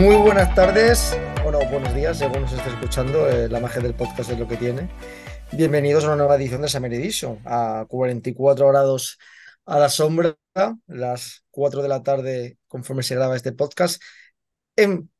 Muy 0.00 0.16
buenas 0.16 0.54
tardes, 0.54 1.14
bueno, 1.42 1.58
buenos 1.70 1.94
días, 1.94 2.16
según 2.16 2.40
nos 2.40 2.52
esté 2.54 2.70
escuchando, 2.70 3.28
eh, 3.28 3.50
la 3.50 3.60
magia 3.60 3.82
del 3.82 3.92
podcast 3.92 4.30
es 4.30 4.38
lo 4.38 4.48
que 4.48 4.56
tiene. 4.56 4.88
Bienvenidos 5.52 6.04
a 6.04 6.06
una 6.06 6.16
nueva 6.16 6.36
edición 6.36 6.62
de 6.62 6.68
Summer 6.68 6.94
Edition, 6.94 7.38
a 7.44 7.84
44 7.86 8.66
grados 8.68 9.18
a 9.66 9.78
la 9.78 9.90
sombra, 9.90 10.34
las 10.86 11.44
4 11.50 11.82
de 11.82 11.88
la 11.88 12.02
tarde, 12.02 12.56
conforme 12.66 13.02
se 13.02 13.14
graba 13.14 13.36
este 13.36 13.52
podcast, 13.52 14.02
en, 14.74 15.10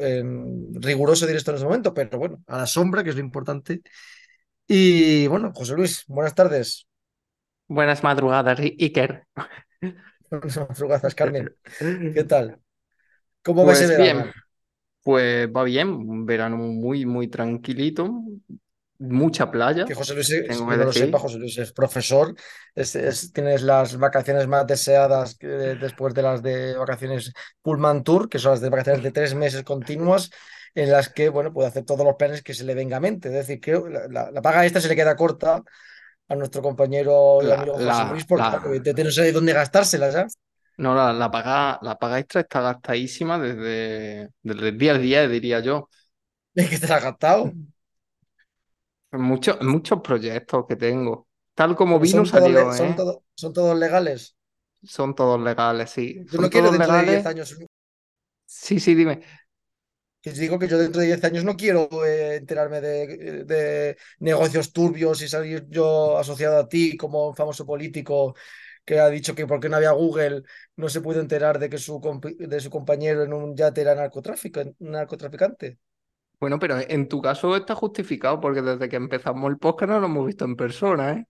en 0.00 0.82
riguroso 0.82 1.26
directo 1.26 1.52
en 1.52 1.56
ese 1.56 1.64
momento, 1.64 1.94
pero 1.94 2.18
bueno, 2.18 2.42
a 2.46 2.58
la 2.58 2.66
sombra, 2.66 3.02
que 3.02 3.08
es 3.08 3.16
lo 3.16 3.22
importante. 3.22 3.80
Y 4.66 5.28
bueno, 5.28 5.50
José 5.54 5.72
Luis, 5.72 6.04
buenas 6.08 6.34
tardes. 6.34 6.86
Buenas 7.68 8.02
madrugadas, 8.02 8.60
Iker. 8.60 9.24
Buenas 10.30 10.58
madrugadas, 10.58 11.14
Carmen. 11.14 11.56
¿Qué 11.78 12.24
tal? 12.24 12.60
¿Cómo 13.42 13.64
Pues 13.64 13.80
el 13.80 13.96
bien, 13.96 14.32
pues 15.02 15.48
va 15.54 15.64
bien, 15.64 15.88
un 15.90 16.26
verano 16.26 16.56
muy, 16.56 17.06
muy 17.06 17.28
tranquilito, 17.28 18.10
mucha 18.98 19.50
playa, 19.50 19.84
Que 19.86 19.94
José 19.94 20.14
Luis, 20.14 20.28
tengo 20.46 20.68
que 20.68 20.76
lo 20.76 20.92
sepa. 20.92 21.18
José 21.18 21.38
Luis 21.38 21.58
es 21.58 21.72
profesor, 21.72 22.34
es- 22.74 22.94
es- 22.96 23.32
tienes 23.32 23.62
las 23.62 23.96
vacaciones 23.96 24.46
más 24.46 24.66
deseadas 24.66 25.36
que- 25.36 25.46
después 25.46 26.12
de 26.14 26.22
las 26.22 26.42
de 26.42 26.76
vacaciones 26.76 27.32
Pullman 27.62 28.04
Tour, 28.04 28.28
que 28.28 28.38
son 28.38 28.52
las 28.52 28.60
de 28.60 28.68
vacaciones 28.68 29.02
de 29.02 29.10
tres 29.12 29.34
meses 29.34 29.62
continuas, 29.64 30.30
en 30.74 30.90
las 30.92 31.08
que, 31.08 31.28
bueno, 31.30 31.52
puede 31.52 31.68
hacer 31.68 31.84
todos 31.84 32.04
los 32.06 32.14
planes 32.16 32.42
que 32.42 32.54
se 32.54 32.64
le 32.64 32.74
venga 32.74 32.98
a 32.98 33.00
mente. 33.00 33.28
Es 33.28 33.34
decir, 33.34 33.60
que 33.60 33.72
la, 33.72 34.06
la- 34.08 34.30
la 34.30 34.42
paga 34.42 34.64
esta 34.66 34.80
se 34.80 34.88
le 34.88 34.96
queda 34.96 35.16
corta 35.16 35.62
a 36.28 36.36
nuestro 36.36 36.62
compañero 36.62 37.42
y 37.44 37.50
amigo 37.52 37.78
José 37.80 38.04
Luis, 38.04 38.24
porque 38.26 38.58
no 39.04 39.10
sé 39.10 39.32
dónde 39.32 39.52
gastársela 39.52 40.10
ya. 40.10 40.26
No, 40.80 40.94
la, 40.94 41.12
la 41.12 41.30
paga, 41.30 41.78
la 41.82 41.98
paga 41.98 42.18
extra 42.18 42.40
está 42.42 42.60
gastadísima 42.60 43.38
desde, 43.38 44.30
desde 44.42 44.68
el 44.68 44.78
día 44.78 44.92
al 44.92 45.02
día, 45.02 45.28
diría 45.28 45.60
yo. 45.60 45.88
Es 46.54 46.68
que 46.70 46.78
te 46.78 46.86
la 46.88 46.96
has 46.96 47.02
gastado. 47.04 47.56
En 49.12 49.20
muchos, 49.22 49.56
en 49.60 49.68
muchos 49.68 50.00
proyectos 50.00 50.66
que 50.68 50.74
tengo. 50.76 51.28
Tal 51.54 51.76
como 51.76 51.98
Pero 51.98 52.08
vino 52.08 52.24
son 52.24 52.30
todos, 52.30 52.52
salió, 52.52 52.74
son 52.76 52.94
¿eh? 52.94 52.96
todo- 52.96 53.24
son 53.34 53.52
todos 53.54 53.78
legales. 53.78 54.36
Son 54.84 55.14
todos 55.14 55.40
legales, 55.40 55.90
sí. 55.90 56.22
Yo 56.30 56.38
no 56.38 56.50
quiero 56.50 56.70
todos 56.70 56.72
dentro 56.72 56.94
de 56.94 57.04
10 57.04 57.26
legales. 57.26 57.26
años 57.26 57.56
Sí, 58.46 58.80
sí, 58.80 58.94
dime. 58.94 59.22
Que 60.22 60.32
digo 60.32 60.58
que 60.58 60.68
yo 60.68 60.76
dentro 60.76 61.00
de 61.00 61.06
10 61.06 61.24
años 61.24 61.44
no 61.44 61.56
quiero 61.56 61.88
eh, 62.04 62.36
enterarme 62.36 62.82
de, 62.82 63.44
de 63.46 63.96
negocios 64.18 64.70
turbios 64.70 65.22
y 65.22 65.28
salir 65.28 65.66
yo 65.70 66.18
asociado 66.18 66.58
a 66.58 66.68
ti 66.68 66.94
como 66.98 67.28
un 67.28 67.34
famoso 67.34 67.64
político 67.64 68.34
que 68.90 68.98
ha 68.98 69.08
dicho 69.08 69.36
que 69.36 69.46
porque 69.46 69.68
no 69.68 69.76
había 69.76 69.92
Google 69.92 70.42
no 70.74 70.88
se 70.88 71.00
pudo 71.00 71.20
enterar 71.20 71.60
de 71.60 71.70
que 71.70 71.78
su, 71.78 72.00
de 72.40 72.58
su 72.58 72.70
compañero 72.70 73.22
en 73.22 73.32
un 73.32 73.54
yate 73.54 73.82
era 73.82 73.94
narcotráfico, 73.94 74.60
narcotraficante. 74.80 75.78
Bueno, 76.40 76.58
pero 76.58 76.76
en 76.80 77.08
tu 77.08 77.22
caso 77.22 77.54
está 77.54 77.76
justificado 77.76 78.40
porque 78.40 78.62
desde 78.62 78.88
que 78.88 78.96
empezamos 78.96 79.48
el 79.48 79.58
podcast 79.58 79.92
no 79.92 80.00
lo 80.00 80.06
hemos 80.06 80.26
visto 80.26 80.44
en 80.44 80.56
persona, 80.56 81.12
¿eh? 81.12 81.26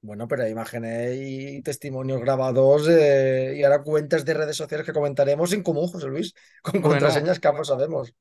Bueno, 0.00 0.26
pero 0.26 0.42
hay 0.42 0.50
imágenes 0.50 1.16
y 1.20 1.62
testimonios 1.62 2.20
grabados 2.20 2.88
eh, 2.88 3.54
y 3.56 3.62
ahora 3.62 3.84
cuentas 3.84 4.24
de 4.24 4.34
redes 4.34 4.56
sociales 4.56 4.84
que 4.84 4.92
comentaremos 4.92 5.52
en 5.52 5.62
común, 5.62 5.86
José 5.86 6.08
Luis, 6.08 6.34
con 6.62 6.82
Bueno, 6.82 6.88
contraseñas 6.88 7.38
que 7.38 7.46
ambos 7.46 7.68
sabemos. 7.68 8.12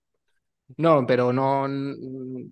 No, 0.78 1.06
pero 1.06 1.32
no, 1.34 1.68
no 1.68 1.96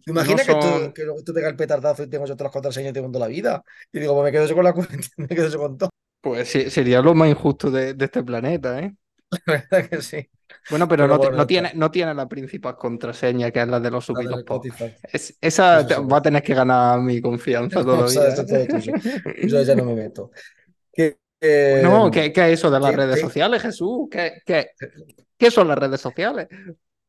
¿Te 0.06 0.12
imaginas 0.12 0.46
que 0.48 0.54
tú, 0.54 0.94
que 0.94 1.24
tú 1.26 1.34
pegas 1.34 1.52
el 1.52 1.56
petardazo 1.58 2.04
y 2.04 2.08
tengo 2.08 2.26
yo 2.26 2.36
todas 2.36 2.46
las 2.48 2.54
contraseñas 2.54 2.92
y 2.92 2.94
te 2.94 3.00
cuento 3.00 3.20
la 3.20 3.28
vida? 3.28 3.64
Y 3.92 4.00
digo, 4.00 4.14
pues 4.16 4.26
me 4.26 4.32
quedo 4.32 4.46
yo 4.48 4.56
con 4.56 4.64
la 4.64 4.74
cuenta, 4.74 4.96
me 5.18 5.28
quedo 5.28 5.48
yo 5.50 5.60
con 5.60 5.78
todo. 5.78 5.90
Pues 6.22 6.50
sí, 6.50 6.70
sería 6.70 7.02
lo 7.02 7.14
más 7.16 7.30
injusto 7.30 7.72
de, 7.72 7.94
de 7.94 8.06
este 8.06 8.24
planeta, 8.24 8.80
¿eh? 8.80 8.94
La 9.46 9.54
verdad 9.54 9.90
que 9.90 10.02
sí. 10.02 10.30
Bueno, 10.70 10.88
pero 10.88 11.04
Pero 11.04 11.14
no, 11.14 11.18
bueno, 11.20 11.38
no 11.38 11.48
tiene, 11.48 11.72
no 11.76 11.92
tiene 11.92 12.14
la 12.14 12.28
principal 12.28 12.76
contraseña, 12.76 13.52
que 13.52 13.62
es 13.62 13.68
la 13.68 13.80
de 13.80 13.92
los 13.92 14.06
subidos. 14.06 14.44
Es- 15.14 15.38
esa 15.40 15.86
te- 15.86 15.96
va 15.96 16.18
a 16.18 16.22
tener 16.22 16.44
que 16.44 16.54
ganar 16.54 17.00
mi 17.02 17.22
confianza 17.22 17.84
No, 17.84 17.94
o 18.00 18.08
sea, 18.08 18.24
todavía, 18.24 18.34
eso 18.34 18.42
es 18.42 18.48
todo 18.48 18.80
tuyo. 18.80 18.94
Yo 19.48 19.60
¿eh? 19.60 19.66
ya 19.66 19.76
no 19.76 19.86
me 19.86 19.96
meto. 19.96 20.32
Que, 20.92 21.18
eh, 21.42 21.82
Bueno, 21.84 22.12
¿qué, 22.12 22.34
qué 22.34 22.48
es 22.52 22.60
eso 22.60 22.70
de 22.72 22.80
las 22.80 22.92
que- 22.92 22.98
redes 22.98 23.16
que 23.16 23.22
sociales, 23.22 23.62
Jesús? 23.62 24.08
¿Qué, 24.12 24.42
qué, 24.46 24.72
qué 25.38 25.52
son 25.52 25.68
las 25.68 25.78
redes 25.78 26.02
sociales? 26.02 26.48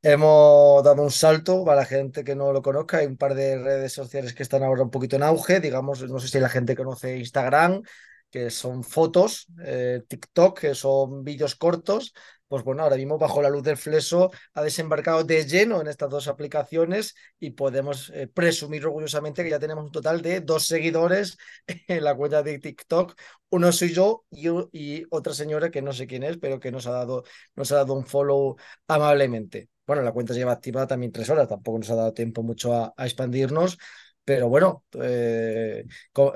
Hemos 0.03 0.83
dado 0.85 1.03
un 1.03 1.11
salto 1.11 1.65
para 1.65 1.81
la 1.81 1.87
gente 1.87 2.25
que 2.25 2.35
no 2.35 2.53
lo 2.53 2.63
conozca. 2.63 2.99
Hay 2.99 3.07
un 3.07 3.17
par 3.17 3.35
de 3.35 3.59
redes 3.59 3.93
sociales 3.93 4.35
que 4.35 4.43
están 4.43 4.63
ahora 4.63 4.83
un 4.83 4.91
poquito 4.91 5.17
en 5.17 5.23
auge. 5.23 5.61
Digamos, 5.61 6.03
no 6.11 6.19
sé 6.19 6.29
si 6.29 6.41
la 6.41 6.49
gente 6.49 6.77
conoce 6.77 7.19
Instagram, 7.19 7.83
que 8.31 8.51
son 8.51 8.85
fotos, 8.85 9.47
eh, 9.65 10.03
TikTok, 10.09 10.61
que 10.61 10.75
son 10.75 11.25
vídeos 11.25 11.57
cortos. 11.57 12.15
Pues 12.49 12.65
bueno, 12.65 12.83
ahora 12.83 12.97
mismo 12.97 13.17
bajo 13.17 13.41
la 13.43 13.49
luz 13.49 13.63
del 13.63 13.77
fleso 13.77 14.33
ha 14.55 14.63
desembarcado 14.63 15.23
de 15.23 15.47
lleno 15.47 15.81
en 15.81 15.87
estas 15.87 16.11
dos 16.11 16.27
aplicaciones 16.27 17.15
y 17.39 17.51
podemos 17.51 18.11
eh, 18.13 18.27
presumir 18.27 18.85
orgullosamente 18.87 19.45
que 19.45 19.51
ya 19.51 19.61
tenemos 19.61 19.85
un 19.85 19.93
total 19.93 20.21
de 20.21 20.41
dos 20.41 20.67
seguidores 20.67 21.37
en 21.87 22.03
la 22.03 22.17
cuenta 22.17 22.43
de 22.43 22.59
TikTok. 22.59 23.15
Uno 23.51 23.71
soy 23.71 23.93
yo 23.95 24.25
y, 24.31 24.49
y 24.73 25.05
otra 25.11 25.33
señora 25.33 25.71
que 25.71 25.81
no 25.83 25.93
sé 25.93 26.09
quién 26.09 26.25
es, 26.25 26.39
pero 26.39 26.59
que 26.59 26.73
nos 26.73 26.89
ha 26.89 26.93
dado, 26.93 27.23
nos 27.55 27.71
ha 27.71 27.77
dado 27.77 27.95
un 27.95 28.05
follow 28.07 28.57
amablemente. 28.89 29.70
Bueno, 29.91 30.03
la 30.03 30.13
cuenta 30.13 30.33
se 30.35 30.39
lleva 30.41 30.53
activada 30.53 30.87
también 30.87 31.11
tres 31.13 31.29
horas, 31.31 31.49
tampoco 31.49 31.79
nos 31.79 31.91
ha 31.91 31.97
dado 31.97 32.15
tiempo 32.15 32.43
mucho 32.45 32.73
a, 32.75 32.95
a 32.97 33.05
expandirnos, 33.07 33.77
pero 34.25 34.49
bueno, 34.49 34.85
eh, 35.03 35.85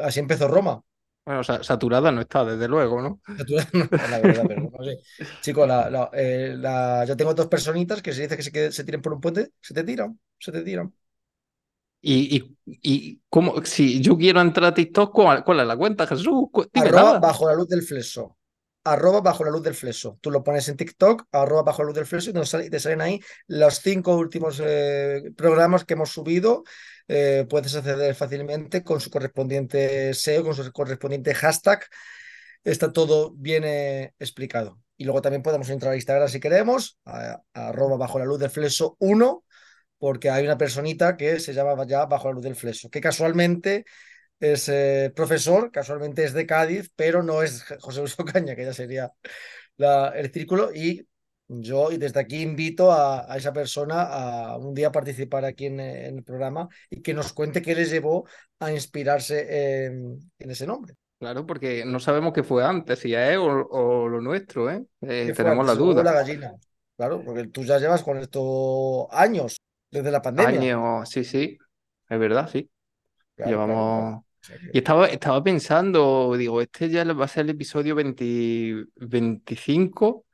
así 0.00 0.18
empezó 0.20 0.48
Roma. 0.48 0.82
Bueno, 1.24 1.42
sa- 1.42 1.62
saturada 1.62 2.12
no 2.12 2.20
está, 2.20 2.44
desde 2.44 2.68
luego, 2.68 3.00
¿no? 3.00 3.20
Saturada 3.36 3.68
no 3.72 3.84
está, 3.84 4.08
la 4.08 4.18
verdad, 4.20 4.44
pero 4.46 4.70
no 4.70 4.84
sé. 4.84 4.98
Chicos, 5.40 5.66
la, 5.66 5.90
la- 5.90 6.10
eh, 6.12 6.54
la- 6.56 7.04
yo 7.06 7.16
tengo 7.16 7.34
dos 7.34 7.48
personitas 7.48 8.00
que 8.02 8.12
se 8.12 8.22
dice 8.22 8.36
que 8.52 8.70
se, 8.72 8.84
tiren 8.84 9.02
por 9.02 9.12
un 9.14 9.20
puente, 9.20 9.52
se 9.60 9.74
te 9.74 9.82
tiran, 9.84 10.18
se 10.38 10.52
te 10.52 10.62
tiran. 10.62 10.92
Y, 12.06 12.36
y, 12.66 12.80
y 12.82 13.22
cómo, 13.30 13.64
si 13.64 14.02
yo 14.02 14.16
quiero 14.18 14.40
entrar 14.42 14.66
a 14.72 14.74
TikTok, 14.74 15.12
¿cuál, 15.14 15.42
cuál 15.44 15.60
es 15.60 15.66
la 15.66 15.76
cuenta, 15.76 16.06
Jesús? 16.06 16.26
Arroba 16.74 17.14
bajo 17.14 17.48
la 17.48 17.54
luz 17.54 17.68
del 17.68 17.82
fleso. 17.82 18.36
Arroba 18.84 19.20
bajo 19.20 19.44
la 19.44 19.50
luz 19.50 19.62
del 19.62 19.74
fleso. 19.74 20.18
Tú 20.20 20.30
lo 20.30 20.44
pones 20.44 20.68
en 20.68 20.76
TikTok, 20.76 21.26
arroba 21.32 21.62
bajo 21.62 21.82
la 21.82 21.86
luz 21.86 21.94
del 21.94 22.06
fleso, 22.06 22.30
y 22.30 22.70
te 22.70 22.78
salen 22.78 23.00
ahí 23.00 23.20
los 23.46 23.80
cinco 23.80 24.16
últimos 24.16 24.60
eh, 24.62 25.32
programas 25.36 25.84
que 25.84 25.94
hemos 25.94 26.10
subido. 26.10 26.64
Eh, 27.08 27.46
puedes 27.48 27.74
acceder 27.74 28.14
fácilmente 28.14 28.84
con 28.84 29.00
su 29.00 29.10
correspondiente 29.10 30.12
SEO, 30.12 30.44
con 30.44 30.54
su 30.54 30.70
correspondiente 30.72 31.34
hashtag. 31.34 31.84
Está 32.62 32.92
todo 32.92 33.32
bien 33.32 33.64
eh, 33.64 34.12
explicado. 34.18 34.78
Y 34.96 35.04
luego 35.04 35.22
también 35.22 35.42
podemos 35.42 35.68
entrar 35.70 35.92
a 35.92 35.96
Instagram 35.96 36.28
si 36.28 36.38
queremos, 36.38 36.98
arroba 37.52 37.96
bajo 37.96 38.18
la 38.18 38.24
luz 38.24 38.38
del 38.38 38.50
fleso 38.50 38.96
1, 39.00 39.44
porque 39.98 40.30
hay 40.30 40.44
una 40.44 40.56
personita 40.56 41.16
que 41.16 41.40
se 41.40 41.52
llama 41.52 41.84
ya 41.86 42.06
bajo 42.06 42.28
la 42.28 42.34
luz 42.34 42.44
del 42.44 42.54
fleso, 42.54 42.90
que 42.90 43.00
casualmente 43.00 43.84
es 44.52 44.68
eh, 44.68 45.12
profesor, 45.14 45.70
casualmente 45.70 46.24
es 46.24 46.32
de 46.32 46.46
Cádiz, 46.46 46.90
pero 46.96 47.22
no 47.22 47.42
es 47.42 47.64
José 47.80 48.00
Luis 48.00 48.18
Ocaña, 48.18 48.54
que 48.56 48.64
ya 48.64 48.72
sería 48.74 49.12
la- 49.76 50.08
el 50.10 50.32
círculo. 50.32 50.70
Y 50.74 51.06
yo 51.48 51.92
y 51.92 51.98
desde 51.98 52.20
aquí 52.20 52.42
invito 52.42 52.90
a, 52.92 53.30
a 53.32 53.36
esa 53.36 53.52
persona 53.52 54.02
a 54.04 54.56
un 54.58 54.74
día 54.74 54.92
participar 54.92 55.44
aquí 55.44 55.66
en, 55.66 55.80
en 55.80 56.18
el 56.18 56.24
programa 56.24 56.68
y 56.90 57.02
que 57.02 57.14
nos 57.14 57.32
cuente 57.32 57.62
qué 57.62 57.74
les 57.74 57.90
llevó 57.90 58.26
a 58.60 58.72
inspirarse 58.72 59.86
en, 59.86 60.32
en 60.38 60.50
ese 60.50 60.66
nombre. 60.66 60.94
Claro, 61.18 61.46
porque 61.46 61.84
no 61.86 62.00
sabemos 62.00 62.32
qué 62.34 62.42
fue 62.42 62.64
antes, 62.64 62.98
si 62.98 63.14
es 63.14 63.36
o, 63.38 63.44
o 63.46 64.08
lo 64.08 64.20
nuestro, 64.20 64.70
¿eh? 64.70 64.84
Eh, 65.00 65.32
¿Qué 65.32 65.34
fue 65.34 65.46
tenemos 65.46 65.64
la 65.66 65.74
o 65.96 66.02
la 66.02 66.12
duda. 66.12 66.12
gallina? 66.12 66.52
Claro, 66.96 67.22
porque 67.24 67.48
tú 67.48 67.64
ya 67.64 67.78
llevas 67.78 68.02
con 68.02 68.18
esto 68.18 69.08
años, 69.12 69.56
desde 69.90 70.10
la 70.10 70.22
pandemia. 70.22 70.60
Años, 70.60 71.08
sí, 71.10 71.24
sí, 71.24 71.58
es 72.08 72.18
verdad, 72.18 72.48
sí. 72.48 72.70
Claro, 73.36 73.62
claro, 73.62 73.86
claro. 73.86 74.23
Y 74.72 74.78
estaba, 74.78 75.06
estaba 75.06 75.42
pensando, 75.42 76.34
digo, 76.36 76.60
este 76.60 76.88
ya 76.88 77.04
va 77.04 77.24
a 77.24 77.28
ser 77.28 77.44
el 77.44 77.50
episodio 77.50 77.94
20 77.94 78.86
25, 78.96 80.24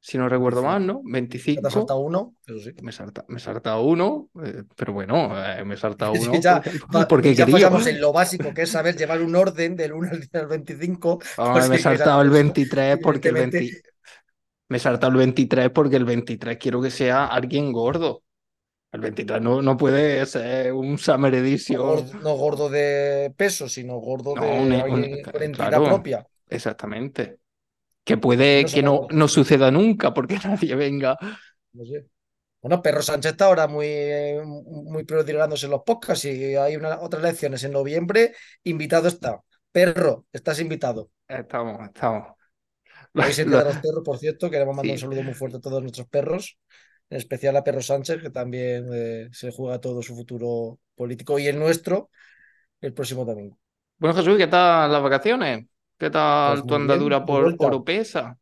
si 0.00 0.16
no 0.16 0.28
recuerdo 0.28 0.62
mal, 0.62 0.86
¿no? 0.86 1.00
25. 1.04 1.60
¿Te 1.60 1.68
has 1.68 1.74
25. 1.74 1.80
saltado 1.80 2.00
uno? 2.00 2.34
Eso 2.46 2.58
sí. 2.60 2.72
Me 2.82 2.92
salta, 2.92 3.24
he 3.28 3.38
saltado 3.38 3.82
uno, 3.82 4.28
eh, 4.44 4.62
pero 4.76 4.92
bueno, 4.92 5.32
eh, 5.44 5.64
me 5.64 5.74
he 5.74 5.78
saltado 5.78 6.12
uno 6.20 6.40
ya, 6.40 6.62
porque, 7.08 7.34
ya 7.34 7.46
pasamos 7.46 7.86
en 7.86 8.00
lo 8.00 8.12
básico, 8.12 8.54
que 8.54 8.62
es 8.62 8.70
saber 8.70 8.96
llevar 8.96 9.20
un 9.22 9.34
orden 9.34 9.76
del 9.76 9.92
1 9.92 10.10
al 10.10 10.40
al 10.40 10.46
25. 10.46 11.18
Vamos, 11.36 11.58
Pues 11.58 11.68
me 11.68 11.76
he 11.76 11.80
saltado 11.80 12.22
el 12.22 12.28
eso, 12.28 12.34
23 12.34 12.98
porque 13.02 13.28
el 13.28 13.34
20, 13.34 13.56
evidentemente, 13.58 13.90
me 14.68 14.76
he 14.76 14.80
saltado 14.80 15.12
el 15.12 15.18
23 15.18 15.70
porque 15.70 15.96
el 15.96 16.04
23 16.04 16.58
quiero 16.58 16.80
que 16.80 16.90
sea 16.90 17.26
alguien 17.26 17.72
gordo. 17.72 18.22
El 18.90 19.00
23 19.00 19.40
no, 19.42 19.60
no 19.60 19.76
puede 19.76 20.24
ser 20.26 20.72
un 20.72 20.96
Summer 20.98 21.32
no 21.32 21.38
Edition. 21.38 21.78
gordo, 21.80 22.14
no 22.20 22.34
gordo 22.36 22.68
de 22.70 23.32
peso, 23.36 23.68
sino 23.68 23.98
gordo 23.98 24.34
No, 24.34 24.42
de 24.42 24.48
un- 24.50 24.72
un- 24.72 24.72
alguien 24.72 25.22
con 25.22 25.42
entidad 25.42 25.68
claro, 25.68 25.84
propia. 25.84 26.26
exactamente. 26.48 27.38
Que 28.04 28.16
puede 28.16 28.62
no 28.64 28.68
que 28.70 28.82
no, 28.82 29.06
no 29.10 29.28
suceda 29.28 29.70
nunca 29.70 30.14
porque 30.14 30.38
nadie 30.44 30.74
venga. 30.74 31.16
No 31.72 31.84
sé. 31.84 32.06
Bueno, 32.62 32.82
Perro 32.82 33.02
Sánchez 33.02 33.32
está 33.32 33.44
ahora 33.46 33.68
muy, 33.68 33.86
muy 34.44 35.04
prodigándose 35.04 35.66
en 35.66 35.72
los 35.72 35.82
podcasts 35.84 36.24
y 36.24 36.56
hay 36.56 36.76
una, 36.76 36.98
otras 37.00 37.22
elecciones 37.22 37.62
en 37.64 37.72
noviembre. 37.72 38.34
Invitado 38.64 39.08
está. 39.08 39.40
Perro, 39.70 40.26
estás 40.32 40.58
invitado. 40.60 41.10
Estamos, 41.28 41.78
estamos. 41.86 42.28
Hoy 43.14 43.22
los 43.46 43.76
Perros, 43.78 44.02
por 44.04 44.18
cierto. 44.18 44.50
Queremos 44.50 44.74
mandar 44.74 44.92
un 44.94 44.98
saludo 44.98 45.22
muy 45.22 45.34
fuerte 45.34 45.58
a 45.58 45.60
todos 45.60 45.82
nuestros 45.82 46.08
perros. 46.08 46.58
En 47.10 47.18
especial 47.18 47.56
a 47.56 47.64
Perro 47.64 47.82
Sánchez, 47.82 48.20
que 48.22 48.30
también 48.30 48.88
eh, 48.92 49.28
se 49.32 49.52
juega 49.52 49.80
todo 49.80 50.02
su 50.02 50.14
futuro 50.16 50.78
político 50.94 51.38
y 51.38 51.46
el 51.48 51.58
nuestro 51.58 52.10
el 52.80 52.94
próximo 52.94 53.24
domingo. 53.24 53.58
Bueno, 53.98 54.14
Jesús, 54.16 54.36
¿qué 54.38 54.46
tal 54.46 54.92
las 54.92 55.02
vacaciones? 55.02 55.66
¿Qué 55.98 56.10
tal 56.10 56.64
Pues 56.64 56.66
tu 56.66 56.74
bien, 56.74 56.74
andadura 56.74 57.24
por. 57.24 57.54
Oropesa? 57.58 58.38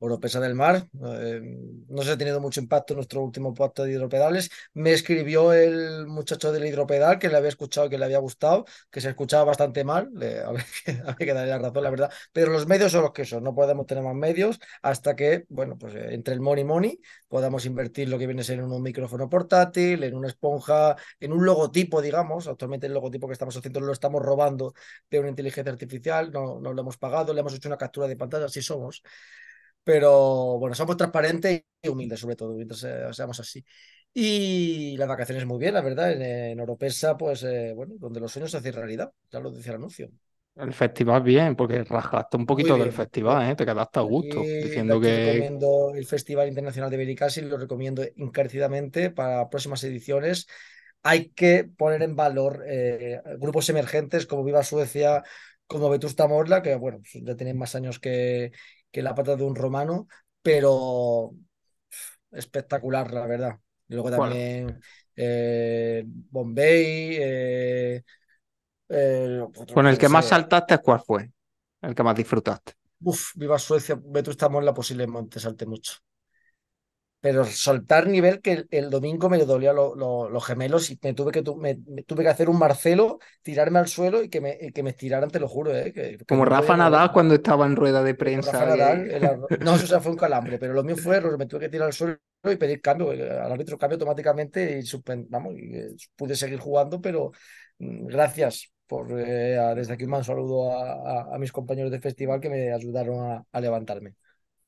Oropesa 0.00 0.38
del 0.40 0.54
Mar. 0.54 0.86
eh, 1.18 1.40
no 1.88 2.02
se 2.02 2.12
ha 2.12 2.16
tenido 2.18 2.40
mucho 2.40 2.60
impacto 2.60 2.92
en 2.92 2.98
nuestro 2.98 3.22
último 3.22 3.52
pacto 3.52 3.82
de 3.84 3.92
hidropedales. 3.92 4.48
Me 4.74 4.92
escribió 4.92 5.52
el 5.52 6.06
muchacho 6.06 6.52
del 6.52 6.66
hidropedal 6.66 7.18
que 7.18 7.28
le 7.28 7.36
había 7.36 7.48
escuchado 7.48 7.88
que 7.88 7.98
le 7.98 8.04
había 8.04 8.18
gustado, 8.18 8.64
que 8.90 9.00
se 9.00 9.08
escuchaba 9.08 9.44
bastante 9.44 9.82
mal. 9.84 10.08
Le, 10.14 10.40
había, 10.40 10.64
que, 10.84 10.92
había 10.92 11.14
que 11.16 11.34
darle 11.34 11.50
la 11.50 11.58
razón, 11.58 11.82
la 11.82 11.90
verdad. 11.90 12.12
Pero 12.32 12.52
los 12.52 12.66
medios 12.68 12.92
son 12.92 13.02
los 13.02 13.12
que 13.12 13.24
son. 13.24 13.42
No 13.42 13.54
podemos 13.54 13.86
tener 13.86 14.04
más 14.04 14.14
medios 14.14 14.58
hasta 14.82 15.16
que, 15.16 15.44
bueno, 15.48 15.76
pues 15.76 15.94
eh, 15.94 16.14
entre 16.14 16.34
el 16.34 16.40
money 16.40 16.64
money 16.64 17.00
podamos 17.28 17.66
invertir 17.66 18.08
lo 18.08 18.18
que 18.18 18.26
viene 18.26 18.42
a 18.42 18.44
ser 18.44 18.58
en 18.60 18.70
un 18.70 18.82
micrófono 18.82 19.28
portátil, 19.28 20.02
en 20.04 20.14
una 20.14 20.28
esponja, 20.28 20.96
en 21.18 21.32
un 21.32 21.44
logotipo, 21.44 22.00
digamos. 22.00 22.46
Actualmente 22.46 22.86
el 22.86 22.94
logotipo 22.94 23.26
que 23.26 23.32
estamos 23.32 23.56
haciendo 23.56 23.80
lo 23.80 23.92
estamos 23.92 24.22
robando 24.22 24.74
de 25.10 25.20
una 25.20 25.28
inteligencia 25.28 25.72
artificial. 25.72 26.30
No, 26.32 26.60
no 26.60 26.72
lo 26.72 26.82
hemos 26.82 26.96
pagado, 26.98 27.34
le 27.34 27.40
hemos 27.40 27.54
hecho 27.54 27.68
una 27.68 27.76
captura 27.78 28.06
de 28.06 28.16
pantalla, 28.16 28.46
así 28.46 28.62
somos 28.62 29.02
pero 29.88 30.58
bueno, 30.58 30.74
somos 30.74 30.98
transparentes 30.98 31.64
y 31.80 31.88
humildes, 31.88 32.20
sobre 32.20 32.36
todo, 32.36 32.52
mientras 32.52 32.84
eh, 32.84 33.06
seamos 33.12 33.40
así. 33.40 33.64
Y 34.12 34.94
las 34.98 35.08
vacaciones 35.08 35.46
muy 35.46 35.58
bien, 35.58 35.72
la 35.72 35.80
verdad, 35.80 36.12
en, 36.12 36.20
en 36.20 36.60
Oropesa, 36.60 37.16
pues 37.16 37.42
eh, 37.44 37.72
bueno, 37.74 37.94
donde 37.98 38.20
los 38.20 38.30
sueños 38.30 38.50
se 38.50 38.58
hacen 38.58 38.74
realidad, 38.74 39.10
ya 39.30 39.40
lo 39.40 39.50
decía 39.50 39.72
el 39.72 39.76
anuncio. 39.76 40.10
El 40.56 40.74
festival 40.74 41.22
bien, 41.22 41.56
porque 41.56 41.84
rajaste 41.84 42.36
un 42.36 42.44
poquito 42.44 42.76
del 42.76 42.92
festival, 42.92 43.50
¿eh? 43.50 43.56
Te 43.56 43.64
quedaste 43.64 43.98
a 43.98 44.02
gusto, 44.02 44.42
diciendo 44.42 45.00
que 45.00 45.32
recomiendo 45.32 45.94
el 45.94 46.04
Festival 46.04 46.48
Internacional 46.48 46.90
de 46.90 46.98
Benicàssim, 46.98 47.48
lo 47.48 47.56
recomiendo 47.56 48.02
encarecidamente 48.16 49.10
para 49.10 49.48
próximas 49.48 49.82
ediciones. 49.84 50.46
Hay 51.02 51.30
que 51.30 51.64
poner 51.64 52.02
en 52.02 52.14
valor 52.14 52.62
eh, 52.68 53.22
grupos 53.38 53.70
emergentes 53.70 54.26
como 54.26 54.44
Viva 54.44 54.62
Suecia, 54.62 55.22
como 55.66 55.88
Vetusta 55.88 56.26
Morla, 56.26 56.60
que 56.60 56.74
bueno, 56.74 56.98
pues 56.98 57.24
ya 57.24 57.36
tienen 57.36 57.56
más 57.56 57.74
años 57.74 57.98
que, 57.98 58.52
que 58.90 59.02
la 59.02 59.14
pata 59.14 59.36
de 59.36 59.44
un 59.44 59.54
romano, 59.56 60.08
pero 60.42 61.32
espectacular, 62.30 63.12
la 63.12 63.26
verdad. 63.26 63.58
Y 63.88 63.94
luego 63.94 64.10
bueno, 64.14 64.36
también 64.38 64.80
eh, 65.16 66.04
Bombay, 66.06 67.16
eh, 67.20 68.02
eh, 68.88 69.46
con 69.72 69.86
el 69.86 69.96
yo 69.96 69.98
qué 69.98 70.08
que 70.08 70.08
más 70.08 70.26
saltaste, 70.26 70.78
¿cuál 70.78 71.00
fue? 71.00 71.30
El 71.80 71.94
que 71.94 72.02
más 72.02 72.16
disfrutaste. 72.16 72.74
uf, 73.10 73.22
Viva 73.40 73.58
Suecia, 73.58 73.96
Vetusta 74.16 74.48
Morla 74.48 74.72
posiblemente 74.74 75.40
salte 75.40 75.66
mucho. 75.66 75.92
Pero 77.20 77.44
soltar 77.44 78.06
nivel 78.06 78.40
que 78.40 78.52
el, 78.52 78.68
el 78.70 78.90
domingo 78.90 79.28
me 79.28 79.38
dolía 79.44 79.72
lo- 79.72 79.94
lo- 79.96 80.28
los 80.30 80.44
gemelos 80.44 80.90
y 80.90 80.98
me 81.02 81.14
tuve 81.14 81.32
que, 81.32 81.42
tu- 81.42 81.56
me, 81.56 81.76
me 81.88 82.02
tuve 82.04 82.22
que 82.22 82.28
hacer 82.28 82.48
un 82.48 82.58
Marcelo, 82.58 83.18
tirarme 83.42 83.80
al 83.80 83.88
suelo 83.88 84.22
y 84.22 84.28
que 84.28 84.40
me, 84.40 84.56
que 84.72 84.82
me 84.84 84.90
estiraran, 84.90 85.30
te 85.30 85.40
lo 85.40 85.48
juro, 85.48 85.74
eh, 85.76 85.92
que, 85.92 86.18
que 86.18 86.24
Como 86.28 86.44
no 86.44 86.48
Rafa. 86.52 86.76
Nadal 86.76 87.12
cuando 87.12 87.34
estaba 87.34 87.66
en 87.66 87.76
rueda 87.76 88.02
de 88.04 88.14
Como 88.30 88.42
Rafa 88.42 88.64
prensa, 88.64 88.66
Nadal, 88.66 89.10
el 89.10 89.22
no, 89.60 89.76
eso 89.76 89.86
ya 89.86 90.00
fue 90.00 90.12
un 90.12 90.18
calambre, 90.18 90.58
pero 90.58 90.74
lo 90.74 90.84
mío 90.84 90.96
fue, 90.96 91.20
me 91.38 91.46
tuve 91.46 91.60
que 91.60 91.68
tirar 91.68 91.86
al 91.86 91.92
suelo 91.94 92.18
y 92.44 92.56
pedir 92.56 92.80
cambio, 92.82 93.12
eh, 93.12 93.30
al 93.30 93.52
árbitro 93.52 93.78
cambio 93.78 93.94
automáticamente 93.96 94.80
y, 94.80 94.82
vamos, 95.28 95.54
y, 95.56 95.76
eh, 95.76 95.88
pude 96.16 96.34
seguir 96.36 96.58
jugando, 96.58 97.00
pero 97.00 97.32
mm, 97.78 98.06
gracias 98.06 98.72
por, 98.86 99.18
eh, 99.20 99.56
a- 99.58 99.74
desde 99.74 99.94
aquí 99.94 100.04
un 100.04 100.24
saludo 100.24 100.72
a, 100.72 100.92
a- 101.32 101.34
a 101.36 101.38
mis 101.38 101.52
compañeros 101.52 101.90
de 101.92 102.00
festival 102.00 102.40
que 102.40 102.50
me 102.50 102.72
ayudaron 102.72 103.44
a 103.50 103.60
levantarme. 103.60 104.14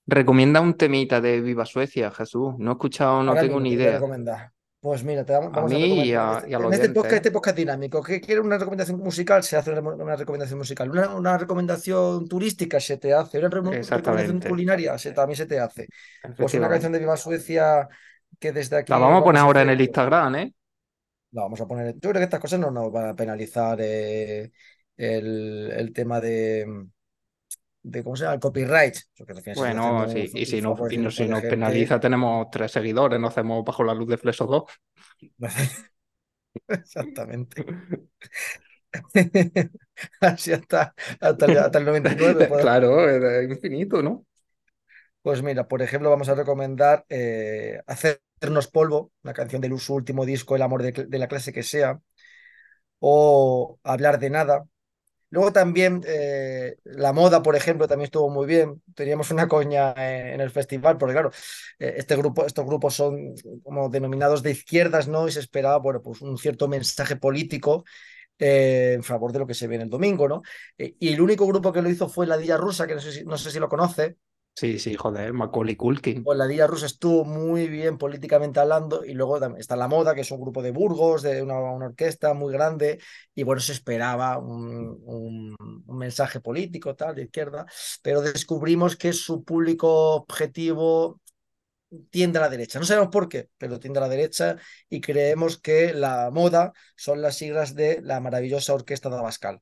Recomienda 0.06 0.61
un 0.61 0.75
temita 0.75 1.20
de 1.20 1.41
Viva 1.41 1.64
Suecia, 1.67 2.11
Jesús. 2.11 2.55
No 2.58 2.70
he 2.73 2.75
escuchado, 2.75 3.23
no 3.23 3.31
Ahora 3.31 3.43
tengo 3.43 3.61
ni 3.61 3.70
¿qué 3.70 3.76
te 3.76 3.99
voy 3.99 4.12
a 4.12 4.19
idea. 4.19 4.52
Pues 4.81 5.05
mira, 5.05 5.25
te 5.26 5.35
vamos, 5.35 5.52
A 5.55 5.61
a 5.61 5.64
mí 5.67 6.06
y, 6.06 6.14
a- 6.14 6.37
Este- 6.38 6.50
y 6.50 6.55
al 6.55 6.62
en 6.64 6.73
este 6.73 6.88
podcast, 6.88 7.12
¿eh? 7.12 7.17
este 7.17 7.31
podcast 7.31 7.56
dinámico, 7.56 8.02
¿qué 8.02 8.19
quiere 8.19 8.41
una 8.41 8.56
recomendación 8.56 8.99
musical? 8.99 9.43
Se 9.43 9.56
hace 9.56 9.70
una, 9.73 9.82
una 9.93 10.17
recomendación 10.17 10.58
musical. 10.58 10.91
Una, 10.91 11.14
una 11.14 11.37
recomendación 11.37 12.26
turística 12.26 12.81
se 12.81 12.97
te 12.97 13.12
hace. 13.12 13.38
Una 13.41 13.49
re- 13.50 13.61
recomendación 13.82 14.41
culinaria 14.41 14.97
se, 14.97 15.12
también 15.12 15.37
se 15.37 15.44
te 15.47 15.61
hace. 15.61 15.87
Pues 16.37 16.55
una 16.55 16.69
canción 16.70 16.93
de 16.93 16.99
Viva 16.99 17.17
Suecia 17.19 17.88
que 18.38 18.53
desde 18.53 18.76
La 18.76 18.81
aquí 18.81 18.93
vamos 18.93 19.20
a 19.20 19.25
poner 19.25 19.41
a 19.41 19.44
ahora 19.44 19.62
en 19.62 19.70
el 19.70 19.81
Instagram, 19.82 20.35
¿eh? 20.37 20.55
La 21.32 21.43
vamos 21.43 21.61
a 21.61 21.67
poner. 21.67 21.93
Yo 21.94 22.00
creo 22.00 22.14
que 22.14 22.23
estas 22.25 22.41
cosas 22.41 22.58
no 22.58 22.70
nos 22.70 22.91
van 22.91 23.08
a 23.11 23.14
penalizar 23.14 23.79
eh, 23.82 24.50
el, 24.96 25.70
el 25.76 25.93
tema 25.93 26.20
de, 26.20 26.67
de, 27.82 28.03
¿cómo 28.05 28.17
se 28.17 28.25
llama? 28.25 28.35
El 28.35 28.41
copyright. 28.41 28.97
Bueno, 29.53 30.06
un, 30.06 30.31
y 30.35 30.47
si 30.47 30.56
y 30.56 30.61
no- 30.61 30.77
favorecimiento 30.77 31.11
si 31.11 31.29
nos 31.29 31.44
penaliza, 31.44 31.99
tenemos 32.00 32.49
tres 32.50 32.71
seguidores, 32.73 33.19
no 33.21 33.29
hacemos 33.29 33.65
bajo 33.65 33.82
la 33.85 33.94
luz 33.94 34.09
de 34.09 34.19
Flesos 34.19 34.49
2. 34.49 34.65
Exactamente. 36.69 37.65
Así 40.21 40.53
hasta, 40.53 40.94
hasta, 41.21 41.47
el, 41.47 41.59
hasta 41.59 41.79
el 41.79 41.85
99. 41.85 42.47
Pues, 42.47 42.69
Claro, 42.71 43.09
es 43.09 43.50
infinito, 43.50 44.03
¿no? 44.03 44.27
pues 45.23 45.43
mira, 45.43 45.69
por 45.69 45.82
ejemplo, 45.82 46.11
vamos 46.11 46.29
a 46.29 46.35
recomendar 46.35 47.05
eh, 47.09 47.81
Hacernos 47.87 48.69
Polvo, 48.69 49.12
una 49.23 49.35
canción 49.35 49.61
de 49.61 49.79
su 49.79 49.94
último 49.94 50.25
disco, 50.27 50.56
El 50.56 50.62
amor 50.62 50.82
de, 50.82 50.93
de 50.93 51.19
la 51.19 51.29
clase 51.29 51.53
que 51.53 51.62
sea, 51.62 52.00
o 52.99 53.79
Hablar 53.85 54.19
de 54.19 54.31
nada. 54.31 54.65
Luego 55.31 55.53
también 55.53 56.03
eh, 56.06 56.77
la 56.85 57.12
moda, 57.12 57.43
por 57.43 57.55
ejemplo, 57.56 57.87
también 57.87 58.06
estuvo 58.06 58.29
muy 58.31 58.47
bien. 58.47 58.82
Teníamos 58.94 59.31
una 59.31 59.47
coña 59.49 59.93
eh, 59.97 60.35
en 60.35 60.41
el 60.41 60.50
festival, 60.50 60.99
porque 60.99 61.12
claro, 61.15 61.31
eh, 61.79 61.94
este 61.99 62.17
grupo, 62.17 62.44
estos 62.47 62.67
grupos 62.67 62.94
son 62.94 63.35
como 63.62 63.88
denominados 63.88 64.43
de 64.43 64.50
izquierdas, 64.53 65.06
¿no? 65.09 65.29
Y 65.29 65.32
se 65.32 65.41
esperaba, 65.41 65.79
bueno, 65.79 66.03
pues 66.03 66.21
un 66.23 66.37
cierto 66.37 66.67
mensaje 66.69 67.17
político 67.17 67.85
en 68.38 69.03
favor 69.05 69.32
de 69.32 69.38
lo 69.41 69.47
que 69.47 69.55
se 69.55 69.67
ve 69.69 69.77
en 69.77 69.82
el 69.82 69.91
domingo, 69.91 70.27
¿no? 70.29 70.43
Y 70.79 71.12
el 71.12 71.21
único 71.21 71.47
grupo 71.47 71.73
que 71.73 71.82
lo 71.82 71.91
hizo 71.91 72.09
fue 72.09 72.27
la 72.27 72.38
Dilla 72.38 72.56
Rusa, 72.56 72.87
que 72.87 72.94
no 72.94 73.00
sé 73.00 73.12
si, 73.12 73.25
no 73.25 73.37
sé 73.38 73.50
si 73.50 73.59
lo 73.61 73.69
conoce. 73.69 74.17
Sí, 74.55 74.79
sí, 74.79 74.94
joder, 74.94 75.32
Macaulay 75.32 75.75
Culkin. 75.76 76.23
Pues 76.23 76.37
la 76.37 76.47
Dilla 76.47 76.67
Rusa 76.67 76.85
estuvo 76.87 77.25
muy 77.25 77.67
bien 77.69 77.97
políticamente 77.97 78.61
hablando 78.61 79.05
y 79.06 79.14
luego 79.14 79.38
está 79.56 79.75
La 79.76 79.88
Moda, 79.88 80.14
que 80.14 80.20
es 80.20 80.31
un 80.31 80.41
grupo 80.41 80.61
de 80.62 80.70
Burgos, 80.70 81.23
de 81.23 81.43
una, 81.43 81.55
una 81.58 81.87
orquesta 81.87 82.35
muy 82.35 82.52
grande 82.52 83.00
y 83.35 83.43
bueno, 83.43 83.61
se 83.62 83.73
esperaba 83.73 84.37
un, 84.38 85.00
un, 85.06 85.56
un 85.87 85.97
mensaje 85.99 86.41
político 86.41 86.94
tal 86.94 87.15
de 87.15 87.22
izquierda, 87.25 87.65
pero 88.03 88.20
descubrimos 88.20 88.96
que 88.96 89.15
su 89.15 89.44
público 89.44 90.13
objetivo 90.17 91.20
tiende 92.10 92.39
a 92.39 92.43
la 92.43 92.51
derecha. 92.51 92.79
No 92.81 92.86
sabemos 92.86 93.10
por 93.10 93.29
qué, 93.29 93.51
pero 93.58 93.81
tiende 93.81 94.01
a 94.01 94.03
la 94.03 94.08
derecha 94.10 94.56
y 94.91 95.01
creemos 95.01 95.58
que 95.60 95.94
la 95.94 96.31
moda 96.32 96.72
son 96.96 97.22
las 97.22 97.36
siglas 97.39 97.75
de 97.75 98.01
la 98.03 98.20
maravillosa 98.20 98.75
orquesta 98.75 99.10
de 99.10 99.17
Abascal. 99.19 99.60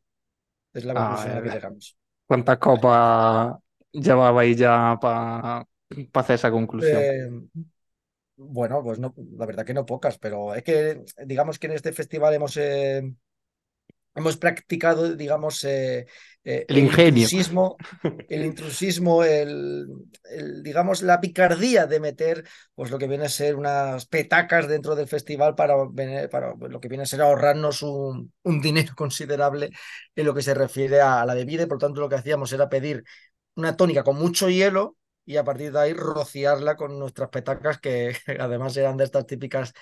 Es 0.75 0.85
la 0.87 0.97
conclusión 0.97 1.33
a 1.35 1.37
la 1.37 1.43
que 1.43 1.51
Ah, 1.51 1.57
llegamos. 1.57 1.99
¿cuántas 2.27 2.59
copas 2.59 3.57
llevabais 3.93 4.57
ya 4.57 4.99
para 5.01 5.67
hacer 6.15 6.35
esa 6.37 6.51
conclusión? 6.51 7.13
Eh, 7.17 7.29
bueno, 8.37 8.83
pues 8.83 8.99
no, 9.01 9.15
la 9.37 9.47
verdad 9.47 9.67
que 9.67 9.75
no 9.75 9.85
pocas, 9.87 10.19
pero 10.19 10.55
es 10.55 10.63
que 10.63 11.03
digamos 11.27 11.59
que 11.59 11.67
en 11.67 11.73
este 11.75 11.93
festival 11.93 12.35
hemos, 12.35 12.57
eh, 12.57 13.03
hemos 14.15 14.37
practicado, 14.37 15.15
digamos, 15.15 15.63
eh, 15.65 16.07
El 16.67 16.67
el 16.71 16.79
ingenio. 16.79 17.31
intrusismo, 17.31 17.77
el 18.27 18.45
intrusismo, 18.45 19.23
el, 19.25 19.87
el, 20.25 20.63
digamos, 20.63 21.03
la 21.03 21.21
picardía 21.21 21.87
de 21.87 22.01
meter, 22.01 22.45
pues 22.75 22.91
lo 22.91 22.99
que 22.99 23.07
viene 23.07 23.27
a 23.27 23.29
ser 23.29 23.55
unas 23.57 24.07
petacas 24.07 24.67
dentro 24.69 24.97
del 24.97 25.07
festival 25.09 25.55
para, 25.55 25.75
para 26.31 26.55
lo 26.57 26.81
que 26.81 26.89
viene 26.89 27.05
a 27.05 27.07
ser 27.07 27.23
ahorrarnos 27.23 27.83
un, 27.83 28.33
un 28.43 28.61
dinero 28.61 28.95
considerable 28.97 29.71
en 30.17 30.27
lo 30.27 30.35
que 30.35 30.43
se 30.43 30.55
refiere 30.55 31.01
a 31.01 31.25
la 31.25 31.35
bebida 31.35 31.63
y 31.65 31.67
por 31.67 31.79
tanto 31.79 32.01
lo 32.01 32.09
que 32.09 32.17
hacíamos 32.17 32.53
era 32.53 32.69
pedir 32.69 33.05
una 33.59 33.77
tónica 33.77 34.05
con 34.05 34.17
mucho 34.19 34.49
hielo 34.51 34.97
y 35.27 35.37
a 35.39 35.45
partir 35.45 35.73
de 35.73 35.81
ahí 35.81 35.93
rociarla 35.95 36.77
con 36.77 36.99
nuestras 36.99 37.31
petacas 37.31 37.81
que 37.81 38.17
además 38.41 38.77
eran 38.79 38.97
de 38.97 39.05
estas 39.05 39.27
típicas 39.27 39.75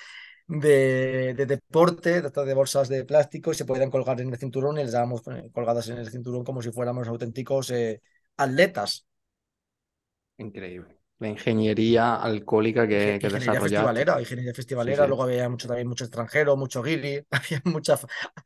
de, 0.48 1.34
de 1.36 1.46
deporte, 1.46 2.22
de 2.22 2.30
de 2.30 2.54
bolsas 2.54 2.88
de 2.88 3.04
plástico 3.04 3.52
y 3.52 3.54
se 3.54 3.64
podían 3.66 3.90
colgar 3.90 4.20
en 4.20 4.30
el 4.32 4.38
cinturón 4.38 4.78
y 4.78 4.84
les 4.84 4.92
dábamos 4.92 5.22
eh, 5.28 5.50
colgadas 5.52 5.88
en 5.88 5.98
el 5.98 6.10
cinturón 6.10 6.44
como 6.44 6.62
si 6.62 6.72
fuéramos 6.72 7.08
auténticos 7.08 7.70
eh, 7.70 8.02
atletas. 8.36 9.06
Increíble. 10.38 10.95
La 11.18 11.28
ingeniería 11.28 12.16
alcohólica 12.16 12.86
que, 12.88 13.18
que 13.20 13.28
Ingeniería 13.28 13.60
desarrollaste. 13.60 13.60
festivalera, 13.60 14.20
ingeniería 14.20 14.52
festivalera, 14.54 15.06
sí. 15.06 15.06
luego 15.06 15.22
había 15.24 15.48
mucho, 15.48 15.68
también 15.68 15.88
mucho 15.88 16.04
extranjero, 16.04 16.56
mucho 16.56 16.82
guiri, 16.82 17.24
había, 17.30 17.62
mucha, 17.64 17.98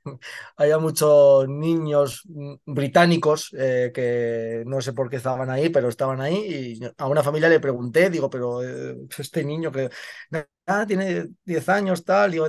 había 0.56 0.78
muchos 0.78 1.48
niños 1.48 2.22
mm, 2.26 2.54
británicos 2.66 3.50
eh, 3.58 3.90
que 3.94 4.62
no 4.66 4.80
sé 4.80 4.92
por 4.92 5.08
qué 5.10 5.16
estaban 5.16 5.50
ahí, 5.50 5.70
pero 5.70 5.88
estaban 5.88 6.20
ahí 6.20 6.78
y 6.80 6.80
a 6.98 7.06
una 7.08 7.22
familia 7.22 7.48
le 7.48 7.58
pregunté, 7.60 8.10
digo, 8.10 8.28
pero 8.30 8.62
eh, 8.62 8.96
este 9.18 9.44
niño 9.44 9.72
que 9.72 9.90
ah, 10.66 10.84
tiene 10.86 11.26
10 11.44 11.68
años, 11.68 12.04
tal, 12.04 12.30
digo, 12.32 12.46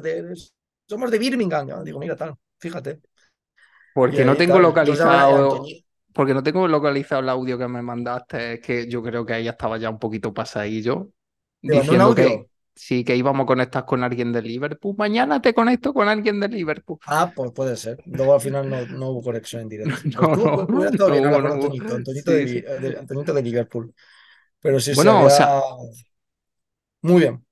somos 0.87 1.11
de 1.11 1.19
Birmingham, 1.19 1.83
digo, 1.83 1.99
mira, 1.99 2.15
tal, 2.15 2.35
fíjate. 2.59 3.01
Y 4.09 4.17
Porque 4.17 4.25
no 4.25 4.35
tengo 4.37 4.59
tal, 4.59 4.59
localizado. 4.59 5.65
Porque 6.13 6.33
no 6.33 6.43
tengo 6.43 6.67
localizado 6.67 7.21
el 7.21 7.29
audio 7.29 7.57
que 7.57 7.67
me 7.67 7.81
mandaste, 7.81 8.53
es 8.53 8.59
que 8.61 8.87
yo 8.87 9.01
creo 9.01 9.25
que 9.25 9.37
ella 9.37 9.51
estaba 9.51 9.77
ya 9.77 9.89
un 9.89 9.99
poquito 9.99 10.33
pasadillo, 10.33 11.09
diciendo 11.61 12.15
que 12.15 12.23
audio. 12.23 12.45
sí 12.75 13.03
que 13.03 13.15
íbamos 13.15 13.43
a 13.43 13.47
conectar 13.47 13.85
con 13.85 14.03
alguien 14.03 14.31
de 14.33 14.41
Liverpool. 14.41 14.95
Mañana 14.97 15.41
te 15.41 15.53
conecto 15.53 15.93
con 15.93 16.07
alguien 16.07 16.39
de 16.39 16.47
Liverpool. 16.49 16.99
Ah, 17.05 17.31
pues 17.35 17.51
puede 17.51 17.75
ser. 17.77 18.01
Luego 18.05 18.33
al 18.33 18.41
final 18.41 18.69
no, 18.69 18.85
no 18.85 19.09
hubo 19.09 19.21
conexión 19.23 19.63
en 19.63 19.69
directo. 19.69 19.93
No, 20.21 20.35
no, 20.35 20.65
no 20.67 20.81
bien 20.81 20.91
no 20.97 22.05
Sí, 22.05 22.21
de, 22.23 23.41
Liverpool. 23.43 23.93
Pero 24.59 24.79
sí, 24.79 24.93
Bueno, 24.93 25.19
se 25.21 25.25
o 25.25 25.29
sea- 25.29 25.57
había- 25.59 26.01
Muy 27.01 27.21
bien. 27.21 27.45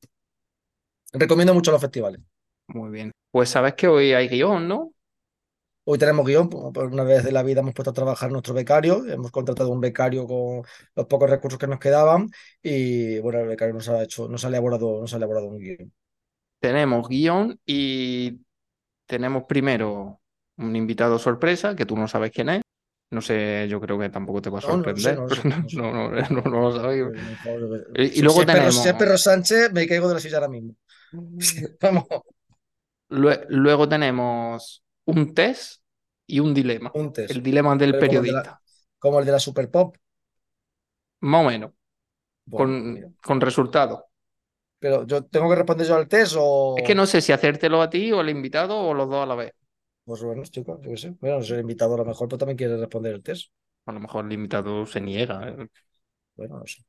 Recomiendo 1.14 1.54
mucho 1.54 1.72
los 1.72 1.82
festivales. 1.82 2.22
Muy 2.68 2.90
bien. 2.92 3.12
Pues 3.32 3.50
sabes 3.50 3.74
que 3.76 3.88
hoy 3.88 4.14
hay 4.14 4.28
guion, 4.28 4.68
¿no? 4.68 4.92
Hoy 5.92 5.98
tenemos 5.98 6.24
guion, 6.24 6.50
por 6.50 6.72
por 6.72 6.86
una 6.86 7.04
vez 7.04 7.24
de 7.24 7.32
la 7.32 7.42
vida 7.42 7.62
hemos 7.62 7.74
puesto 7.74 7.90
a 7.90 7.94
trabajar 7.94 8.32
nuestro 8.32 8.54
becario, 8.54 9.08
hemos 9.08 9.32
contratado 9.32 9.72
un 9.72 9.82
becario 9.82 10.28
con 10.28 10.62
los 10.96 11.08
pocos 11.08 11.28
recursos 11.28 11.58
que 11.58 11.66
nos 11.66 11.80
quedaban 11.80 12.30
y 12.62 13.18
bueno, 13.18 13.40
el 13.40 13.48
becario 13.48 13.74
nos 13.74 13.90
ha 13.90 14.04
hecho, 14.04 14.30
nos 14.30 14.46
ha 14.46 14.50
elaborado, 14.50 15.02
nos 15.02 15.12
ha 15.12 15.18
elaborado 15.18 15.48
un 15.48 15.58
guion. 15.58 15.92
Tenemos 16.60 17.10
guion 17.10 17.60
y 17.66 18.40
tenemos 19.08 19.46
primero 19.46 20.20
un 20.58 20.76
invitado 20.76 21.18
sorpresa, 21.18 21.76
que 21.76 21.88
tú 21.88 21.98
no 21.98 22.08
sabes 22.08 22.30
quién 22.30 22.50
es. 22.50 22.62
No 23.10 23.22
sé, 23.24 23.66
yo 23.68 23.82
creo 23.82 23.98
que 23.98 24.10
tampoco 24.10 24.44
te 24.44 24.52
va 24.52 24.60
a 24.60 24.62
sorprender. 24.62 25.18
no 25.76 25.92
no. 25.92 26.12
No, 26.12 26.70
lo 26.70 26.80
sabes. 26.80 27.04
Pues, 27.96 28.16
Y- 28.16 28.22
luego 28.22 28.46
tenemos- 28.46 28.76
si 28.76 28.90
es 28.90 28.94
Perro 28.94 29.18
Sánchez, 29.18 29.74
me 29.74 29.88
caigo 29.88 30.08
de 30.08 30.14
la 30.14 30.20
silla 30.20 30.38
ahora 30.38 30.50
mismo. 30.50 30.76
Vamos, 31.82 32.04
Lue- 33.10 33.48
Luego 33.50 33.90
tenemos 33.90 34.84
un 35.06 35.34
test 35.34 35.79
y 36.30 36.40
un 36.40 36.54
dilema. 36.54 36.98
un 37.00 37.12
test. 37.14 37.36
El 37.36 37.44
dilema 37.44 37.76
del 37.76 37.92
Pero 37.92 38.06
como 38.06 38.20
el 38.22 38.26
de 38.28 38.32
la- 38.34 38.44
periodista. 38.44 38.62
Como 39.00 39.20
el 39.20 39.26
de 39.26 39.32
la 39.32 39.40
Super 39.40 39.70
Pop. 39.72 39.96
Más 41.22 41.46
o 41.46 41.50
menos, 41.50 41.72
Bueno, 42.46 42.76
pues 42.82 43.00
con, 43.00 43.16
con 43.24 43.42
resultados. 43.42 44.02
Pero 44.80 45.06
yo 45.06 45.26
tengo 45.26 45.50
que 45.50 45.56
responder 45.56 45.88
yo 45.88 45.96
al 45.96 46.08
test 46.08 46.36
o. 46.38 46.46
Es 46.76 46.84
que 46.84 46.96
no 46.96 47.06
sé 47.06 47.22
si 47.22 47.32
hacértelo 47.32 47.80
a 47.82 47.90
ti 47.92 48.12
o 48.12 48.20
al 48.22 48.30
invitado 48.30 48.76
o 48.80 48.94
los 48.96 49.08
dos 49.10 49.22
a 49.24 49.26
la 49.28 49.36
vez. 49.36 49.52
Pues 50.04 50.22
bueno, 50.24 50.44
chicos, 50.44 50.80
yo 50.82 50.90
qué 50.92 50.98
sé. 50.98 51.12
Bueno, 51.22 51.42
soy 51.42 51.56
el 51.56 51.62
invitado 51.62 51.94
a 51.96 51.98
lo 52.00 52.06
mejor, 52.06 52.28
pero 52.28 52.38
también 52.40 52.58
quiere 52.58 52.76
responder 52.78 53.14
el 53.16 53.24
test. 53.24 53.50
A 53.86 53.92
lo 53.92 54.00
mejor 54.00 54.26
el 54.26 54.32
invitado 54.34 54.86
se 54.86 55.02
niega. 55.02 55.50
¿eh? 55.50 55.68
Bueno, 56.36 56.58
no 56.60 56.66
sé. 56.68 56.84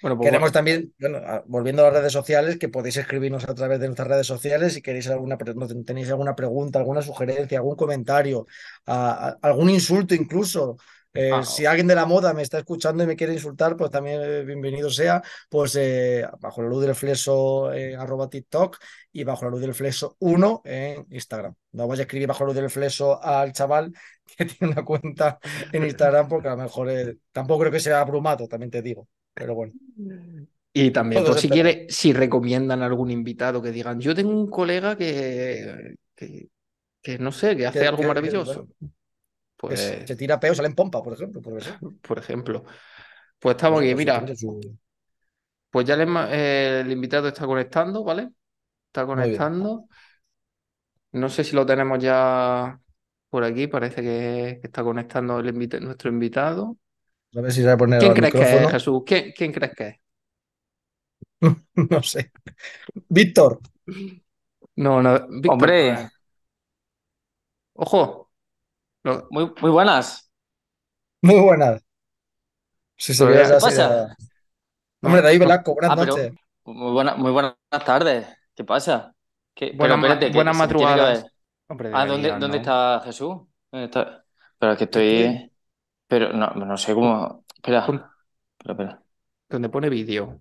Bueno, 0.00 0.16
pues 0.16 0.26
Queremos 0.28 0.52
también, 0.52 0.94
bueno, 0.98 1.20
volviendo 1.46 1.82
a 1.82 1.86
las 1.90 1.94
redes 2.00 2.12
sociales, 2.12 2.58
que 2.58 2.68
podéis 2.68 2.96
escribirnos 2.98 3.48
a 3.48 3.54
través 3.54 3.80
de 3.80 3.86
nuestras 3.86 4.08
redes 4.08 4.26
sociales 4.26 4.74
si 4.74 4.82
queréis 4.82 5.08
alguna, 5.08 5.36
tenéis 5.84 6.08
alguna 6.10 6.34
pregunta, 6.36 6.78
alguna 6.78 7.02
sugerencia, 7.02 7.58
algún 7.58 7.76
comentario, 7.76 8.46
a- 8.86 9.28
a- 9.30 9.38
algún 9.42 9.70
insulto 9.70 10.14
incluso. 10.14 10.76
Eh, 11.14 11.30
Ah, 11.32 11.42
si 11.42 11.64
alguien 11.66 11.86
de 11.86 11.94
la 11.94 12.04
moda 12.06 12.32
me 12.34 12.42
está 12.42 12.58
escuchando 12.58 13.02
y 13.02 13.06
me 13.06 13.16
quiere 13.16 13.32
insultar, 13.32 13.76
pues 13.76 13.90
también 13.90 14.20
eh, 14.22 14.44
bienvenido 14.44 14.90
sea. 14.90 15.22
Pues 15.48 15.74
eh, 15.76 16.24
bajo 16.38 16.62
la 16.62 16.68
luz 16.68 16.82
del 16.84 16.94
flexo 16.94 17.72
en 17.72 17.98
arroba 17.98 18.28
TikTok 18.28 18.76
y 19.12 19.24
bajo 19.24 19.44
la 19.46 19.50
luz 19.50 19.60
del 19.60 19.74
flexo 19.74 20.16
1 20.20 20.60
en 20.64 21.06
Instagram. 21.10 21.54
No 21.72 21.88
vaya 21.88 22.02
a 22.02 22.04
escribir 22.04 22.28
bajo 22.28 22.44
la 22.44 22.48
luz 22.48 22.56
del 22.56 22.70
flexo 22.70 23.20
al 23.22 23.52
chaval 23.52 23.92
que 24.36 24.44
tiene 24.44 24.72
una 24.74 24.84
cuenta 24.84 25.38
en 25.72 25.84
Instagram 25.84 26.28
porque 26.28 26.48
a 26.48 26.52
lo 26.52 26.58
mejor 26.62 26.88
tampoco 27.32 27.60
creo 27.60 27.72
que 27.72 27.80
sea 27.80 28.00
abrumado, 28.00 28.46
también 28.46 28.70
te 28.70 28.82
digo. 28.82 29.08
Pero 29.38 29.54
bueno. 29.54 29.72
Y 30.72 30.90
también, 30.90 31.24
por 31.24 31.38
si 31.38 31.48
quiere, 31.48 31.86
si 31.88 32.12
recomiendan 32.12 32.82
algún 32.82 33.10
invitado 33.10 33.60
que 33.62 33.72
digan, 33.72 34.00
yo 34.00 34.14
tengo 34.14 34.30
un 34.30 34.48
colega 34.48 34.96
que, 34.96 35.96
que, 36.14 36.48
que 37.02 37.18
no 37.18 37.32
sé, 37.32 37.56
que 37.56 37.66
hace 37.66 37.80
Que- 37.80 37.86
algo 37.86 37.98
que- 37.98 38.02
que, 38.02 38.08
maravilloso. 38.08 38.68
que 38.80 38.86
Pues, 39.56 39.80
se 40.06 40.16
tira 40.16 40.38
peos, 40.38 40.56
sale 40.56 40.68
en 40.68 40.74
pompa, 40.74 41.02
por 41.02 41.14
ejemplo. 41.14 41.40
Por 41.42 41.58
ejemplo. 41.58 41.94
por 42.02 42.18
ejemplo, 42.18 42.64
pues 43.38 43.56
estamos 43.56 43.80
aquí, 43.80 43.88
Pues, 43.94 43.98
mira, 43.98 44.24
pues 45.70 45.86
ya 45.86 45.96
eh, 46.30 46.80
el 46.84 46.92
invitado 46.92 47.28
está 47.28 47.46
conectando, 47.46 48.04
¿vale? 48.04 48.30
Está 48.88 49.04
conectando. 49.06 49.86
No 51.12 51.28
sé 51.28 51.44
si 51.44 51.56
lo 51.56 51.64
tenemos 51.66 51.98
ya 51.98 52.78
por 53.30 53.44
aquí, 53.44 53.66
parece 53.66 54.02
que, 54.02 54.58
que 54.60 54.66
está 54.66 54.82
conectando 54.82 55.38
el 55.40 55.48
invita- 55.48 55.80
nuestro 55.80 56.10
invitado. 56.10 56.76
A 57.36 57.40
ver 57.40 57.52
si 57.52 57.60
se 57.62 57.66
va 57.66 57.72
a 57.74 57.76
poner 57.78 58.00
¿Quién 58.00 58.14
crees 58.14 58.32
que 58.32 58.38
es, 58.40 58.44
micrófono. 58.46 58.70
Jesús? 58.70 59.02
¿Quién, 59.06 59.32
quién 59.36 59.52
crees 59.52 59.72
que 59.74 59.88
es? 59.88 59.96
No 61.90 62.02
sé. 62.02 62.30
Víctor. 63.08 63.60
No, 64.76 65.02
no, 65.02 65.26
Víctor 65.28 65.52
Hombre. 65.52 66.10
Ojo. 67.74 68.30
Muy, 69.30 69.52
muy 69.60 69.70
buenas. 69.70 70.30
Muy 71.22 71.40
buenas. 71.40 71.82
Si 72.96 73.14
se 73.14 73.24
¿Qué 73.26 73.32
pasa? 73.60 74.16
Hombre, 75.02 75.22
David 75.22 75.38
Velasco, 75.40 75.74
buenas 75.74 75.92
Ah, 75.92 75.96
noches. 75.96 76.32
muy 76.64 76.92
buena, 76.92 77.14
muy 77.14 77.30
buenas 77.30 77.54
tardes. 77.86 78.26
¿Qué 78.54 78.64
pasa? 78.64 79.14
¿Qué- 79.54 79.72
Buenas 79.76 79.78
pero 79.78 79.96
ma- 79.96 80.14
espérate, 80.14 80.38
que 80.38 80.44
madrugadas. 80.58 81.26
Ah, 81.92 82.06
¿dónde, 82.06 82.30
dónde 82.38 82.56
está 82.58 83.00
Jesús? 83.04 83.36
¿Dónde 83.70 83.84
está? 83.86 84.24
Pero 84.58 84.72
es 84.72 84.78
que 84.78 84.88
¿Qué? 84.90 85.24
estoy. 85.24 85.47
Pero 86.08 86.32
no, 86.32 86.48
no 86.50 86.76
sé 86.76 86.94
cómo. 86.94 87.44
Espera, 87.54 87.80
espera, 87.80 88.10
espera. 88.66 89.02
Donde 89.48 89.68
pone 89.68 89.88
vídeo. 89.88 90.40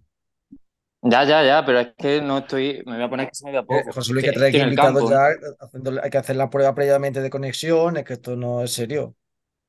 Ya, 1.02 1.24
ya, 1.24 1.44
ya, 1.44 1.64
pero 1.66 1.80
es 1.80 1.90
que 1.98 2.22
no 2.22 2.40
estoy. 2.40 2.82
Me 2.86 2.96
voy 2.96 3.04
a 3.04 3.10
poner 3.10 3.28
que 3.28 3.36
se 3.36 3.46
me 3.46 3.52
vea 3.52 3.62
Eh, 3.62 3.66
poco. 3.66 3.94
José 3.94 4.14
Luis, 4.14 4.26
Que 4.26 4.32
que 4.32 4.38
trae 4.38 4.58
invitados 4.58 5.10
campo. 5.10 5.10
ya, 5.10 5.28
haciendo- 5.60 6.02
hay 6.04 6.10
que 6.10 6.18
hacer 6.18 6.36
la 6.36 6.50
prueba 6.50 6.74
previamente 6.74 7.22
de 7.22 7.30
conexión, 7.30 7.98
es 7.98 8.04
que 8.04 8.14
esto 8.14 8.36
no 8.36 8.64
es 8.64 8.74
serio. 8.74 9.16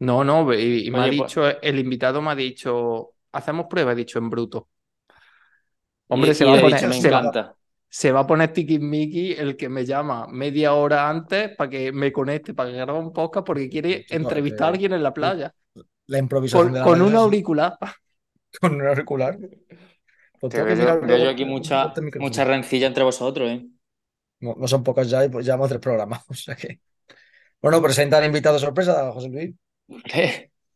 No, 0.00 0.24
no, 0.24 0.52
y, 0.54 0.86
y 0.86 0.90
me 0.90 0.98
ha 0.98 1.02
pues- 1.02 1.10
dicho, 1.12 1.46
el 1.60 1.78
invitado 1.78 2.22
me 2.22 2.30
ha 2.30 2.34
dicho, 2.34 3.10
hacemos 3.32 3.66
prueba, 3.68 3.92
he 3.92 3.96
dicho 3.96 4.18
en 4.18 4.30
bruto. 4.30 4.68
Hombre, 6.08 6.30
Y- 6.30 6.34
se 6.34 6.44
y 6.44 6.46
va 6.48 6.56
a 6.56 6.60
poner, 6.60 6.76
dicho, 6.76 6.88
me 6.88 7.00
se 7.00 7.10
va, 7.10 7.56
se 7.88 8.12
va 8.12 8.20
a 8.20 8.26
poner 8.26 8.52
tiquismiqui 8.52 9.32
el 9.32 9.56
que 9.56 9.68
me 9.68 9.84
llama 9.84 10.26
media 10.28 10.74
hora 10.74 11.08
antes 11.08 11.54
para 11.56 11.68
que 11.70 11.92
me 11.92 12.10
conecte, 12.12 12.54
para 12.54 12.70
que 12.70 12.76
grabe 12.76 12.98
un 12.98 13.12
podcast, 13.12 13.46
porque 13.46 13.68
quiere 13.68 14.06
entrevistar 14.10 14.68
a 14.68 14.70
que- 14.70 14.74
alguien 14.76 14.92
en 14.94 15.02
la 15.02 15.12
playa. 15.12 15.54
La 16.08 16.18
improvisación 16.18 16.66
Con, 16.66 16.72
de 16.72 16.78
la 16.80 16.84
con 16.84 17.02
un 17.02 17.14
auricular. 17.14 17.78
con 18.60 18.74
un 18.74 18.86
auricular. 18.86 19.38
Pues 20.40 20.52
tengo 20.52 20.66
que 20.66 20.74
veo, 20.74 20.76
mirar 20.76 21.00
veo 21.00 21.08
luego 21.08 21.24
yo 21.24 21.30
aquí 21.30 21.44
mucha, 21.44 21.86
este 21.86 22.18
mucha 22.18 22.44
rencilla 22.44 22.86
entre 22.86 23.04
vosotros, 23.04 23.50
¿eh? 23.50 23.66
No, 24.40 24.54
no 24.56 24.68
son 24.68 24.84
pocas 24.84 25.10
ya 25.10 25.24
y 25.24 25.28
pues 25.28 25.44
llevamos 25.44 25.68
tres 25.68 25.80
programas. 25.80 26.24
O 26.28 26.34
sea 26.34 26.54
que. 26.54 26.80
Bueno, 27.60 27.82
presenta 27.82 28.18
al 28.18 28.24
invitado 28.24 28.58
sorpresa, 28.58 29.10
José 29.12 29.28
Luis. 29.28 29.54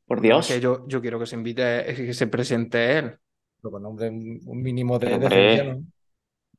Por 0.07 0.21
Dios. 0.21 0.49
que 0.49 0.61
yo, 0.61 0.87
yo 0.89 1.01
quiero 1.01 1.19
que 1.19 1.27
se 1.27 1.37
invite, 1.37 1.95
que 1.95 2.12
se 2.12 2.27
presente 2.27 2.99
él. 2.99 3.17
Pero 3.61 3.71
con 3.71 3.87
un, 3.87 4.41
un 4.45 4.62
mínimo 4.62 4.99
de 4.99 5.19
decencia, 5.19 5.75
¿no? 5.75 5.85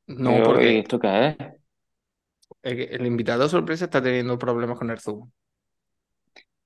No, 0.06 0.30
Pero, 0.30 0.42
¿y 0.42 0.44
porque 0.44 0.78
esto 0.80 0.98
qué 0.98 1.28
es? 1.28 1.36
el, 2.62 2.80
el 2.80 3.06
invitado 3.06 3.48
sorpresa 3.48 3.84
está 3.84 4.02
teniendo 4.02 4.38
problemas 4.38 4.78
con 4.78 4.90
el 4.90 4.98
Zoom. 4.98 5.30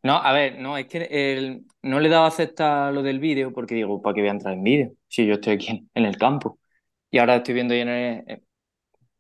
No, 0.03 0.15
a 0.17 0.33
ver, 0.33 0.59
no, 0.59 0.77
es 0.79 0.87
que 0.87 0.99
el- 1.11 1.67
no 1.83 2.01
le 2.01 2.09
he 2.09 2.11
dado 2.11 2.25
a 2.25 2.29
aceptar 2.29 2.93
lo 2.95 3.03
del 3.03 3.19
vídeo 3.19 3.53
porque 3.53 3.75
digo, 3.75 4.01
¿para 4.01 4.15
qué 4.15 4.21
voy 4.21 4.29
a 4.29 4.33
entrar 4.33 4.55
en 4.55 4.63
vídeo? 4.63 4.93
Si 5.09 5.27
yo 5.27 5.35
estoy 5.35 5.55
aquí 5.55 5.69
en, 5.71 5.91
en 5.95 6.05
el 6.07 6.17
campo. 6.17 6.59
Y 7.11 7.19
ahora 7.19 7.37
estoy 7.37 7.55
viendo 7.55 7.75
ahí 7.75 7.81
en 7.81 7.89
el, 7.89 8.25
eh, 8.29 8.43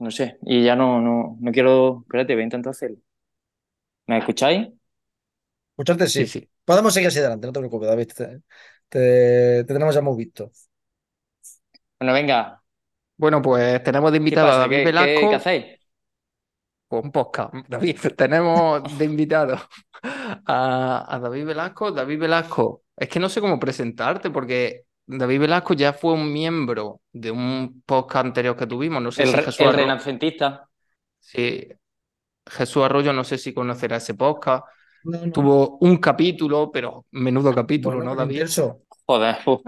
no 0.00 0.10
sé, 0.12 0.38
y 0.42 0.64
ya 0.64 0.76
no, 0.76 1.00
no, 1.00 1.38
no 1.40 1.52
quiero, 1.52 2.02
espérate, 2.02 2.34
voy 2.34 2.42
a 2.42 2.44
intentar 2.44 2.72
hacerlo. 2.72 2.98
¿Me 4.06 4.18
escucháis? 4.18 4.68
Escucharte 5.72 6.08
Sí, 6.12 6.26
sí. 6.26 6.26
sí. 6.26 6.50
Podemos 6.64 6.92
seguir 6.94 7.08
así 7.08 7.18
adelante, 7.18 7.46
no 7.46 7.52
te 7.52 7.60
preocupes, 7.60 7.88
David. 7.88 8.08
Te, 8.14 8.42
te- 8.88 9.64
te 9.64 9.74
tenemos 9.74 9.94
ya 9.94 10.02
muy 10.02 10.16
visto. 10.16 10.50
Bueno, 11.98 12.12
venga, 12.14 12.62
Bueno, 13.16 13.42
pues 13.42 13.82
tenemos 13.82 14.12
de 14.12 14.18
¿qué 14.28 14.36
invitado 14.36 14.50
a? 14.52 14.58
David 14.58 14.82
¿Qué, 14.92 14.92
qué- 14.92 15.26
Velasco. 15.26 15.28
qué 15.28 15.34
hacéis? 15.36 15.77
Pues 16.88 17.04
un 17.04 17.12
podcast. 17.12 17.54
David, 17.68 17.96
tenemos 18.16 18.96
de 18.98 19.04
invitado 19.04 19.58
a, 20.46 21.14
a 21.14 21.18
David 21.18 21.46
Velasco. 21.46 21.92
David 21.92 22.18
Velasco, 22.20 22.82
es 22.96 23.08
que 23.08 23.20
no 23.20 23.28
sé 23.28 23.40
cómo 23.40 23.58
presentarte 23.58 24.30
porque 24.30 24.84
David 25.06 25.40
Velasco 25.40 25.74
ya 25.74 25.92
fue 25.92 26.12
un 26.14 26.32
miembro 26.32 27.00
de 27.12 27.30
un 27.30 27.82
podcast 27.86 28.26
anterior 28.26 28.56
que 28.56 28.66
tuvimos. 28.66 29.02
No 29.02 29.12
sé 29.12 29.24
El, 29.24 29.30
si 29.30 29.36
Jesús 29.36 29.60
el 29.60 29.68
Arroyo, 29.68 29.82
renacentista. 29.82 30.68
si 31.18 31.68
Jesús 32.46 32.82
Arroyo, 32.84 33.12
no 33.12 33.24
sé 33.24 33.38
si 33.38 33.52
conocerá 33.52 33.96
ese 33.98 34.14
podcast. 34.14 34.64
No, 35.04 35.26
no. 35.26 35.32
Tuvo 35.32 35.78
un 35.80 35.98
capítulo, 35.98 36.70
pero 36.72 37.06
menudo 37.12 37.54
capítulo, 37.54 37.96
Bueno, 37.96 38.10
¿no, 38.10 38.16
David? 38.16 38.46
Joder, 39.06 39.36
uf, 39.46 39.62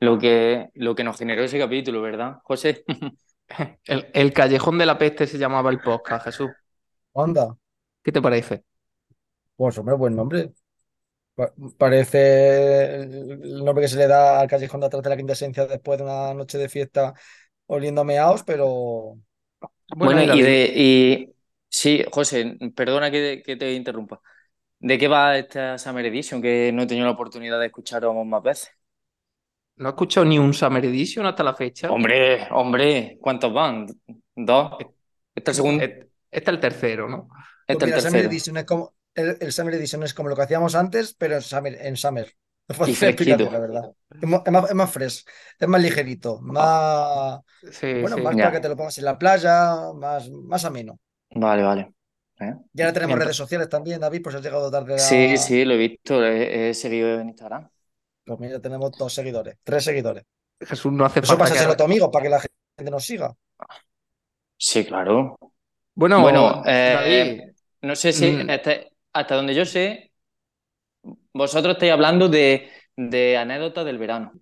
lo 0.00 0.18
que, 0.18 0.70
lo 0.74 0.94
que 0.94 1.04
nos 1.04 1.18
generó 1.18 1.42
ese 1.44 1.58
capítulo, 1.58 2.02
¿verdad, 2.02 2.38
José? 2.44 2.84
El, 3.86 4.06
el 4.14 4.32
Callejón 4.32 4.78
de 4.78 4.86
la 4.86 4.98
Peste 4.98 5.26
se 5.26 5.38
llamaba 5.38 5.70
el 5.70 5.80
podcast, 5.80 6.24
Jesús. 6.26 6.50
Anda. 7.14 7.56
¿Qué 8.02 8.12
te 8.12 8.22
parece? 8.22 8.64
Pues 9.56 9.78
hombre, 9.78 9.94
buen 9.96 10.16
nombre. 10.16 10.52
Pa- 11.36 11.54
Parece 11.78 13.02
el 13.02 13.64
nombre 13.64 13.84
que 13.84 13.88
se 13.88 13.98
le 13.98 14.08
da 14.08 14.40
al 14.40 14.48
callejón 14.48 14.80
de 14.80 14.86
atrás 14.88 15.02
de 15.02 15.10
la 15.10 15.16
quinta 15.18 15.34
esencia 15.34 15.66
después 15.66 15.98
de 15.98 16.04
una 16.04 16.34
noche 16.34 16.58
de 16.58 16.68
fiesta 16.68 17.14
oliendo 17.66 18.02
a 18.02 18.04
meaos, 18.04 18.42
pero 18.44 19.18
Bueno, 20.00 20.22
y 20.22 20.42
de, 20.42 20.72
y 20.76 21.34
sí, 21.70 22.04
José, 22.12 22.58
perdona 22.76 23.10
que, 23.10 23.42
que 23.44 23.56
te 23.56 23.72
interrumpa. 23.74 24.20
¿De 24.80 24.98
qué 24.98 25.08
va 25.08 25.38
esta 25.38 25.78
Summer 25.78 26.06
Edition? 26.06 26.42
Que 26.42 26.72
no 26.72 26.82
he 26.84 26.86
tenido 26.88 27.06
la 27.06 27.12
oportunidad 27.14 27.60
de 27.60 27.66
escucharos 27.68 28.14
más 28.26 28.42
veces. 28.42 28.70
¿No 29.76 29.88
has 29.88 29.92
escuchado 29.94 30.24
ni 30.26 30.38
un 30.38 30.52
Summer 30.54 30.84
Edition 30.84 31.26
hasta 31.26 31.42
la 31.42 31.54
fecha? 31.54 31.90
Hombre, 31.90 32.46
hombre, 32.50 33.18
¿cuántos 33.20 33.52
van? 33.52 33.86
dos. 34.36 34.72
Este 35.34 35.50
es 35.50 35.58
el 35.58 35.62
segundo. 35.64 35.84
Este 35.84 36.08
este 36.30 36.50
es 36.50 36.54
el 36.54 36.60
tercero, 36.60 37.08
¿no? 37.08 37.28
Pues 37.28 37.38
Este 37.68 37.84
es 37.84 37.86
mira, 37.86 37.96
el 37.96 38.02
Summer 38.02 38.12
tercero. 38.22 38.30
Edition 38.32 38.56
es 38.56 38.64
como, 38.64 38.94
el, 39.14 39.36
el 39.40 39.52
Summer 39.52 39.74
Edition 39.74 40.02
es 40.02 40.14
como 40.14 40.28
lo 40.28 40.36
que 40.36 40.42
hacíamos 40.42 40.74
antes, 40.74 41.14
pero 41.14 41.34
en 41.36 41.42
Summer. 41.42 41.78
En 41.80 41.96
summer. 41.96 42.32
Y 42.88 42.94
fresquito. 42.94 43.50
la 43.50 43.58
verdad. 43.58 43.92
Es 44.10 44.26
más, 44.28 44.40
es 44.46 44.52
más, 44.52 44.70
es 44.70 44.74
más 44.74 44.90
fresh, 44.90 45.24
es 45.60 45.68
más 45.68 45.82
ligerito, 45.82 46.40
más, 46.40 47.40
Sí, 47.72 48.00
bueno, 48.00 48.16
sí. 48.16 48.22
más 48.22 48.34
Ya. 48.36 48.44
para 48.44 48.52
que 48.56 48.60
te 48.60 48.68
lo 48.70 48.76
pongas 48.76 48.96
en 48.98 49.04
la 49.04 49.18
playa, 49.18 49.76
más, 49.94 50.30
más 50.30 50.64
ameno. 50.64 50.98
Vale, 51.30 51.62
vale. 51.62 51.92
¿Eh? 52.40 52.54
Y 52.72 52.80
ahora 52.80 52.92
tenemos 52.94 53.08
Mientras- 53.10 53.26
redes 53.26 53.36
sociales 53.36 53.68
también, 53.68 54.00
David, 54.00 54.22
pues 54.22 54.34
has 54.36 54.42
llegado 54.42 54.70
tarde 54.70 54.94
a... 54.94 54.98
Sí, 54.98 55.36
sí, 55.36 55.64
lo 55.66 55.74
he 55.74 55.76
visto, 55.76 56.24
he, 56.24 56.70
he 56.70 56.74
seguido 56.74 57.20
en 57.20 57.28
Instagram. 57.28 57.68
Pues 58.24 58.40
mira, 58.40 58.60
tenemos 58.60 58.92
dos 58.92 59.12
seguidores, 59.12 59.56
tres 59.62 59.84
seguidores. 59.84 60.24
Jesús 60.60 60.92
no 60.92 61.04
hace 61.04 61.20
Eso 61.20 61.36
pásaselo 61.36 61.72
a 61.72 61.74
que... 61.74 61.78
tu 61.78 61.84
amigo 61.84 62.10
para 62.10 62.22
que 62.22 62.28
la 62.30 62.40
gente 62.40 62.90
nos 62.90 63.04
siga. 63.04 63.34
Sí, 64.56 64.84
claro. 64.84 65.36
Bueno, 65.94 66.20
Bueno, 66.22 66.62
eh, 66.66 66.94
David, 66.94 67.42
No 67.82 67.94
sé 67.94 68.12
si 68.12 68.30
Mm. 68.30 68.48
hasta, 68.50 68.72
hasta 69.12 69.34
donde 69.34 69.54
yo 69.54 69.64
sé, 69.66 70.10
vosotros 71.34 71.74
estáis 71.74 71.92
hablando 71.92 72.28
de, 72.28 72.70
de 72.96 73.36
anécdotas 73.36 73.84
del 73.84 73.98
verano. 73.98 74.32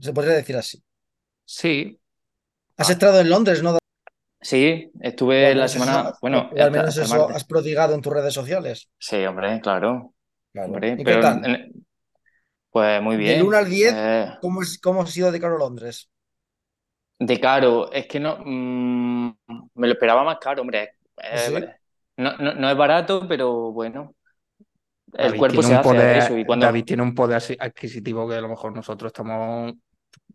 Se 0.00 0.12
podría 0.12 0.34
decir 0.34 0.56
así. 0.56 0.82
sí. 1.44 1.98
Has 2.76 2.88
Ah. 2.88 2.92
estado 2.92 3.20
en 3.20 3.28
Londres, 3.28 3.62
¿no? 3.62 3.76
Sí, 4.40 4.90
estuve 5.00 5.54
la 5.54 5.66
eso- 5.66 5.78
semana, 5.78 6.14
bueno, 6.22 6.48
al 6.58 6.70
menos 6.70 6.88
hasta 6.88 7.02
eso 7.02 7.16
martes. 7.18 7.36
has 7.36 7.44
prodigado 7.44 7.94
en 7.94 8.00
tus 8.00 8.12
redes 8.12 8.32
sociales. 8.32 8.88
Sí, 8.98 9.16
hombre, 9.26 9.60
claro. 9.60 10.14
Claro. 10.52 10.68
Hombre, 10.72 10.96
¿Y 10.98 11.04
qué 11.04 11.16
tal? 11.16 11.72
Pues 12.72 13.02
muy 13.02 13.16
bien. 13.16 13.38
Del 13.38 13.42
1 13.42 13.56
al 13.56 13.70
10, 13.70 13.94
Eh, 13.94 14.30
¿cómo, 14.40 14.62
es, 14.62 14.78
¿cómo 14.78 15.02
ha 15.02 15.06
sido 15.06 15.30
de 15.32 15.40
caro 15.40 15.56
Londres? 15.58 16.10
de 17.18 17.40
caro, 17.40 17.90
es 17.92 18.06
que 18.06 18.18
no 18.20 18.38
mm, 18.44 19.36
me 19.74 19.86
lo 19.86 19.92
esperaba 19.94 20.24
más 20.24 20.38
caro, 20.38 20.62
hombre. 20.62 20.96
Eh, 21.22 21.50
¿Sí? 21.50 21.74
no, 22.16 22.36
no, 22.38 22.54
no 22.54 22.70
es 22.70 22.76
barato, 22.76 23.26
pero 23.28 23.72
bueno. 23.72 24.14
El 25.16 25.34
David 25.34 25.36
cuerpo 25.36 25.62
se 25.62 25.74
un 25.74 25.76
hace 25.76 25.78
poder, 25.80 26.18
eso 26.18 26.36
y 26.36 26.44
cuando 26.44 26.66
David 26.66 26.84
tiene 26.84 27.02
un 27.02 27.14
poder 27.14 27.42
adquisitivo 27.60 28.28
que 28.28 28.34
a 28.36 28.40
lo 28.40 28.48
mejor 28.48 28.72
nosotros 28.74 29.10
estamos 29.12 29.72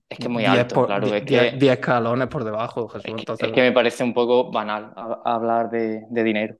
es 0.10 0.20
que 0.20 0.28
es 0.28 0.32
muy 0.32 0.46
10 0.46 0.66
alto, 0.66 0.74
por- 0.74 0.86
claro, 0.86 1.14
die- 1.14 1.16
es 1.16 1.24
die- 1.24 1.52
que, 1.52 1.54
10 1.54 1.74
escalones 1.80 2.28
por 2.30 2.44
debajo, 2.46 2.88
Jesús. 2.90 3.08
es 3.08 3.16
que, 3.16 3.26
Entonces, 3.26 3.48
es 3.48 3.52
que 3.52 3.62
me 3.62 3.72
parece 3.72 4.04
un 4.04 4.14
poco 4.14 4.52
banal 4.52 4.94
a- 4.96 5.22
hablar 5.36 5.70
de, 5.70 6.04
de 6.10 6.24
dinero. 6.24 6.58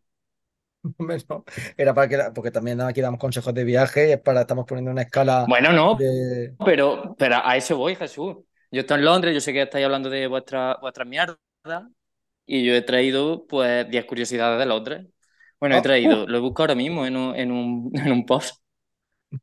Era 1.78 1.94
para 1.94 2.08
que, 2.10 2.18
porque 2.34 2.52
también 2.52 2.82
aquí 2.82 3.02
damos 3.02 3.20
consejos 3.20 3.54
de 3.54 3.64
viaje, 3.64 4.14
es 4.14 4.20
para, 4.22 4.42
estamos 4.42 4.66
poniendo 4.66 4.92
una 4.92 5.02
escala 5.04 5.46
Bueno, 5.46 5.72
no, 5.72 6.10
de... 6.10 6.56
pero, 6.64 7.16
pero 7.18 7.38
a 7.44 7.56
eso 7.58 7.78
voy, 7.78 7.96
Jesús. 7.96 8.38
Yo 8.72 8.82
estoy 8.82 8.98
en 9.00 9.06
Londres, 9.06 9.34
yo 9.34 9.40
sé 9.42 9.54
que 9.54 9.62
estáis 9.62 9.86
hablando 9.86 10.10
de 10.10 10.28
vuestra, 10.28 10.78
vuestra 10.82 11.06
mierda 11.06 11.38
y 12.46 12.66
yo 12.66 12.74
he 12.76 12.82
traído 12.82 13.46
pues 13.48 13.90
10 13.90 14.06
curiosidades 14.06 14.60
de 14.60 14.66
Londres. 14.66 15.06
Bueno, 15.60 15.76
he 15.76 15.80
Ah, 15.80 15.82
traído, 15.82 16.28
lo 16.28 16.42
busco 16.42 16.64
ahora 16.64 16.76
mismo 16.76 17.06
en 17.06 17.16
un, 17.18 17.36
en 17.36 17.52
un, 17.52 17.92
en 17.96 18.12
un 18.12 18.26
post. 18.26 18.58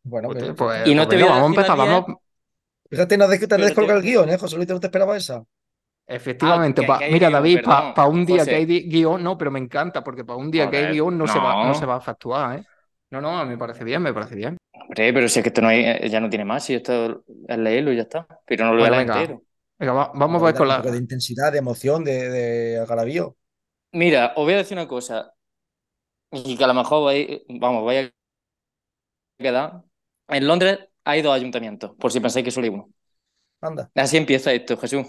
Bueno, 0.02 0.30
pues, 0.30 0.52
pues- 0.56 0.70
Y 0.82 0.94
no 0.94 1.06
pues 1.06 1.08
te 1.08 1.16
voy 1.16 1.28
a 1.28 1.28
vamos 1.28 1.44
a 1.44 1.46
empezar. 1.46 1.76
Vamos, 1.76 2.06
fíjate, 2.90 3.18
no, 3.18 3.28
de- 3.28 3.46
te 3.48 3.56
te- 3.56 3.64
descolga 3.64 3.94
el 3.96 4.02
guion, 4.02 4.30
¿eh, 4.30 4.38
José 4.38 4.56
Luis? 4.56 4.68
¿No 4.68 4.80
te 4.80 4.88
esperaba 4.88 5.16
esa? 5.16 5.44
Efectivamente, 6.06 6.82
Ah, 6.82 6.88
pa- 6.88 7.04
que 7.04 7.08
mira, 7.08 7.30
guion, 7.30 7.30
David, 7.30 7.62
para 7.64 8.08
un 8.08 8.24
día 8.26 8.46
José. 8.46 8.48
que 8.48 8.56
hay 8.56 8.66
guion, 8.66 9.22
no, 9.22 9.36
pero 9.38 9.50
me 9.50 9.58
encanta, 9.60 10.02
porque 10.04 10.24
para 10.24 10.38
un 10.38 10.50
día 10.50 10.68
que 10.70 10.76
hay 10.78 10.86
guion 10.88 11.16
no, 11.18 11.26
Se 11.28 11.40
va, 11.40 11.56
no 11.60 11.74
se 11.74 11.86
va 11.86 11.96
a 11.96 12.00
facturar, 12.00 12.58
¿eh? 12.58 12.64
No, 13.10 13.20
no, 13.20 13.38
a 13.38 13.44
mí 13.44 13.50
me 13.50 13.58
parece 13.58 13.84
bien, 13.84 14.02
me 14.02 14.12
parece 14.12 14.34
bien. 14.34 14.56
Hombre, 14.72 15.12
pero 15.12 15.28
si 15.28 15.38
es 15.38 15.42
que 15.42 15.48
esto 15.48 15.60
no 15.62 15.68
hay, 15.68 16.08
ya 16.10 16.20
no 16.20 16.28
tiene 16.28 16.44
más, 16.44 16.64
si 16.64 16.74
esto 16.74 17.24
es 17.48 17.58
leerlo 17.58 17.92
y 17.92 17.96
ya 17.96 18.02
está. 18.02 18.26
Pero 18.46 18.64
no 18.66 18.72
lo 18.72 18.78
voy 18.80 18.88
a 18.88 18.90
Bueno, 18.90 18.90
leer 18.90 19.02
venga. 19.02 19.06
entero. 19.06 19.42
Venga, 19.78 19.92
va- 19.92 20.12
vamos 20.14 20.42
a 20.42 20.46
ver 20.46 20.54
con 20.54 20.68
la... 20.68 20.82
de 20.92 20.98
intensidad, 20.98 21.52
de 21.52 21.58
emoción, 21.58 22.04
de, 22.04 22.28
de 22.30 22.78
algarabío. 22.78 23.36
Mira, 23.92 24.32
os 24.36 24.44
voy 24.44 24.54
a 24.54 24.56
decir 24.58 24.76
una 24.76 24.86
cosa. 24.88 25.32
Y 26.32 26.56
que 26.58 26.64
a 26.64 26.66
lo 26.68 26.74
mejor 26.74 27.04
vais, 27.06 27.42
vamos, 27.48 27.84
vais 27.86 28.10
a 28.10 29.42
quedar. 29.42 29.84
En 30.28 30.46
Londres 30.46 30.78
hay 31.04 31.22
dos 31.22 31.34
ayuntamientos, 31.34 31.92
por 31.98 32.12
si 32.12 32.20
pensáis 32.20 32.44
que 32.44 32.50
solo 32.50 32.64
hay 32.66 32.70
uno. 32.74 32.90
Anda, 33.60 33.90
Así 33.94 34.16
empieza 34.16 34.52
esto, 34.52 34.76
Jesús. 34.76 35.06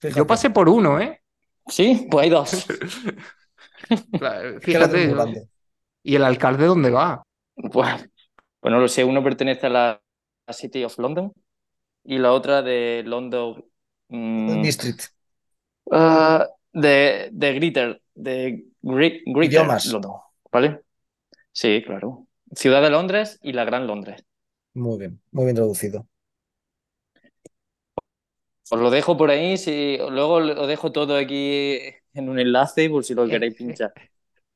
Fíjate. 0.00 0.18
Yo 0.18 0.26
pasé 0.26 0.50
por 0.50 0.68
uno, 0.68 1.00
¿eh? 1.00 1.20
Sí, 1.68 2.06
pues 2.10 2.24
hay 2.24 2.30
dos. 2.30 2.66
Fíjate. 4.62 5.48
¿y 6.02 6.16
el 6.16 6.24
alcalde 6.24 6.66
dónde 6.66 6.90
va? 6.90 7.22
Pues, 7.72 8.08
pues 8.60 8.72
no 8.72 8.80
lo 8.80 8.88
sé, 8.88 9.04
uno 9.04 9.22
pertenece 9.22 9.66
a 9.66 9.70
la 9.70 10.02
City 10.52 10.84
of 10.84 10.98
London 10.98 11.32
y 12.04 12.18
la 12.18 12.32
otra 12.32 12.62
de 12.62 13.02
London. 13.06 13.64
mm, 14.08 14.62
District. 14.62 15.12
ah, 15.90 16.46
de, 16.72 17.28
de 17.32 17.54
Greater, 17.54 18.02
de 18.14 18.64
Gre- 18.82 19.22
Greater 19.26 19.66
Idiomas. 19.66 19.84
London, 19.84 20.12
¿vale? 20.52 20.80
Sí, 21.52 21.82
claro. 21.86 22.26
Ciudad 22.54 22.82
de 22.82 22.90
Londres 22.90 23.38
y 23.42 23.52
la 23.52 23.64
Gran 23.66 23.86
Londres. 23.86 24.24
Muy 24.74 24.98
bien, 24.98 25.20
muy 25.32 25.44
bien 25.44 25.56
traducido. 25.56 26.08
Os 28.70 28.80
lo 28.80 28.90
dejo 28.90 29.16
por 29.16 29.30
ahí, 29.30 29.56
si 29.56 29.98
luego 30.10 30.40
lo 30.40 30.66
dejo 30.66 30.92
todo 30.92 31.16
aquí 31.16 31.78
en 32.14 32.28
un 32.28 32.38
enlace 32.38 32.90
por 32.90 33.04
si 33.04 33.14
lo 33.14 33.26
queréis 33.26 33.54
pinchar. 33.54 33.92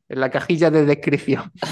En 0.09 0.21
la 0.21 0.31
cajilla 0.31 0.71
de 0.71 0.85
descripción. 0.85 1.51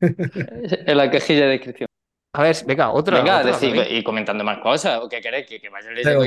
En 0.00 0.96
la 0.96 1.10
cajilla 1.10 1.42
de 1.42 1.50
descripción. 1.52 1.86
A 2.34 2.42
ver, 2.42 2.56
venga, 2.66 2.90
otra. 2.90 3.18
Venga, 3.18 3.40
otra, 3.40 3.50
y 3.90 4.02
comentando 4.02 4.42
más 4.42 4.58
cosas, 4.58 5.00
¿o 5.02 5.08
qué 5.08 5.20
queréis? 5.20 5.46
Que, 5.46 5.60
que 5.60 5.68
vaya 5.68 5.90
Pero. 6.02 6.20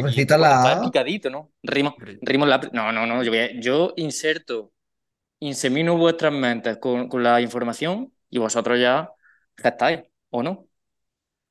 Está 0.70 0.82
picadito, 0.84 1.30
¿no? 1.30 1.52
Rimo, 1.64 1.96
rimo 2.22 2.46
la... 2.46 2.60
No, 2.72 2.92
no, 2.92 3.08
no, 3.08 3.24
yo, 3.24 3.32
voy 3.32 3.40
a- 3.40 3.60
yo 3.60 3.94
inserto, 3.98 4.72
insemino 5.40 5.98
vuestras 5.98 6.32
mentes 6.32 6.78
con, 6.78 7.10
con 7.10 7.24
la 7.24 7.42
información 7.42 8.14
y 8.30 8.38
vosotros 8.38 8.80
ya 8.80 9.10
estáis, 9.58 10.02
¿o 10.30 10.44
no? 10.44 10.68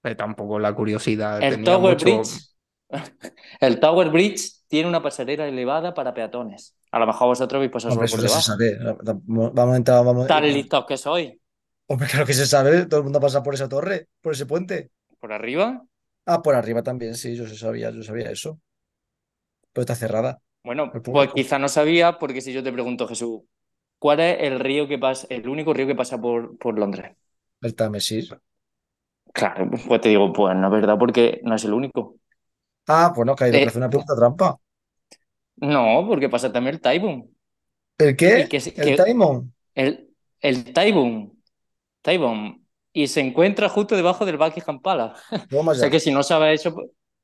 Eh, 0.04 0.14
tampoco 0.14 0.58
la 0.60 0.72
curiosidad. 0.72 1.42
El 1.42 1.54
tenía 1.56 1.64
Tower 1.64 1.94
mucho- 1.94 2.04
Bridge. 2.04 2.53
El 3.60 3.80
Tower 3.80 4.10
Bridge 4.10 4.62
tiene 4.68 4.88
una 4.88 5.02
pasarela 5.02 5.46
elevada 5.46 5.94
para 5.94 6.14
peatones. 6.14 6.76
A 6.92 6.98
lo 6.98 7.06
mejor 7.06 7.28
vosotros 7.28 7.58
habéis 7.58 7.72
pasado 7.72 7.92
Hombre, 7.92 8.06
solo 8.06 8.08
eso 8.08 8.16
por 8.16 8.20
ya 8.20 8.28
se 8.28 8.40
debajo. 8.40 8.42
sabe. 8.42 8.78
Vamos 9.26 9.74
a 9.74 9.76
entrar, 9.76 10.04
vamos. 10.04 10.30
Tan 10.30 10.42
listos 10.56 10.84
que 10.88 10.96
sois. 11.04 11.30
Hombre, 11.86 12.08
claro 12.08 12.26
que 12.26 12.34
se 12.34 12.46
sabe. 12.46 12.86
Todo 12.86 13.00
el 13.00 13.04
mundo 13.04 13.20
pasa 13.20 13.42
por 13.42 13.54
esa 13.54 13.68
torre, 13.68 14.08
por 14.20 14.32
ese 14.34 14.46
puente. 14.46 14.90
Por 15.18 15.32
arriba. 15.32 15.84
Ah, 16.26 16.42
por 16.42 16.54
arriba 16.54 16.82
también, 16.82 17.14
sí, 17.14 17.34
yo 17.36 17.46
sí 17.46 17.56
sabía, 17.56 17.90
yo 17.90 18.02
sabía 18.02 18.30
eso. 18.30 18.60
Pero 19.72 19.82
está 19.82 19.94
cerrada. 19.94 20.40
Bueno, 20.62 20.90
pues 21.12 21.32
quizá 21.34 21.58
no 21.58 21.68
sabía, 21.68 22.18
porque 22.18 22.40
si 22.40 22.52
yo 22.52 22.62
te 22.62 22.72
pregunto, 22.72 23.06
Jesús, 23.06 23.42
¿cuál 23.98 24.20
es 24.20 24.38
el 24.40 24.60
río 24.60 24.88
que 24.88 24.98
pasa, 24.98 25.26
el 25.30 25.48
único 25.48 25.74
río 25.74 25.86
que 25.86 25.94
pasa 25.94 26.20
por, 26.20 26.56
por 26.58 26.78
Londres? 26.78 27.16
El 27.62 27.74
Támesis. 27.74 28.30
Claro, 29.32 29.68
pues 29.88 30.00
te 30.00 30.08
digo, 30.10 30.32
pues 30.32 30.54
no 30.56 30.66
es 30.68 30.72
verdad, 30.72 30.96
porque 30.98 31.40
no 31.42 31.54
es 31.56 31.64
el 31.64 31.72
único. 31.74 32.16
Ah, 32.86 33.12
pues 33.14 33.26
no, 33.26 33.34
caído, 33.36 33.56
Eh. 33.58 33.62
que 33.62 33.68
hace 33.68 33.78
una 33.78 33.88
pregunta 33.90 34.14
trampa. 34.16 34.58
No, 35.56 36.04
porque 36.08 36.28
pasa 36.28 36.52
también 36.52 36.74
el 36.76 36.80
Tyburn. 36.80 37.30
¿El 37.98 38.16
qué? 38.16 38.40
Y 38.40 38.48
que 38.48 38.60
se- 38.60 38.74
¿El 38.76 38.96
Taimon? 38.96 39.52
El, 39.74 40.10
el 40.40 40.72
Tyburn. 40.72 41.32
Tyburn. 42.02 42.66
Y 42.92 43.08
se 43.08 43.20
encuentra 43.20 43.68
justo 43.68 43.96
debajo 43.96 44.26
del 44.26 44.38
Buckingham 44.38 44.80
Palace. 44.82 45.20
O 45.52 45.74
sea 45.74 45.90
que 45.90 46.00
si 46.00 46.12
no 46.12 46.22
sabes 46.22 46.60
eso, 46.60 46.76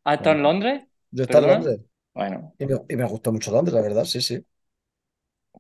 ¿has 0.04 0.16
estado 0.18 0.36
en. 0.36 0.42
Londres? 0.42 0.84
Yo 1.10 1.24
estaba 1.24 1.46
en. 1.46 1.52
Londres 1.54 1.80
Bueno, 2.14 2.54
y 2.58 2.66
me, 2.66 2.76
y 2.88 2.96
me 2.96 3.04
gustó 3.06 3.32
mucho 3.32 3.50
Londres, 3.52 3.74
la 3.74 3.82
verdad, 3.82 4.04
sí, 4.04 4.20
sí. 4.22 4.44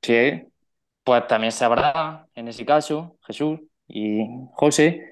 sí. 0.02 0.42
Pues 1.04 1.26
también 1.28 1.52
sabrá, 1.52 2.28
en 2.34 2.48
ese 2.48 2.66
caso, 2.66 3.18
Jesús 3.26 3.60
y 3.88 4.20
José, 4.54 5.02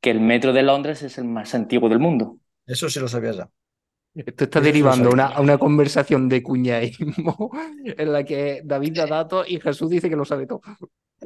que 0.00 0.10
el 0.10 0.20
metro 0.20 0.52
de 0.52 0.62
Londres 0.62 1.02
es 1.02 1.18
el 1.18 1.24
más 1.26 1.54
antiguo 1.54 1.88
del 1.88 1.98
mundo. 2.00 2.38
Eso 2.66 2.88
sí 2.88 3.00
lo 3.00 3.08
sabía 3.08 3.32
ya. 3.32 3.50
Esto 4.26 4.44
está 4.44 4.60
derivando 4.60 5.10
a 5.10 5.40
una, 5.40 5.58
conversación 5.58 6.28
de 6.28 6.42
cuñaísmo 6.42 7.50
en 7.84 8.12
la 8.12 8.24
que 8.24 8.62
David 8.64 8.96
da 8.96 9.06
datos 9.06 9.48
y 9.48 9.60
Jesús 9.60 9.90
dice 9.90 10.10
que 10.10 10.16
lo 10.16 10.24
sabe 10.24 10.46
todo. 10.46 10.60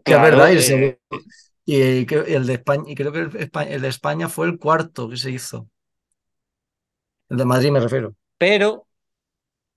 Que 0.05 0.13
es 0.15 0.21
verdad, 0.23 0.51
y 0.53 0.57
el, 0.57 0.83
eh, 0.83 0.99
y 1.65 1.77
y 1.77 2.35
el 2.35 2.47
de 2.47 2.55
España, 2.55 2.85
y 2.87 2.95
creo 2.95 3.13
que 3.13 3.21
el, 3.21 3.51
el 3.69 3.81
de 3.83 3.89
España 3.89 4.29
fue 4.29 4.47
el 4.47 4.59
cuarto 4.59 5.09
que 5.09 5.17
se 5.17 5.31
hizo. 5.31 5.69
El 7.29 7.39
de 7.39 7.45
Madrid 7.45 7.71
me 7.71 7.81
refiero. 7.81 8.15
Pero, 8.39 8.87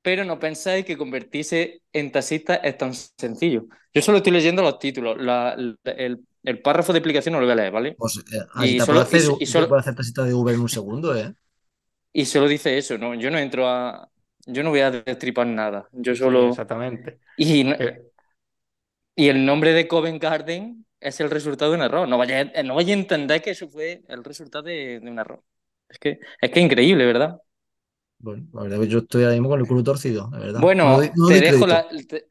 pero 0.02 0.26
no 0.26 0.40
pensáis 0.40 0.86
que 0.86 0.98
convertirse 0.98 1.82
en 1.94 2.12
taxista 2.12 2.56
es 2.56 2.78
tan 2.78 2.94
sencillo. 2.94 3.66
Yo 3.94 4.02
solo 4.02 4.18
estoy 4.18 4.34
leyendo 4.34 4.62
los 4.62 4.78
títulos. 4.80 5.18
La- 5.20 5.56
la- 5.58 5.92
el, 5.94 6.20
el 6.44 6.62
párrafo 6.62 6.92
de 6.92 7.00
explicación 7.00 7.34
no 7.34 7.40
lo 7.40 7.46
voy 7.46 7.54
a 7.54 7.56
leer, 7.56 7.72
¿vale? 7.72 7.96
Pues 7.98 8.18
eh, 8.32 8.66
Y 8.66 8.80
solo- 8.80 9.00
hacer, 9.02 9.22
y- 9.40 9.44
y 9.44 9.46
solo- 9.46 9.74
hacer 9.76 9.96
taxista 9.96 10.24
de 10.24 10.34
Uber 10.34 10.54
en 10.56 10.62
un 10.62 10.70
segundo, 10.70 11.16
¿eh? 11.16 11.34
Y 12.16 12.26
solo 12.26 12.48
dice 12.48 12.78
eso, 12.78 12.98
¿no? 12.98 13.14
Yo 13.16 13.30
no 13.32 13.38
entro 13.40 13.68
a. 13.70 14.10
Yo 14.48 14.64
no 14.64 14.70
voy 14.72 14.82
a 14.82 14.92
destripar 14.92 15.48
nada. 15.48 15.90
Yo 15.92 16.16
Sí, 16.16 16.20
solo. 16.20 16.42
exactamente. 16.46 17.20
Y, 17.38 17.64
Eh, 17.78 18.02
y 19.16 19.30
el 19.30 19.46
nombre 19.46 19.74
de 19.74 19.88
Covent 19.88 20.22
Garden 20.22 20.86
es 21.00 21.20
el 21.20 21.30
resultado 21.32 21.72
de 21.72 21.78
un 21.78 21.84
error. 21.84 22.08
No 22.08 22.18
vaya, 22.18 22.46
no 22.64 22.76
vaya 22.76 22.94
a 22.94 22.98
entender 22.98 23.42
que 23.42 23.52
eso 23.52 23.70
fue 23.70 24.04
el 24.08 24.24
resultado 24.24 24.64
de, 24.64 25.00
de 25.00 25.10
un 25.12 25.20
error. 25.20 25.44
Es 25.90 26.00
que 26.00 26.20
es 26.42 26.52
que 26.52 26.60
increíble, 26.60 27.06
¿verdad? 27.06 27.40
Bueno, 28.20 28.48
la 28.54 28.64
verdad 28.64 28.80
que 28.82 28.88
yo 28.88 29.00
estoy 29.00 29.24
ahora 29.24 29.34
mismo 29.36 29.50
con 29.50 29.60
el 29.60 29.68
culo 29.68 29.84
torcido, 29.84 30.30
de 30.30 30.40
verdad. 30.40 30.64
Bueno, 30.64 30.86
No 30.86 30.96
doy- 30.98 31.12
no 31.16 31.26
te 31.26 31.40
dejo 31.42 31.68
la, 31.68 31.88
te, 32.08 32.30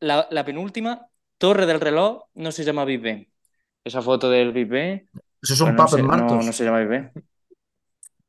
la, 0.00 0.28
la 0.30 0.44
penúltima, 0.44 1.08
Torre 1.38 1.66
del 1.66 1.80
Reloj, 1.80 2.24
no 2.34 2.52
se 2.52 2.64
llama 2.64 2.84
Big 2.84 3.00
Ben. 3.00 3.32
Esa 3.84 4.02
foto 4.02 4.30
del 4.30 4.52
Big 4.52 4.68
Ben, 4.68 5.10
Esos 5.42 5.58
son 5.58 5.70
pero 5.70 5.78
no, 5.78 5.88
papes 5.88 5.88
se, 5.88 6.02
no, 6.02 6.42
no 6.42 6.52
se 6.52 6.64
llama 6.64 6.80
Big 6.80 6.88
Ben. 6.88 7.12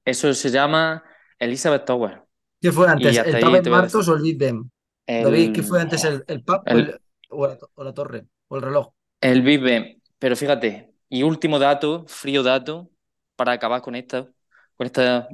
Eso 0.09 0.33
se 0.33 0.49
llama 0.49 1.03
Elizabeth 1.37 1.85
Tower. 1.85 2.23
¿Qué 2.61 2.71
fue 2.71 2.87
antes, 2.87 3.17
el 3.17 3.43
voy 3.43 3.57
a 3.57 3.61
Martos 3.69 4.07
o 4.07 4.15
el 4.15 4.21
Big 4.23 4.37
Ben? 4.37 4.71
El, 5.05 5.23
David, 5.23 5.53
¿qué 5.53 5.63
fue 5.63 5.81
antes, 5.81 6.03
el, 6.03 6.23
el 6.27 6.43
pub 6.43 6.55
o, 6.57 6.63
el- 6.65 6.79
el- 6.79 7.01
o 7.29 7.47
la, 7.47 7.57
o 7.75 7.83
la 7.83 7.93
torre? 7.93 8.25
¿O 8.47 8.55
el 8.57 8.61
reloj? 8.63 8.89
el 9.21 9.41
Big 9.41 9.61
Ben. 9.61 10.01
Pero 10.17 10.35
fíjate, 10.35 10.91
y 11.09 11.23
último 11.23 11.59
dato, 11.59 12.05
frío 12.07 12.43
dato, 12.43 12.89
para 13.35 13.51
acabar 13.53 13.81
con 13.81 13.95
esta, 13.95 14.27
con 14.75 14.85
esta 14.87 15.27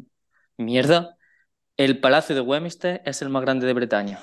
mierda. 0.58 1.18
El 1.78 2.00
Palacio 2.00 2.36
de 2.36 2.42
Westminster 2.42 3.02
es 3.06 3.22
el 3.22 3.30
más 3.30 3.42
grande 3.42 3.66
de 3.66 3.74
Bretaña. 3.74 4.20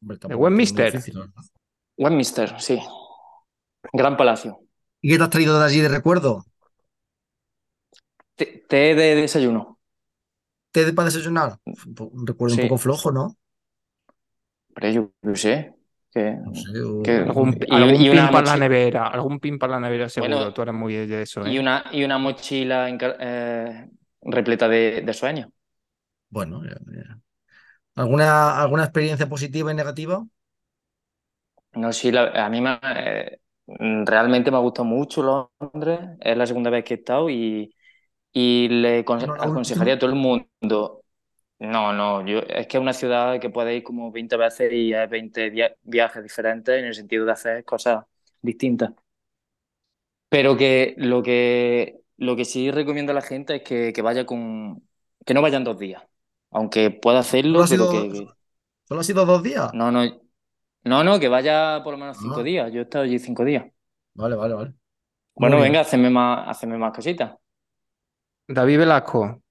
¿De 0.00 0.34
Westminster? 0.34 0.92
difícil. 0.92 1.20
Westminster, 1.96 2.60
sí. 2.60 2.80
Gran 3.92 4.16
palacio. 4.16 4.60
¿Y 5.00 5.10
qué 5.10 5.18
te 5.18 5.24
has 5.24 5.30
traído 5.30 5.58
de 5.58 5.64
allí 5.64 5.80
de 5.80 5.88
recuerdo? 5.88 6.44
Té 8.42 8.46
té 8.74 8.80
de 9.00 9.08
desayuno. 9.22 9.66
¿Té 10.72 10.84
de- 10.86 10.92
para 10.96 11.06
desayunar? 11.10 11.58
Un 11.66 12.26
recuerdo 12.26 12.54
Sí. 12.54 12.62
un 12.62 12.68
poco 12.68 12.78
flojo, 12.78 13.12
¿no? 13.12 13.36
Pero 14.74 14.88
yo, 14.90 15.12
yo 15.22 15.34
sé. 15.36 15.74
Que, 16.12 16.36
No 16.44 16.54
sé. 16.54 16.80
o- 16.82 17.02
que- 17.02 17.16
Algún, 17.16 17.58
y- 17.66 17.74
algún 17.74 18.00
y 18.02 18.10
pin 18.10 18.30
para 18.30 18.46
la 18.46 18.56
nevera, 18.56 19.06
algún 19.08 19.40
pin 19.40 19.58
para 19.58 19.74
la 19.74 19.80
nevera 19.80 20.08
seguro. 20.08 20.36
Bueno, 20.36 20.52
Tú 20.54 20.62
eres 20.62 20.74
muy 20.74 20.94
de 20.94 21.22
eso, 21.22 21.46
¿eh? 21.46 21.50
y 21.50 21.58
una, 21.58 21.84
y 21.92 22.04
una 22.04 22.18
mochila 22.18 22.88
eh, 23.20 23.90
repleta 24.22 24.68
de, 24.68 25.02
de 25.02 25.14
sueños. 25.14 25.48
Bueno, 26.30 26.62
ya- 26.64 26.78
ya. 26.92 27.20
¿Alguna, 27.96 28.60
¿alguna 28.62 28.84
experiencia 28.84 29.28
positiva 29.28 29.72
y 29.72 29.74
negativa? 29.76 30.26
No, 31.74 31.92
sí, 31.92 32.10
la- 32.10 32.44
a 32.44 32.48
mí 32.48 32.60
me, 32.60 32.78
eh, 32.82 33.40
realmente 34.06 34.50
me 34.50 34.56
ha 34.56 34.60
gustado 34.60 34.84
mucho 34.86 35.22
Londres. 35.62 36.00
Es 36.20 36.36
la 36.36 36.46
segunda 36.46 36.70
vez 36.70 36.84
que 36.84 36.94
he 36.94 36.96
estado 36.98 37.30
y, 37.30 37.74
y 38.32 38.68
le 38.68 39.04
con- 39.04 39.20
¿No 39.26 39.36
la 39.36 39.44
aconsejaría 39.44 39.94
a 39.94 39.98
todo 39.98 40.10
el 40.10 40.16
mundo. 40.16 41.04
No, 41.60 41.92
no, 41.92 42.24
yo, 42.26 42.38
es 42.40 42.68
que 42.68 42.76
es 42.76 42.80
una 42.80 42.92
ciudad 42.92 43.40
que 43.40 43.50
puede 43.50 43.76
ir 43.76 43.82
como 43.82 44.12
20 44.12 44.36
veces 44.36 44.72
y 44.72 44.92
es 44.94 45.10
20 45.10 45.50
dia- 45.50 45.74
viajes 45.82 46.22
diferentes 46.22 46.78
en 46.78 46.84
el 46.86 46.94
sentido 46.94 47.24
de 47.26 47.32
hacer 47.32 47.64
cosas 47.64 48.04
distintas. 48.42 48.92
Pero 50.28 50.56
que 50.56 50.94
lo 50.98 51.22
que, 51.22 52.00
lo 52.18 52.36
que 52.36 52.44
sí 52.44 52.70
recomiendo 52.70 53.12
a 53.12 53.14
la 53.14 53.22
gente 53.22 53.56
es 53.56 53.62
que, 53.62 53.92
que 53.92 54.02
vaya 54.02 54.26
con, 54.26 54.86
que 55.24 55.34
no 55.34 55.42
vayan 55.42 55.64
dos 55.64 55.78
días. 55.78 56.02
Aunque 56.50 56.90
pueda 56.90 57.20
¿Solo 57.52 57.64
hacerlo, 57.64 57.64
ha 57.64 57.68
pero 57.68 57.88
sido, 57.88 57.88
que, 57.88 58.34
solo 58.88 59.00
ha 59.00 59.04
sido 59.04 59.26
dos 59.26 59.42
días? 59.42 59.72
no, 59.72 59.90
no, 59.90 60.02
no, 60.84 61.04
no, 61.04 61.20
que 61.20 61.28
vaya 61.28 61.82
por 61.84 61.92
lo 61.94 61.98
menos 61.98 62.18
cinco 62.18 62.42
Ah. 62.42 62.44
días. 62.44 62.72
Yo 62.72 62.80
he 62.80 62.84
estado 62.84 63.04
allí 63.04 63.18
cinco 63.18 63.44
días. 63.44 63.66
Vale, 64.14 64.36
vale, 64.36 64.54
vale. 64.54 64.74
Bueno, 65.36 65.58
venga, 65.60 65.80
hacedme 65.80 66.10
más, 66.10 66.64
más 66.66 66.92
cositas. 66.94 67.38
David 68.48 68.78
Velasco, 68.80 69.42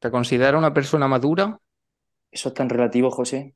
¿te 0.00 0.10
considera 0.10 0.58
una 0.58 0.74
persona 0.74 1.08
madura? 1.08 1.58
Eso 2.30 2.48
es 2.48 2.54
tan 2.54 2.68
relativo, 2.68 3.10
José. 3.10 3.54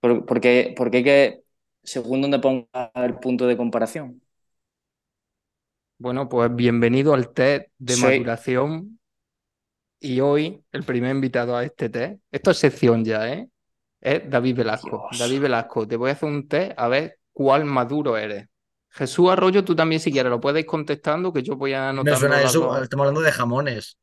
Por- 0.00 0.26
Porque, 0.26 0.74
porque 0.76 0.98
hay 0.98 1.04
que, 1.04 1.44
según 1.84 2.22
donde 2.22 2.38
ponga 2.40 2.68
el 2.96 3.18
punto 3.20 3.46
de 3.46 3.56
comparación. 3.56 4.22
Bueno, 5.98 6.28
pues 6.28 6.54
bienvenido 6.54 7.14
al 7.14 7.32
test 7.32 7.68
de 7.78 7.96
maduración. 7.96 8.98
Y 10.00 10.20
hoy, 10.20 10.62
el 10.72 10.84
primer 10.84 11.10
invitado 11.14 11.56
a 11.56 11.64
este 11.64 11.88
test, 11.88 12.20
esto 12.30 12.50
es 12.52 12.58
sección 12.58 13.04
ya, 13.04 13.32
¿eh? 13.32 13.48
Es 14.00 14.28
David 14.30 14.56
Velasco. 14.58 15.06
Dios. 15.10 15.18
David 15.18 15.42
Velasco, 15.42 15.88
te 15.88 15.96
voy 15.96 16.10
a 16.10 16.12
hacer 16.14 16.28
un 16.28 16.48
test 16.48 16.72
a 16.78 16.88
ver 16.88 17.18
cuál 17.32 17.64
maduro 17.64 18.16
eres. 18.16 18.48
Jesús 18.90 19.30
Arroyo, 19.30 19.64
tú 19.64 19.74
también 19.76 20.00
si 20.00 20.10
quieres 20.10 20.30
lo 20.30 20.40
puedes 20.40 20.60
ir 20.60 20.66
contestando, 20.66 21.32
que 21.32 21.42
yo 21.42 21.56
voy 21.56 21.70
Me 21.72 21.76
anotando 21.76 22.16
suena 22.20 22.40
las 22.40 22.50
eso, 22.50 22.60
dos. 22.60 22.82
estamos 22.82 23.04
hablando 23.04 23.20
de 23.20 23.32
jamones. 23.32 23.98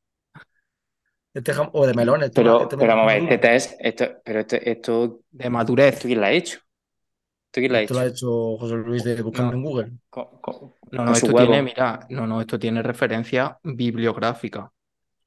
Este 1.33 1.53
jam- 1.53 1.69
o 1.73 1.85
de 1.85 1.93
melones. 1.93 2.29
¿tú- 2.31 2.35
Pero, 2.35 2.61
este 2.61 2.77
pero 2.77 2.95
melón 2.95 2.97
vamos 2.97 3.11
a 3.11 3.15
ver, 3.15 3.23
este 3.23 3.37
test, 3.39 3.73
esto, 3.79 4.05
pero 4.23 4.39
esto, 4.39 4.55
esto, 4.55 5.19
De 5.31 5.49
madurez. 5.49 5.95
¿esto 5.95 6.07
quién 6.07 6.19
lo 6.21 6.25
ha 6.27 6.31
hecho? 6.31 6.57
¿Esto 6.59 7.61
quién 7.61 7.71
lo 7.73 7.77
ha 7.77 7.81
Esto 7.81 7.93
lo 7.93 7.99
ha 7.99 8.05
hecho? 8.05 8.57
José 8.57 8.75
Luis 8.75 9.03
de 9.03 9.21
buscando 9.21 9.51
No. 9.51 9.57
en 9.57 9.63
Google. 9.63 9.91
Con, 10.09 10.25
con- 10.39 10.73
No, 10.91 11.05
no, 11.05 11.11
esto 11.11 11.33
tiene, 11.33 11.61
mira, 11.61 11.99
no, 12.09 12.25
no, 12.25 12.39
esto 12.39 12.57
tiene 12.57 12.81
referencia 12.81 13.59
bibliográfica. 13.63 14.71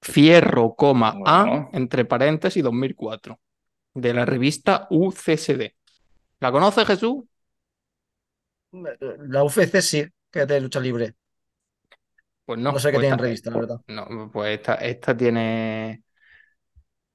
Fierro, 0.00 0.74
coma, 0.74 1.14
A, 1.26 1.68
entre 1.72 2.04
paréntesis, 2.06 2.62
2004, 2.62 3.38
de 3.94 4.14
la 4.14 4.24
revista 4.24 4.86
UCSD. 4.90 5.74
¿La 6.40 6.52
conoces, 6.52 6.86
Jesús? 6.86 7.24
La 8.72 9.44
UFC 9.44 9.82
sí, 9.82 10.02
que 10.30 10.40
es 10.42 10.48
de 10.48 10.60
lucha 10.60 10.80
libre. 10.80 11.14
Pues 12.44 12.58
no, 12.60 12.74
No 12.74 12.78
sé 12.84 12.92
qué 12.92 12.98
pues 12.98 13.06
tiene 13.06 13.12
en 13.12 13.18
revista, 13.18 13.50
la 13.50 13.58
verdad. 13.58 13.80
no, 13.88 14.30
pues 14.32 14.58
esta, 14.58 14.74
esta 14.76 15.16
tiene... 15.16 16.04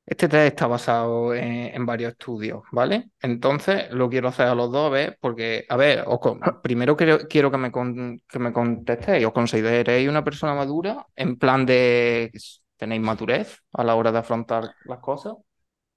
Este 0.06 0.28
test 0.28 0.48
está 0.48 0.68
basado 0.68 1.34
en, 1.34 1.74
en 1.74 1.86
varios 1.86 2.12
estudios, 2.12 2.64
¿vale? 2.74 3.10
Entonces, 3.22 3.90
lo 3.92 4.10
quiero 4.10 4.28
hacer 4.28 4.48
a 4.48 4.56
los 4.56 4.70
dos, 4.72 4.88
a 4.88 4.90
ver, 4.90 5.18
porque, 5.22 5.66
a 5.70 5.78
ver, 5.78 6.04
os 6.08 6.20
con- 6.20 6.42
primero 6.62 6.98
quiero, 6.98 7.20
quiero 7.28 7.50
que 7.50 7.58
me, 7.58 7.72
con- 7.72 8.20
que 8.28 8.38
me 8.40 8.52
contestéis, 8.52 9.26
¿os 9.26 9.32
consideréis 9.34 10.10
una 10.10 10.24
persona 10.24 10.54
madura? 10.56 11.08
En 11.16 11.38
plan 11.38 11.66
de, 11.66 12.32
¿tenéis 12.76 13.02
madurez 13.02 13.60
a 13.72 13.84
la 13.86 13.96
hora 13.96 14.12
de 14.12 14.18
afrontar 14.20 14.76
las 14.84 15.00
cosas? 15.00 15.36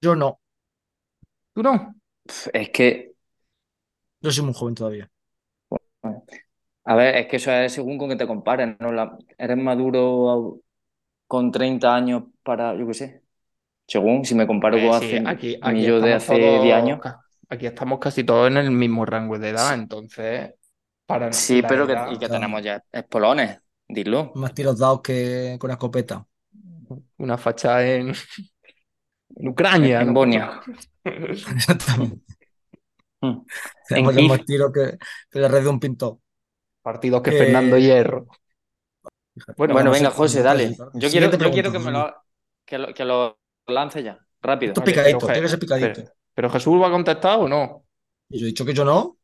Yo 0.00 0.14
no, 0.16 0.40
¿Tú 1.54 1.62
no? 1.62 1.94
Es 2.52 2.70
que, 2.70 3.14
yo 4.20 4.30
soy 4.30 4.44
muy 4.44 4.54
joven 4.54 4.74
todavía. 4.74 5.10
A 6.86 6.94
ver, 6.96 7.16
es 7.16 7.28
que 7.28 7.36
eso 7.36 7.52
es 7.52 7.72
según 7.74 7.98
con 7.98 8.08
que 8.10 8.16
te 8.16 8.26
compares, 8.28 8.76
¿no? 8.80 8.92
La- 8.92 9.18
eres 9.38 9.56
maduro 9.58 10.60
con 11.28 11.52
30 11.52 11.94
años 11.96 12.24
para, 12.44 12.74
yo 12.76 12.86
qué 12.88 12.94
sé. 12.94 13.22
Según, 13.86 14.24
si 14.24 14.34
me 14.34 14.46
comparo 14.48 14.76
Eh, 14.76 14.82
con 14.82 14.92
sí, 14.92 15.06
hace, 15.06 15.22
aquí, 15.24 15.58
aquí 15.62 15.84
yo 15.84 16.00
de 16.00 16.14
estamos 16.14 16.14
hace 16.14 16.58
10 16.60 16.74
todos, 16.74 16.76
años. 16.76 17.00
aquí 17.48 17.66
estamos 17.66 17.98
casi 18.00 18.24
todos 18.24 18.48
en 18.48 18.56
el 18.58 18.70
mismo 18.70 19.06
rango 19.06 19.38
de 19.38 19.50
edad, 19.50 19.74
Sí. 19.74 19.74
entonces, 19.74 20.54
para 21.06 21.32
Sí, 21.32 21.62
pero 21.62 21.86
que, 21.86 21.92
edad, 21.92 22.06
y 22.06 22.18
que 22.18 22.28
Claro. 22.28 22.40
tenemos 22.40 22.62
ya 22.62 22.82
espolones, 22.92 23.60
dilo. 23.88 24.32
Más 24.34 24.54
tiros 24.54 24.78
dados 24.78 25.00
que 25.02 25.56
con 25.60 25.68
la 25.68 25.74
escopeta. 25.74 26.26
una 27.18 27.38
facha 27.38 27.86
en, 27.86 28.12
en 29.36 29.48
Ucrania, 29.48 30.04
En 30.04 30.12
¿no? 30.12 30.14
Bonia. 30.14 30.60
Exactamente. 31.56 32.20
Tenemos 33.88 34.14
En 34.14 34.16
ya 34.16 34.22
más 34.22 34.44
tiros 34.44 34.72
que, 34.72 34.98
que 35.30 35.38
la 35.40 35.48
red 35.48 35.62
de 35.62 35.68
un 35.68 35.80
pintor. 35.80 36.18
Partidos 36.86 37.20
que 37.20 37.32
Que- 37.32 37.38
Fernando 37.38 37.76
Hierro. 37.76 38.28
Bueno, 39.56 39.90
venga, 39.90 40.10
José, 40.12 40.40
dale. 40.40 40.76
Yo 40.94 41.10
quiero, 41.10 41.36
yo 41.36 41.50
quiero 41.50 41.72
que 41.72 41.80
me 41.80 41.90
lo, 41.90 42.14
que 42.64 42.78
lo, 42.78 42.94
que 42.94 43.04
lo 43.04 43.40
lance 43.66 44.04
ya, 44.04 44.16
rápido. 44.40 44.70
Esto 44.70 44.82
es 44.82 44.86
picadito, 44.86 45.18
pero, 45.18 45.32
tiene 45.32 45.42
que 45.42 45.48
ser 45.48 45.58
picadito. 45.58 45.92
pero- 45.94 46.12
pero 46.32 46.50
Jesús 46.50 46.80
va 46.80 46.86
a 46.86 46.90
contestar 46.92 47.40
o 47.40 47.48
no? 47.48 47.82
Yo 48.28 48.44
he 48.44 48.50
dicho 48.50 48.64
que 48.64 48.72
yo 48.72 48.84
no. 48.84 49.18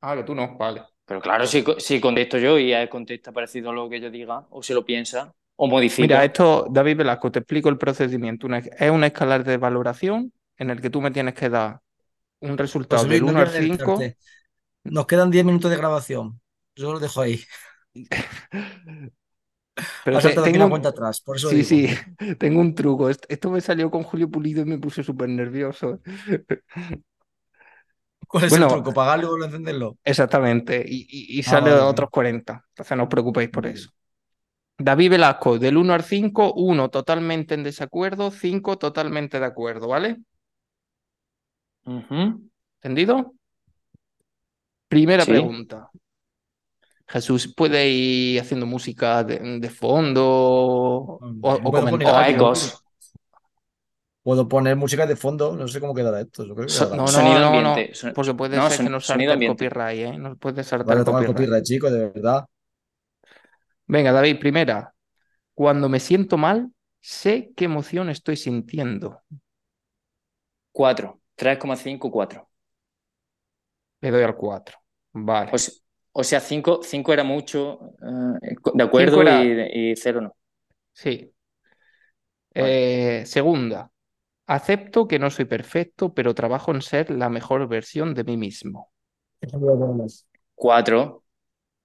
Ah, 0.00 0.16
que 0.16 0.24
tú 0.24 0.34
no, 0.34 0.58
vale. 0.58 0.82
Pero 1.04 1.20
claro, 1.20 1.46
si, 1.46 1.64
si 1.78 2.00
contesto 2.00 2.36
yo 2.36 2.58
y 2.58 2.72
él 2.72 2.88
contesta 2.88 3.30
parecido 3.30 3.70
a 3.70 3.72
lo 3.72 3.88
que 3.88 4.00
yo 4.00 4.10
diga, 4.10 4.48
o 4.50 4.60
se 4.60 4.74
lo 4.74 4.84
piensa, 4.84 5.32
o 5.54 5.68
modifica. 5.68 6.02
Mira, 6.02 6.24
esto, 6.24 6.66
David 6.68 6.96
Velasco, 6.96 7.30
te 7.30 7.38
explico 7.38 7.68
el 7.68 7.78
procedimiento. 7.78 8.48
Una- 8.48 8.58
es 8.58 8.90
un 8.90 9.04
escalar 9.04 9.44
de 9.44 9.56
valoración 9.56 10.32
en 10.56 10.70
el 10.70 10.80
que 10.80 10.90
tú 10.90 11.00
me 11.00 11.12
tienes 11.12 11.34
que 11.34 11.48
dar 11.48 11.78
un 12.40 12.58
resultado 12.58 13.04
Luis, 13.04 13.20
del 13.20 13.26
no 13.26 13.30
1 13.30 13.40
al 13.40 13.50
quiero 13.50 13.64
5. 13.66 13.90
nerfearte. 13.92 14.18
Nos 14.82 15.06
quedan 15.06 15.30
10 15.30 15.44
minutos 15.44 15.70
de 15.70 15.76
grabación. 15.76 16.40
Yo 16.76 16.92
lo 16.92 17.00
dejo 17.00 17.20
ahí. 17.20 17.40
Pero 20.02 20.20
te- 20.20 20.38
tengo 20.38 20.56
una 20.56 20.68
un- 20.68 20.68
cuenta 20.68 20.90
atrás. 20.90 21.20
Por 21.20 21.36
eso 21.36 21.50
Sí, 21.50 21.54
digo. 21.54 21.82
sí, 21.86 21.88
tengo 22.38 22.60
un 22.60 22.74
truco. 22.74 23.10
Est- 23.10 23.26
Esto 23.28 23.50
me 23.50 23.60
salió 23.60 23.90
con 23.90 24.02
Julio 24.04 24.30
Pulido 24.30 24.62
y 24.62 24.64
me 24.66 24.78
puse 24.78 25.02
súper 25.02 25.28
nervioso. 25.28 26.00
¿Cuál 28.28 28.44
es 28.44 28.52
Bueno, 28.52 28.66
el 28.66 28.66
truco? 28.66 28.92
¿Pagarlo 28.92 29.30
o 29.32 29.44
encenderlo? 29.44 29.98
Exactamente, 30.04 30.84
y, 30.86 31.06
y- 31.08 31.38
y 31.38 31.42
Ah, 31.44 31.58
sale 31.60 31.72
vale, 31.72 31.80
otros 31.80 32.10
40. 32.10 32.64
Entonces 32.70 32.96
no 32.96 33.04
os 33.04 33.08
preocupéis 33.08 33.48
por 33.50 33.66
eso. 33.66 33.90
David 34.78 35.10
Velasco, 35.10 35.58
del 35.58 35.76
1 35.76 35.94
al 35.94 36.04
5, 36.04 36.52
1 36.54 36.88
totalmente 36.88 37.54
en 37.54 37.64
desacuerdo, 37.64 38.30
5 38.30 38.78
totalmente 38.78 39.40
de 39.40 39.46
acuerdo, 39.46 39.88
¿vale? 39.88 40.18
¿Entendido? 42.82 43.16
Primera 44.88 45.26
Sí. 45.26 45.32
pregunta. 45.32 45.90
Jesús, 47.06 47.52
¿puede 47.54 47.88
ir 47.88 48.40
haciendo 48.40 48.66
música 48.66 49.22
de, 49.24 49.38
de 49.60 49.70
fondo 49.70 50.24
o, 50.26 51.18
o 51.42 51.70
puedo 51.70 51.86
poner-? 51.88 52.08
O 52.08 52.20
ecos. 52.22 52.80
Puedo 54.22 54.48
poner 54.48 54.74
música 54.74 55.06
de 55.06 55.16
fondo. 55.16 55.54
No 55.54 55.68
sé 55.68 55.80
cómo 55.80 55.94
quedará 55.94 56.20
esto. 56.22 56.46
Yo 56.46 56.54
creo 56.54 56.66
que 56.66 56.72
So- 56.72 56.84
quedará. 56.90 56.96
No, 56.96 57.02
no, 57.02 57.08
Sonido 57.08 57.40
no, 57.40 57.60
no, 57.60 57.68
ambiente. 57.70 57.94
Son- 57.94 58.12
porque 58.14 58.32
puede 58.34 58.56
no, 58.56 58.70
ser 58.70 58.86
que 58.86 58.90
nos 58.90 59.04
salte 59.06 59.24
el 59.24 59.30
ambiente. 59.32 59.68
copyright, 59.68 59.98
¿eh? 60.14 60.18
Nos 60.18 60.38
puede 60.38 60.64
saltar 60.64 60.86
Vale, 60.86 61.00
el 61.00 61.04
copyright. 61.04 61.36
copyright, 61.36 61.64
chicos, 61.64 61.92
de 61.92 62.08
verdad. 62.08 62.46
Venga, 63.86 64.12
David, 64.12 64.38
primera. 64.40 64.94
Cuando 65.52 65.88
me 65.90 66.00
siento 66.00 66.38
mal, 66.38 66.70
sé 67.00 67.52
qué 67.54 67.66
emoción 67.66 68.08
estoy 68.08 68.36
sintiendo. 68.36 69.20
4. 70.72 71.20
3,5, 71.36 72.10
4. 72.10 72.48
Le 74.00 74.10
doy 74.10 74.22
al 74.22 74.36
4. 74.36 74.78
Vale. 75.12 75.56
Se- 75.58 75.83
o 76.14 76.24
sea, 76.24 76.40
5 76.40 76.80
era 77.12 77.24
mucho, 77.24 77.80
eh, 78.02 78.56
de 78.72 78.82
acuerdo, 78.84 79.20
era- 79.22 79.32
y, 79.42 79.90
y 79.92 79.96
cero 79.96 80.22
no. 80.22 80.36
Sí. 80.92 81.34
Eh, 82.54 83.24
segunda. 83.26 83.90
Acepto 84.48 85.08
que 85.08 85.18
no 85.20 85.30
soy 85.30 85.46
perfecto, 85.46 86.14
pero 86.14 86.34
trabajo 86.34 86.72
en 86.74 86.82
ser 86.82 87.10
la 87.10 87.30
mejor 87.30 87.68
versión 87.68 88.14
de 88.14 88.24
mí 88.24 88.36
mismo. 88.38 88.92
4, 90.56 91.22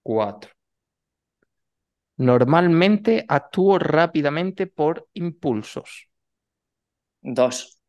4. 0.03 0.51
Normalmente 2.19 3.25
actúo 3.27 3.79
rápidamente 3.79 4.67
por 4.67 5.07
impulsos. 5.15 6.07
2, 7.37 7.79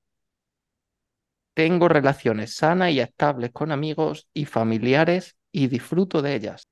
Tengo 1.54 1.88
relaciones 1.88 2.54
sanas 2.56 2.90
y 2.92 2.98
estables 3.00 3.52
con 3.52 3.70
amigos 3.70 4.28
y 4.34 4.46
familiares 4.46 5.36
y 5.52 5.68
disfruto 5.68 6.22
de 6.22 6.34
ellas. 6.34 6.62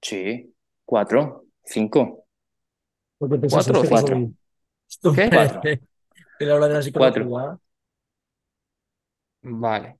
sí, 0.00 0.54
4, 0.84 1.44
5, 1.64 2.26
Cuatro 3.18 3.80
o 3.80 3.84
cinco. 3.84 4.32
¿Qué? 5.14 5.30
Cuatro. 5.30 5.60
El 6.40 6.50
habla 6.50 6.68
de 6.68 6.74
la 6.82 6.92
Cuatro. 6.92 7.60
Vale. 9.42 9.98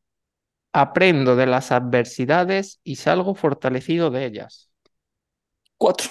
Aprendo 0.72 1.36
de 1.36 1.46
las 1.46 1.70
adversidades 1.70 2.80
y 2.82 2.96
salgo 2.96 3.34
fortalecido 3.34 4.10
de 4.10 4.26
ellas. 4.26 4.70
4. 5.76 6.10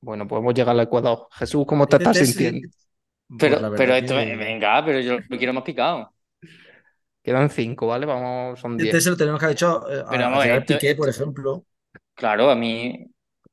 Bueno, 0.00 0.26
podemos 0.26 0.54
llegar 0.54 0.74
al 0.74 0.80
Ecuador. 0.80 1.28
Jesús, 1.32 1.64
¿cómo 1.66 1.86
te 1.86 1.96
estás 1.96 2.16
Este 2.16 2.26
sí- 2.26 2.32
sintiendo? 2.32 2.68
Pero, 3.38 3.58
Pues 3.60 3.72
pero 3.76 3.94
esto, 3.94 4.14
que- 4.14 4.36
venga, 4.36 4.84
pero 4.84 5.00
yo 5.00 5.18
lo 5.28 5.38
quiero 5.38 5.52
más 5.52 5.62
picado. 5.62 6.12
Quedan 7.22 7.50
cinco, 7.50 7.86
¿vale? 7.88 8.06
Vamos, 8.06 8.58
son 8.60 8.76
diez. 8.76 8.88
Este 8.88 9.00
se 9.02 9.10
lo 9.10 9.16
tenemos 9.16 9.38
que 9.38 9.44
haber 9.46 9.54
hecho 9.54 9.88
eh, 9.90 10.02
a, 10.06 10.10
Pero 10.10 10.26
a 10.26 10.46
esto- 10.46 10.74
Piqué, 10.74 10.94
por 10.94 11.08
ejemplo. 11.08 11.64
Claro, 12.14 12.50
a 12.50 12.54
mí, 12.54 13.06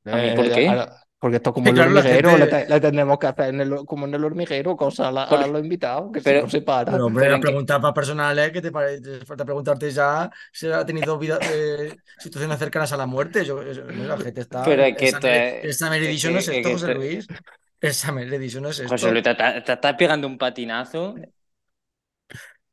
¿A 0.05 0.15
mí 0.15 0.29
por 0.35 0.45
Eh, 0.45 0.51
qué? 0.53 0.85
porque 1.19 1.37
esto 1.37 1.49
es 1.49 1.53
como 1.55 1.67
el 1.69 1.73
claro, 1.75 1.91
la 1.91 1.99
hormiguero, 1.99 2.29
gente- 2.29 2.45
le, 2.45 2.51
te- 2.65 2.69
le 2.69 2.79
tendremos 2.79 3.17
que 3.19 3.27
hacer 3.27 3.49
en 3.53 3.61
el, 3.61 3.75
como 3.85 4.05
en 4.05 4.13
el 4.13 4.23
hormiguero, 4.23 4.77
cosas 4.77 5.07
a, 5.07 5.11
la- 5.11 5.23
a 5.23 5.29
Porque- 5.29 5.47
los 5.49 5.61
invitados, 5.63 6.11
que 6.13 6.21
pero- 6.21 6.49
se 6.49 6.61
para. 6.61 6.91
Pero 6.91 7.05
hombre, 7.07 7.23
Pero 7.23 7.31
las 7.33 7.41
preguntas 7.41 7.81
más 7.81 7.91
personales 7.93 8.51
que 8.51 8.61
te, 8.61 8.71
pare- 8.71 9.01
te 9.01 9.25
falta 9.25 9.43
preguntarte 9.43 9.89
ya 9.91 10.29
si 10.53 10.67
ha 10.71 10.85
tenido 10.85 11.17
vida, 11.17 11.39
eh, 11.41 11.93
situaciones 12.19 12.57
cercanas 12.59 12.93
a 12.93 12.97
la 12.97 13.05
muerte. 13.05 13.43
Yo, 13.43 13.61
yo- 13.63 13.83
la 13.85 14.17
gente 14.17 14.41
está. 14.41 14.63
Pero 14.63 14.83
es 14.83 14.95
que 14.95 15.09
el 15.63 15.73
Summer- 15.73 16.03
Edition 16.03 16.33
no 16.33 16.39
es 16.39 16.47
es 16.47 16.55
esto, 16.57 16.71
José 16.71 16.93
Luis. 16.93 17.27
El 17.81 17.93
Summer 17.93 18.33
Edition 18.33 18.63
no 18.63 18.69
es 18.69 18.79
esto. 18.79 18.89
José 18.93 19.11
Luis, 19.11 19.23
te, 19.23 19.35
te- 19.35 19.61
te 19.61 19.73
estás 19.73 19.93
pegando 19.95 20.25
un 20.27 20.37
patinazo. 20.37 21.15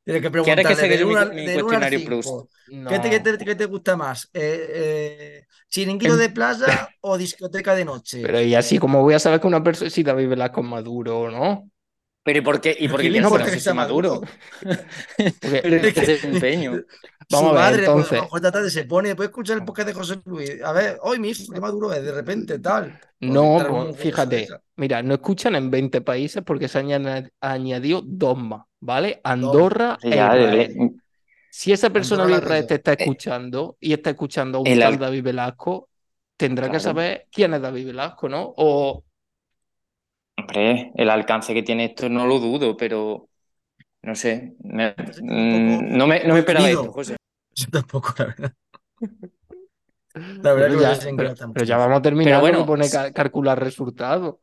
Tienes 0.05 0.23
que 0.23 0.31
¿Quieres 0.43 0.67
que 0.67 0.75
preguntarle 0.75 0.75
saque 0.77 0.88
del 0.90 0.99
yo 0.99 1.07
mi, 1.07 1.12
uno 1.12 1.21
al- 1.21 1.33
mi 1.35 1.47
del 1.47 1.62
uno 1.62 1.77
al 1.79 1.88
cuestionario 1.88 1.99
cinco. 1.99 2.09
Proust? 2.09 2.53
No. 2.69 2.90
¿Qué 2.90 2.99
te, 2.99 3.11
qué 3.11 3.21
te- 3.21 3.45
qué 3.45 3.55
te 3.55 3.64
gusta 3.67 3.97
más? 3.97 4.29
Eh, 4.35 4.67
eh, 4.75 5.47
¿Chiringuito 5.69 6.17
de 6.17 6.29
playa 6.31 6.88
o 7.01 7.17
discoteca 7.19 7.75
de 7.75 7.85
noche? 7.87 8.21
Pero 8.23 8.40
y 8.40 8.55
así 8.55 8.79
como 8.79 9.03
voy 9.03 9.14
a 9.14 9.19
saber 9.19 9.40
que 9.40 9.47
una 9.47 9.62
persona, 9.62 9.90
si 9.90 10.03
David 10.03 10.29
Velasco 10.29 10.61
es 10.61 10.67
maduro 10.67 11.21
o 11.21 11.31
no. 11.31 11.71
Pero 12.23 12.38
¿y 12.38 12.43
por 12.43 12.61
qué? 12.61 12.75
¿Y 12.79 12.88
por 12.88 13.01
qué 13.01 13.11
¿Quién 13.11 13.12
le 13.12 13.19
quieres 13.21 13.27
importa 13.27 13.45
saber 13.45 13.55
que 13.55 13.59
si 13.61 13.64
sea 13.64 13.75
maduro? 13.75 14.21
Porque- 15.40 15.61
Pero 15.62 15.77
Es 15.77 15.95
que- 15.95 16.01
ese 16.14 16.27
empeño. 16.27 16.83
Vamos 17.31 17.51
Su 17.51 17.57
a 17.57 17.61
ver, 17.71 17.71
madre, 17.73 17.77
pues, 17.79 17.89
entonces. 17.89 18.13
a 18.13 18.17
lo 18.17 18.23
mejor 18.23 18.39
esta 18.39 18.53
tarde 18.53 18.71
se 18.71 18.85
pone, 18.85 19.09
después 19.09 19.29
escuchar 19.29 19.57
el 19.59 19.65
podcast 19.65 19.89
de 19.89 19.95
José 19.95 20.21
Luis. 20.27 20.63
A 20.63 20.73
ver, 20.73 20.99
hoy 21.03 21.19
mi 21.19 21.29
hijo, 21.31 21.53
qué 21.53 21.61
maduro 21.61 21.93
es, 21.93 22.03
de 22.05 22.13
repente, 22.13 22.59
tal. 22.59 22.99
No, 23.21 23.57
Oye, 23.57 23.65
pues, 23.69 23.97
fíjate, 23.97 24.49
mira, 24.77 25.03
no 25.03 25.15
escuchan 25.15 25.55
en 25.57 25.71
20 25.71 26.01
países 26.03 26.43
porque 26.45 26.69
se 26.69 26.79
han 26.81 26.93
aña- 26.93 27.31
añadido 27.41 28.03
dos 28.05 28.37
más, 28.39 28.63
¿vale? 28.81 29.21
Andorra 29.25 29.99
e 30.03 30.09
Israel. 30.11 30.51
de- 30.75 30.91
Si 31.51 31.73
esa 31.73 31.91
persona 31.91 32.27
de 32.27 32.33
Israel 32.35 32.67
te 32.67 32.75
está 32.75 32.93
Eh, 32.93 32.97
escuchando 32.99 33.77
y 33.81 33.93
está 33.93 34.11
escuchando 34.11 34.59
a 34.59 34.61
un 34.63 34.67
el 34.67 34.81
tal 34.81 34.93
al- 34.95 34.99
David 34.99 35.23
Velasco, 35.23 35.89
tendrá 36.37 36.69
que 36.71 36.81
saber 36.81 37.29
quién 37.31 37.55
es 37.55 37.63
David 37.63 37.87
Velasco, 37.87 38.29
¿no? 38.29 38.53
O 38.57 39.05
Hombre, 40.37 40.91
el 40.97 41.11
alcance 41.11 41.55
que 41.55 41.63
tiene 41.63 41.85
esto 41.87 42.09
no 42.09 42.27
lo 42.27 42.39
dudo, 42.41 42.77
pero 42.77 43.29
no 44.05 44.14
sé. 44.14 44.55
me- 44.62 44.95
mm, 45.21 45.97
no 45.97 46.07
me, 46.07 46.25
no 46.25 46.35
me 46.35 46.40
esperaba 46.40 46.71
esto, 46.71 46.93
José. 46.93 47.17
Yo 47.57 47.67
tampoco, 47.71 48.14
la 48.19 48.27
verdad. 48.27 48.55
La 50.43 50.53
verdad 50.53 50.71
pero 50.71 50.71
que 50.71 50.77
me 50.77 50.87
ya, 50.87 50.87
desengrata 50.87 51.45
pero, 51.45 51.53
pero 51.53 51.64
ya 51.64 51.77
vamos 51.77 51.99
a 51.99 52.03
terminar 52.03 52.40
bueno, 52.40 52.59
que 52.59 52.64
pone 52.64 52.88
calcular 52.90 53.59
resultados. 53.59 54.37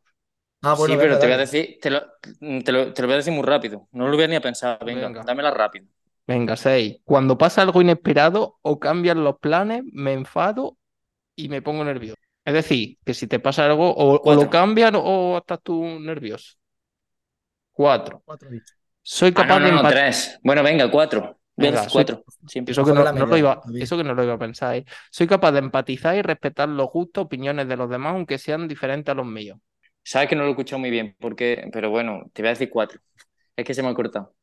Ah, 0.64 0.76
bueno, 0.76 0.96
sí, 0.96 0.98
venga, 0.98 1.18
pero 1.18 1.20
te 1.20 1.26
voy 1.28 1.34
a 1.36 1.38
decir, 1.38 1.80
te 1.82 1.90
lo, 1.90 2.02
te 2.64 2.72
lo- 2.72 2.94
te 2.94 3.02
lo 3.02 3.08
voy 3.08 3.14
a 3.16 3.18
decir 3.18 3.34
muy 3.34 3.44
rápido. 3.44 3.88
No 3.92 4.08
lo 4.08 4.16
voy 4.16 4.26
a 4.26 4.28
ni 4.28 4.36
a 4.36 4.42
pensar. 4.42 4.84
Venga, 4.86 5.10
Venga. 5.10 5.24
dámela 5.24 5.52
rápido. 5.52 5.88
Venga, 6.28 6.56
seis. 6.56 6.98
Cuando 7.04 7.38
pasa 7.38 7.62
algo 7.62 7.82
inesperado 7.82 8.58
o 8.62 8.80
cambian 8.80 9.24
los 9.24 9.38
planes, 9.40 9.84
me 9.92 10.14
enfado 10.14 10.78
y 11.36 11.50
me 11.50 11.62
pongo 11.62 11.84
nervioso. 11.86 12.18
Es 12.46 12.54
decir, 12.56 13.00
que 13.06 13.14
si 13.16 13.28
te 13.28 13.40
pasa 13.40 13.66
algo, 13.66 13.92
o, 13.96 14.22
o 14.24 14.36
lo 14.36 14.50
cambian 14.50 14.96
o 14.98 15.38
estás 15.40 15.62
tú 15.64 15.84
nervioso. 16.00 16.56
Cuatro. 17.74 18.24
Cuatro 18.26 18.50
Soy 19.04 19.30
Ah, 19.30 19.34
capaz 19.34 19.60
no, 19.60 19.66
de 19.66 19.72
no, 19.72 19.82
tres. 19.90 20.40
Bueno, 20.44 20.64
venga, 20.64 20.90
cuatro. 20.92 21.40
Venga, 21.56 21.84
soy- 21.84 21.92
cuatro. 21.94 22.24
Eso 22.66 22.86
que 22.86 22.94
no, 22.94 23.04
lo 23.26 23.38
iba, 23.38 23.62
eso 23.80 23.98
que 23.98 24.04
no 24.04 24.14
lo 24.14 24.24
iba 24.24 24.34
a 24.34 24.38
pensar. 24.40 24.76
¿eh? 24.76 24.86
Soy 25.12 25.28
capaz 25.28 25.52
de 25.52 25.60
empatizar 25.60 26.16
y 26.16 26.22
respetar 26.22 26.70
los 26.70 26.90
gustos, 26.90 27.26
opiniones 27.26 27.68
de 27.68 27.78
los 27.78 27.90
demás, 27.90 28.14
aunque 28.14 28.38
sean 28.38 28.68
diferentes 28.68 29.12
a 29.12 29.16
los 29.16 29.26
míos. 29.26 29.60
Sabes 30.04 30.30
que 30.30 30.36
no 30.36 30.42
lo 30.44 30.50
he 30.50 30.52
escuchado 30.52 30.80
muy 30.80 30.90
bien, 30.90 31.16
porque, 31.20 31.70
pero 31.72 31.90
bueno, 31.90 32.24
te 32.34 32.42
voy 32.42 32.48
a 32.48 32.52
decir 32.52 32.70
cuatro. 32.70 33.00
Es 33.56 33.66
que 33.66 33.74
se 33.74 33.84
me 33.84 33.90
ha 33.90 33.94
cortado. 33.96 34.36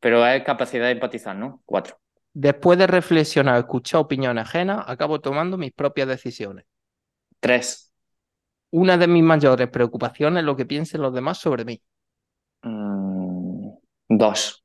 Pero 0.00 0.26
es 0.26 0.44
capacidad 0.44 0.86
de 0.86 0.92
empatizar, 0.92 1.36
¿no? 1.36 1.62
Cuatro. 1.66 2.00
Después 2.32 2.78
de 2.78 2.86
reflexionar 2.86 3.58
escuchar 3.58 4.00
opiniones 4.00 4.46
ajenas, 4.46 4.82
acabo 4.88 5.20
tomando 5.20 5.58
mis 5.58 5.72
propias 5.72 6.08
decisiones. 6.08 6.64
Tres. 7.40 7.90
Una 8.70 8.96
de 8.96 9.06
mis 9.08 9.22
mayores 9.22 9.68
preocupaciones 9.68 10.40
es 10.40 10.46
lo 10.46 10.56
que 10.56 10.64
piensen 10.64 11.02
los 11.02 11.12
demás 11.12 11.36
sobre 11.36 11.66
mí. 11.66 11.82
Mm, 12.62 13.17
dos. 14.08 14.64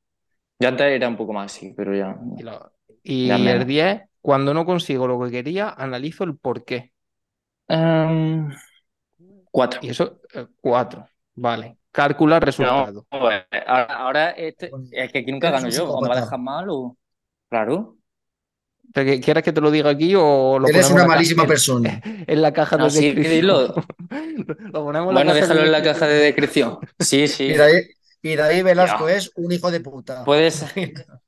Ya 0.60 0.70
antes 0.70 0.86
era 0.88 1.08
un 1.08 1.18
poco 1.18 1.34
más 1.34 1.54
así, 1.54 1.74
pero 1.76 1.96
ya. 1.96 2.18
Y, 2.38 2.44
lo- 2.44 2.72
y 3.04 3.28
Ya 3.28 3.36
el 3.36 3.44
menos. 3.44 3.68
10, 3.68 4.02
cuando 4.22 4.54
no 4.54 4.66
consigo 4.66 5.08
lo 5.08 5.20
que 5.22 5.32
quería, 5.32 5.70
analizo 5.70 6.24
el 6.24 6.38
por 6.38 6.64
qué. 6.64 6.92
Em, 7.68 8.50
cuatro. 9.52 9.80
Y 9.84 9.90
eso, 9.90 10.20
4. 10.62 11.08
Vale. 11.36 11.78
Calcula 11.92 12.36
No, 12.36 12.40
resultado. 12.46 13.06
pues, 13.10 13.44
ahora, 13.68 13.84
ahora 13.96 14.30
este- 14.32 14.72
es 14.92 15.12
que 15.12 15.20
aquí 15.20 15.32
nunca 15.32 15.52
gano 15.52 15.70
yo. 15.70 15.92
¿O 15.92 16.02
me 16.02 16.10
va 16.10 16.18
a 16.18 16.22
dejar 16.22 16.40
mal 16.40 16.66
o...? 16.70 16.98
Claro. 17.50 17.98
¿Te- 18.94 19.06
que- 19.06 19.20
¿Quieres 19.22 19.44
que 19.44 19.54
te 19.54 19.62
lo 19.62 19.70
diga 19.72 19.92
aquí 19.92 20.14
o 20.16 20.58
lo 20.60 20.68
Eres 20.68 20.88
ponemos 20.88 20.92
una 20.92 21.02
en 21.04 21.08
la 21.08 21.08
ca- 21.08 21.16
malísima 21.16 21.46
persona. 21.48 22.02
En 22.28 22.42
la 22.42 22.52
caja 22.54 22.78
de 22.78 22.84
No, 22.84 22.90
sí, 22.90 23.06
descripción. 23.06 23.36
dilo. 23.36 23.76
Lo 24.74 24.84
ponemos 24.86 25.10
en 25.10 25.16
la 25.16 25.24
Bueno, 25.24 25.32
caja 25.34 25.34
de 25.34 25.42
déjalo 25.42 25.62
en 25.66 25.72
la 25.72 25.84
caja 25.84 26.08
de 26.08 26.14
descripción. 26.16 26.78
Sí, 27.00 27.28
sí. 27.28 27.44
Y 27.46 27.54
David, 27.56 27.82
y 28.24 28.36
David 28.36 28.64
Velasco 28.66 29.08
Ya. 29.10 29.16
es 29.18 29.32
un 29.36 29.52
hijo 29.52 29.70
de 29.72 29.82
puta. 29.82 30.26
Puede 30.26 30.50
ser, 30.52 30.72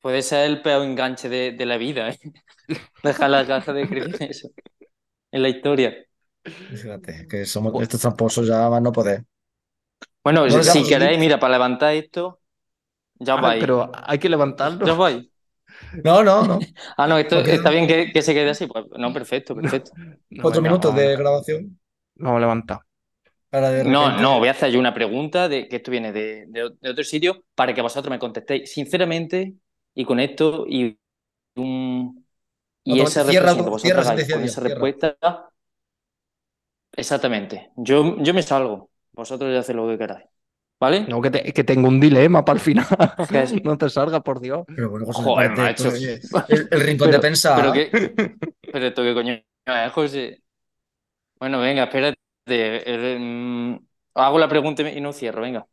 puede 0.00 0.22
ser 0.22 0.46
el 0.50 0.62
peor 0.62 0.84
enganche 0.84 1.28
de, 1.28 1.52
de 1.52 1.66
la 1.66 1.78
vida, 1.78 2.10
¿eh? 2.10 2.18
Dejar 3.02 3.30
la 3.30 3.46
caja 3.46 3.72
de 3.72 3.80
descripción 3.80 4.30
eso. 4.30 4.48
En 5.32 5.42
la 5.42 5.48
historia. 5.50 5.94
Fíjate, 6.44 7.26
que 7.28 7.46
somos 7.46 7.80
estos 7.82 8.00
tramposos 8.00 8.46
ya 8.48 8.68
más 8.70 8.82
no 8.82 8.92
poder. 8.92 9.24
Bueno, 10.24 10.48
si 10.50 10.84
queréis, 10.88 11.18
mira, 11.18 11.38
para 11.40 11.54
levantar 11.54 11.94
esto, 11.94 12.40
ya 13.16 13.34
Ah, 13.34 13.40
vais. 13.40 13.60
pero 13.60 13.90
hay 13.94 14.18
que 14.18 14.28
levantarlo. 14.28 14.86
Ya 14.86 14.94
vais. 14.94 15.26
No, 16.04 16.22
no, 16.22 16.44
no. 16.46 16.58
Ah, 16.96 17.06
no, 17.08 17.18
esto 17.18 17.36
Porque- 17.36 17.54
está 17.54 17.70
bien 17.70 17.86
que, 17.88 18.12
que 18.12 18.22
se 18.22 18.34
quede 18.34 18.50
así. 18.50 18.66
Pues, 18.66 18.84
no, 18.98 19.12
perfecto, 19.12 19.54
perfecto. 19.56 19.92
No, 20.30 20.42
Cuatro 20.42 20.60
venga, 20.62 20.70
minutos 20.70 20.90
vamos, 20.92 21.00
de 21.08 21.16
grabación. 21.16 21.80
vamos 22.16 22.36
a 22.38 22.40
levantar. 22.40 22.80
Para 23.52 23.70
de 23.70 23.84
No, 23.84 24.02
repente- 24.06 24.22
no, 24.22 24.38
voy 24.40 24.48
a 24.48 24.52
hacer 24.52 24.70
yo 24.72 24.80
una 24.80 24.94
pregunta 24.94 25.48
de 25.48 25.68
que 25.68 25.76
esto 25.76 25.90
viene 25.90 26.12
de, 26.12 26.46
de- 26.48 26.70
de 26.80 26.90
otro 26.90 27.04
sitio 27.04 27.44
para 27.54 27.74
que 27.74 27.82
vosotros 27.82 28.10
me 28.10 28.18
contestéis 28.18 28.72
sinceramente 28.72 29.54
y 29.94 30.04
con 30.06 30.20
esto 30.20 30.64
y 30.68 30.98
un 31.56 32.24
y 32.84 33.00
esa 33.00 33.24
cierra 33.24 33.54
que 33.54 33.62
vosotros 33.62 33.82
cierra 33.82 34.02
esa 34.42 34.60
respuesta. 34.62 35.16
Exactamente. 36.96 37.70
Yo, 37.76 38.16
yo 38.22 38.34
me 38.34 38.42
salgo. 38.42 38.90
Vosotros 39.12 39.52
ya 39.52 39.60
hacéis 39.60 39.76
lo 39.76 39.88
que 39.88 39.98
queráis. 39.98 40.26
¿Vale? 40.80 41.02
No, 41.08 41.20
que, 41.22 41.30
te- 41.30 41.52
que 41.52 41.62
tengo 41.64 41.88
un 41.88 42.00
dilema 42.00 42.44
para 42.44 42.56
el 42.58 42.60
final. 42.60 42.86
¿Qué 43.30 43.42
es? 43.42 43.52
No 43.64 43.78
te 43.78 43.88
salga, 43.88 44.20
por 44.20 44.40
Dios. 44.40 44.64
Pero 44.66 44.90
bueno, 44.90 45.06
José, 45.06 45.22
Joder, 45.22 45.50
me 45.50 45.56
parece, 45.56 45.82
macho. 45.84 45.96
oye, 45.96 46.20
el, 46.48 46.68
el 46.70 46.80
rincón 46.80 47.10
de 47.10 47.18
pensar. 47.20 47.60
Pero 47.60 47.72
que, 47.72 48.34
pero 48.72 48.86
esto 48.86 49.02
qué 49.02 49.14
coño 49.14 49.32
es, 49.34 49.92
José. 49.92 50.42
Bueno, 51.38 51.60
venga, 51.60 51.84
espérate. 51.84 52.18
Eh, 52.46 53.16
mm, 53.18 53.76
hago 54.14 54.38
la 54.38 54.48
pregunta 54.48 54.82
y 54.88 55.00
no 55.00 55.12
cierro, 55.12 55.42
venga. 55.42 55.66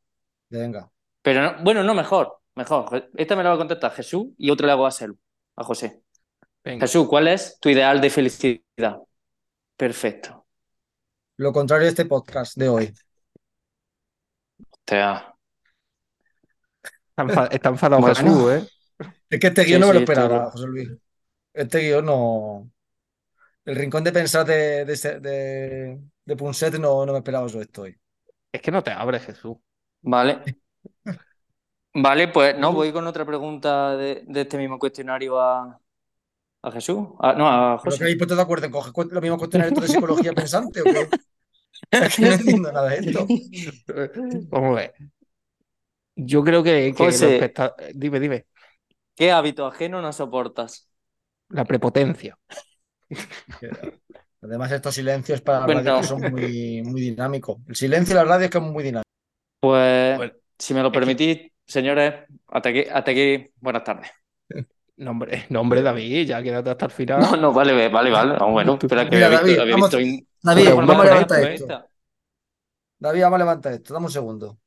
Venga. 0.50 0.90
Pero 1.22 1.42
no- 1.44 1.64
bueno, 1.64 1.84
no, 1.84 1.94
mejor, 1.94 2.40
mejor. 2.56 3.10
Esta 3.16 3.36
me 3.36 3.44
la 3.44 3.50
va 3.50 3.56
a 3.56 3.60
contestar 3.60 3.92
Jesús 3.92 4.28
y 4.38 4.50
otra 4.50 4.68
le 4.68 4.74
hago 4.74 4.86
a 4.86 4.92
Selu, 4.92 5.18
a 5.56 5.64
José. 5.64 6.02
Venga. 6.64 6.86
Jesús, 6.86 7.08
¿cuál 7.08 7.28
es 7.28 7.60
tu 7.60 7.70
ideal 7.70 8.02
de 8.02 8.10
felicidad? 8.10 8.98
Perfecto. 9.78 10.46
Lo 11.38 11.52
contrario 11.52 11.86
de 11.86 11.90
este 11.90 12.06
podcast 12.06 12.56
de 12.58 12.70
hoy. 12.70 12.94
O 14.72 14.78
sea, 14.88 15.36
Está, 17.10 17.24
enfa- 17.24 17.48
está 17.52 17.70
enfadado 17.70 18.02
Bueno. 18.02 18.16
Jesús, 18.16 18.52
¿eh? 18.52 18.68
Es 19.30 19.40
que 19.40 19.48
este 19.48 19.64
Sí, 19.64 19.68
guion 19.70 19.82
no 19.82 19.88
me 19.88 19.94
lo 19.94 20.00
sí, 20.00 20.04
esperaba, 20.04 20.52
José 20.52 20.68
Luis. 20.68 20.90
Este 21.54 21.80
guion 21.80 22.06
no. 22.06 22.72
El 23.66 23.76
rincón 23.76 24.04
de 24.04 24.12
pensar 24.12 24.46
de, 24.46 24.86
de, 24.86 25.20
de, 25.20 26.00
de 26.30 26.36
Punset 26.38 26.76
no, 26.80 27.06
no 27.06 27.12
me 27.14 27.20
esperaba 27.20 27.48
eso 27.48 27.62
estoy. 27.62 27.98
Es 28.52 28.62
que 28.62 28.72
no 28.72 28.84
te 28.84 28.92
abres, 28.92 29.26
Jesús. 29.26 29.58
Vale. 30.02 30.44
Vale, 31.94 32.28
pues 32.28 32.58
no, 32.58 32.72
voy 32.74 32.92
con 32.94 33.08
otra 33.08 33.26
pregunta 33.26 33.96
de, 33.98 34.24
de 34.28 34.42
este 34.42 34.58
mismo 34.58 34.78
cuestionario 34.80 35.40
a, 35.40 35.82
a 36.64 36.72
Jesús. 36.72 37.10
A- 37.20 37.34
no, 37.34 37.48
a 37.48 37.78
¿Pero 37.82 37.98
que 37.98 38.04
José. 38.04 38.06
habéis 38.06 38.18
puesto 38.18 38.36
de 38.36 38.42
acuerdo 38.42 38.66
en 38.66 38.72
coger 38.72 38.94
los 39.12 39.22
mismos 39.22 39.40
cuestionarios 39.40 39.76
de 39.82 39.88
psicología 39.88 40.34
pensante 40.34 40.82
o 40.82 40.90
qué? 40.90 41.14
Es 41.92 42.18
que 42.18 42.28
no 42.28 42.34
entiendo 42.34 42.72
nada 42.72 42.90
de 42.90 42.98
esto. 43.00 43.34
Vamos 44.52 44.72
a 44.78 44.82
ver. 44.82 44.96
Yo 46.16 46.44
creo 46.44 46.64
que, 46.64 46.94
que 46.96 47.08
José. 47.10 47.54
Dime, 47.96 48.20
dime. 48.20 48.46
¿Qué 49.16 49.32
hábito 49.32 49.66
ajeno 49.68 50.02
no 50.02 50.12
soportas? 50.14 50.90
La 51.50 51.64
prepotencia. 51.66 52.36
Además, 54.42 54.72
estos 54.72 54.96
silencios 54.96 55.42
para 55.42 55.60
la 55.62 55.66
Bueno. 55.66 55.82
radio 55.82 56.02
que 56.02 56.08
son 56.08 56.22
muy, 56.32 56.82
muy 56.84 57.02
dinámicos. 57.02 57.58
El 57.68 57.76
silencio 57.76 58.16
de 58.16 58.24
la 58.24 58.30
radio 58.30 58.46
es 58.46 58.52
que 58.52 58.58
es 58.58 58.64
muy 58.64 58.84
dinámico. 58.84 59.10
Pues, 59.60 60.18
Bueno, 60.18 60.34
si 60.58 60.74
me 60.74 60.82
lo 60.82 60.92
permitís, 60.92 61.52
señores, 61.66 62.14
hasta 62.48 62.70
aquí, 62.70 62.84
hasta 62.92 63.12
aquí, 63.12 63.50
buenas 63.60 63.84
tardes. 63.84 64.10
No, 65.00 65.12
hombre, 65.12 65.46
no, 65.48 65.62
hombre, 65.62 65.82
David, 65.82 66.28
ya 66.28 66.44
quédate 66.44 66.72
hasta 66.72 66.84
el 66.88 66.92
final. 66.92 67.22
No, 67.22 67.38
no, 67.38 67.54
vale, 67.54 67.88
vale, 67.88 68.12
vale. 68.12 68.38
Bueno, 68.52 68.74
espera 68.82 69.06
que 69.10 69.16
Mira, 69.16 69.28
había 69.28 69.40
visto, 69.40 69.48
David, 69.48 69.62
había 69.62 69.74
vamos- 69.76 69.90
visto 69.92 70.00
in- 70.02 70.28
David, 70.44 70.64
Pero 70.66 70.76
vamos 70.76 70.96
a 71.00 71.04
levantar 71.06 71.44
esto. 71.52 71.86
David, 73.00 73.22
vamos 73.22 73.36
a 73.36 73.40
levantar 73.40 73.74
esto. 73.74 73.94
Dame 73.94 74.06
un 74.08 74.12
segundo. 74.12 74.58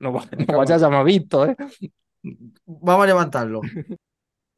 No, 0.00 0.10
Me 0.12 0.44
no 0.44 0.58
vayas 0.58 0.82
a 0.82 0.86
llamar 0.86 1.04
Víctor, 1.04 1.50
¿eh? 1.50 1.56
Vamos 2.66 3.04
a 3.04 3.06
levantarlo. 3.06 3.60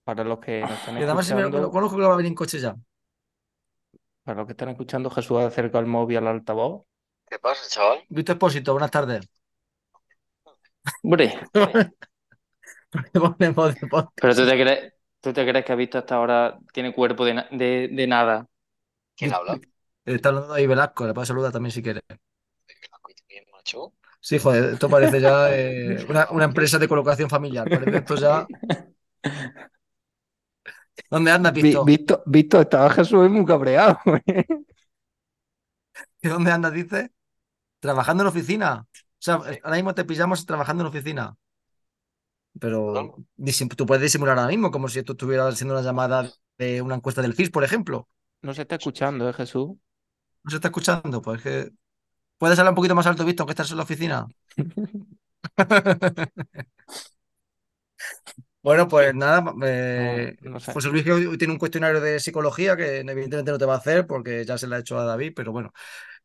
Para 0.05 0.25
los 0.25 0.39
que 0.39 0.63
nos 0.63 0.71
están 0.71 0.99
Y 0.99 1.03
además, 1.03 1.27
si 1.27 1.35
me 1.35 1.43
lo, 1.43 1.49
me 1.49 1.53
lo 1.53 1.59
escuchando, 1.59 1.71
conozco 1.73 1.97
que 1.99 2.03
va 2.05 2.15
a 2.15 2.17
venir 2.17 2.31
en 2.31 2.35
coche 2.35 2.59
ya. 2.59 2.75
Para 4.25 4.39
los 4.39 4.47
que 4.47 4.53
están 4.53 4.69
escuchando, 4.71 5.11
Jesús 5.11 5.39
acerca 5.39 5.79
el 5.79 5.87
móvil 5.87 6.19
al 6.19 6.29
altavoz. 6.29 6.85
¿Qué 7.29 7.39
pasa, 7.39 7.63
chaval? 7.69 8.05
Víctor 8.09 8.35
Expósito, 8.35 8.73
buenas 8.73 8.91
tardes. 8.91 9.29
Hombre, 11.03 11.33
Ponemos 13.13 13.75
de 13.81 13.87
podcast. 13.87 14.11
pero 14.21 14.35
tú 14.35 14.47
te 14.47 14.53
crees, 14.61 14.93
tú 15.21 15.33
te 15.33 15.47
crees 15.47 15.65
que 15.65 15.73
has 15.73 15.79
visto 15.79 15.99
hasta 15.99 16.17
ahora 16.17 16.59
tiene 16.73 16.93
cuerpo 16.95 17.25
de, 17.25 17.35
na- 17.35 17.49
de, 17.51 17.89
de 17.91 18.07
nada. 18.07 18.47
¿Quién 19.17 19.33
habla? 19.33 19.59
Está 20.05 20.31
hablando 20.31 20.53
ahí 20.55 20.67
Velasco, 20.67 21.07
le 21.07 21.15
puedes 21.15 21.29
saludar 21.29 21.53
también 21.53 21.73
si 21.73 21.83
quieres. 21.83 22.03
Bien, 23.29 23.45
macho. 23.53 23.93
Sí, 24.21 24.39
joder, 24.39 24.75
esto 24.75 24.89
parece 24.89 25.21
ya 25.21 25.55
eh, 25.57 26.05
una, 26.09 26.29
una 26.31 26.45
empresa 26.45 26.79
de 26.79 26.89
colocación 26.89 27.29
familiar. 27.31 27.69
Parece 27.69 27.97
esto 27.99 28.17
ya. 28.17 28.47
¿Dónde 31.13 31.31
andas, 31.31 31.53
Vi- 31.53 31.63
Víctor? 31.63 31.85
Víctor, 31.87 32.23
Víctor, 32.25 32.61
estaba 32.63 32.89
Jesús 32.91 33.31
muy 33.31 33.45
cabreado. 33.45 33.99
¿eh? 34.27 34.47
¿Y 36.23 36.29
dónde 36.29 36.51
andas, 36.51 36.73
dices? 36.73 37.11
Trabajando 37.81 38.23
en 38.25 38.29
oficina. 38.29 38.87
O 38.93 38.97
sea, 39.19 39.35
ahora 39.35 39.77
mismo 39.77 39.95
te 39.95 40.05
pillamos 40.05 40.47
trabajando 40.47 40.83
en 40.85 40.89
oficina. 40.89 41.35
Pero 42.59 43.15
tú 43.77 43.87
puedes 43.87 44.03
disimular 44.03 44.39
ahora 44.39 44.51
mismo, 44.51 44.71
como 44.71 44.89
si 44.89 44.99
esto 45.01 45.13
estuviera 45.13 45.47
haciendo 45.49 45.75
una 45.75 45.83
llamada 45.83 46.31
de 46.59 46.83
una 46.83 46.95
encuesta 46.97 47.23
del 47.23 47.35
CIS, 47.35 47.51
por 47.51 47.65
ejemplo. 47.65 48.09
No 48.43 48.55
se 48.55 48.63
está 48.63 48.77
escuchando, 48.77 49.29
¿eh, 49.29 49.33
Jesús? 49.33 49.71
¿No 50.45 50.51
se 50.51 50.57
está 50.57 50.69
escuchando? 50.69 51.21
Pues 51.23 51.43
que. 51.43 51.71
¿Puedes 52.39 52.59
hablar 52.59 52.73
un 52.73 52.77
poquito 52.77 52.95
más 52.95 53.07
alto, 53.07 53.25
Víctor, 53.25 53.45
aunque 53.45 53.53
estás 53.53 53.71
en 53.71 53.77
la 53.77 53.83
oficina? 53.85 54.27
Bueno, 58.63 58.87
pues 58.89 59.15
nada, 59.15 59.53
eh, 59.65 60.37
No, 60.41 60.51
no 60.51 60.61
sé. 60.61 60.73
José 60.73 60.89
Luis 60.89 61.05
que 61.05 61.37
tiene 61.39 61.53
un 61.53 61.59
cuestionario 61.59 62.01
de 62.01 62.21
psicología 62.21 62.77
que 62.77 62.99
evidentemente 63.01 63.51
no 63.51 63.59
te 63.59 63.65
va 63.65 63.75
a 63.75 63.79
hacer 63.79 64.07
porque 64.07 64.45
ya 64.45 64.57
se 64.57 64.67
le 64.69 64.77
ha 64.77 64.79
hecho 64.79 64.99
a 64.99 65.05
David, 65.05 65.33
pero 65.35 65.53
bueno, 65.53 65.73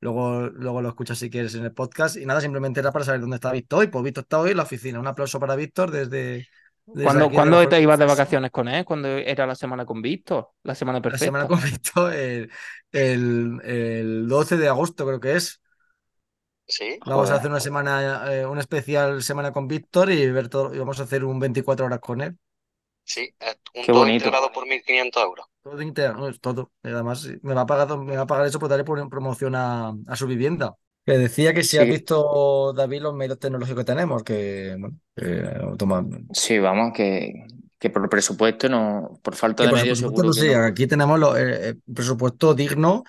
luego, 0.02 0.42
luego 0.50 0.82
lo 0.82 0.90
escuchas 0.90 1.20
si 1.20 1.30
quieres 1.30 1.56
en 1.56 1.66
el 1.66 1.74
podcast. 1.74 2.18
Y 2.18 2.26
nada, 2.26 2.42
simplemente 2.42 2.80
era 2.82 2.92
para 2.92 3.06
saber 3.06 3.22
dónde 3.22 3.36
está 3.38 3.52
Víctor 3.54 3.80
hoy. 3.82 3.88
Pues 3.88 4.04
Víctor 4.04 4.24
está 4.24 4.40
hoy 4.40 4.52
en 4.52 4.58
la 4.58 4.64
oficina. 4.64 5.00
Un 5.00 5.08
aplauso 5.08 5.40
para 5.40 5.56
Víctor 5.56 5.92
desde, 5.92 6.48
desde 6.94 7.04
¿Cuándo, 7.04 7.32
cuándo 7.32 7.68
te 7.70 7.82
ibas 7.82 8.00
de 8.00 8.06
vacaciones 8.06 8.52
con 8.52 8.68
él? 8.68 8.84
¿Cuándo 8.86 9.08
era 9.10 9.46
la 9.48 9.56
semana 9.56 9.86
con 9.86 10.02
Víctor? 10.02 10.50
La 10.64 10.76
semana 10.76 11.02
La 11.02 11.02
perfecta. 11.02 11.18
semana 11.18 11.48
con 11.48 11.62
Víctor 11.62 12.14
el, 12.14 12.52
el, 12.92 13.62
el 13.64 14.28
12 14.28 14.58
de 14.58 14.68
agosto 14.68 15.06
creo 15.06 15.20
que 15.20 15.36
es. 15.36 15.62
¿Sí? 16.68 17.00
Vamos 17.06 17.32
a 17.32 17.36
hacer 17.36 17.50
una 17.50 17.60
semana, 17.60 18.26
eh, 18.34 18.46
una 18.46 18.60
especial 18.62 19.24
semana 19.24 19.54
con 19.54 19.68
Víctor 19.68 20.12
y 20.12 20.30
ver 20.32 20.50
todo, 20.50 20.74
y 20.76 20.80
vamos 20.80 21.00
a 21.00 21.04
hacer 21.04 21.24
un 21.24 21.40
24 21.40 21.86
horas 21.86 22.00
con 22.00 22.22
él. 22.22 22.38
Sí, 23.06 23.34
es 23.40 23.58
un 23.74 23.84
Qué 23.84 23.92
todo 23.94 24.00
bonito. 24.02 24.16
integrado 24.26 24.52
por 24.52 24.68
1.500 24.68 25.24
euros. 25.24 25.46
Todo 25.64 26.28
es 26.30 26.42
todo. 26.42 26.72
Y 26.84 26.90
además, 26.90 27.22
sí, 27.22 27.38
me 27.42 27.54
va 27.54 27.62
a 27.62 27.66
pagar, 27.66 27.98
me 27.98 28.18
va 28.18 28.24
a 28.24 28.28
pagar 28.28 28.46
eso 28.46 28.60
por 28.60 28.68
darle 28.70 28.84
por- 28.84 29.10
promoción 29.10 29.56
a, 29.56 29.94
a 30.08 30.16
su 30.18 30.28
vivienda. 30.28 30.76
Que 31.06 31.18
decía 31.18 31.54
que 31.54 31.64
si 31.64 31.70
Sí. 31.70 31.78
has 31.78 31.88
visto, 31.88 32.74
David, 32.74 33.02
los 33.02 33.14
medios 33.16 33.40
tecnológicos 33.40 33.86
que 33.86 33.92
tenemos, 33.94 34.24
que, 34.24 34.76
bueno, 34.78 34.98
que, 35.16 35.76
toma, 35.78 36.06
Sí, 36.34 36.60
vamos, 36.60 36.92
que, 36.94 37.46
que 37.80 37.90
por 37.90 38.10
presupuesto 38.10 38.68
no, 38.68 39.18
por 39.24 39.36
falta 39.36 39.64
que 39.64 39.68
de 39.68 39.72
por 39.72 39.80
medios 39.80 40.00
supuesto, 40.00 40.18
seguro 40.18 40.28
no 40.28 40.34
que 40.34 40.40
sé, 40.54 40.58
no. 40.58 40.66
aquí 40.66 40.86
tenemos 40.88 41.18
lo- 41.18 41.38
eh, 41.38 41.70
eh, 41.70 41.76
presupuesto 41.94 42.54
digno, 42.54 43.06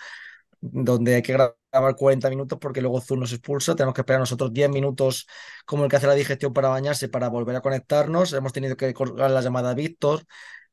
donde 0.60 1.16
hay 1.16 1.22
que 1.22 1.32
grabar 1.32 1.56
40 1.70 2.30
minutos 2.30 2.58
porque 2.60 2.80
luego 2.80 3.00
Zoom 3.00 3.20
nos 3.20 3.32
expulsa. 3.32 3.74
Tenemos 3.76 3.94
que 3.94 4.00
esperar 4.02 4.20
nosotros 4.20 4.52
10 4.52 4.68
minutos, 4.70 5.26
como 5.66 5.84
el 5.84 5.90
que 5.90 5.96
hace 5.96 6.06
la 6.06 6.14
digestión 6.14 6.52
para 6.52 6.68
bañarse, 6.68 7.08
para 7.08 7.28
volver 7.28 7.56
a 7.56 7.60
conectarnos. 7.60 8.32
Hemos 8.32 8.52
tenido 8.52 8.76
que 8.76 8.92
colgar 8.94 9.30
la 9.30 9.40
llamada 9.40 9.70
a 9.70 9.74
Víctor. 9.74 10.22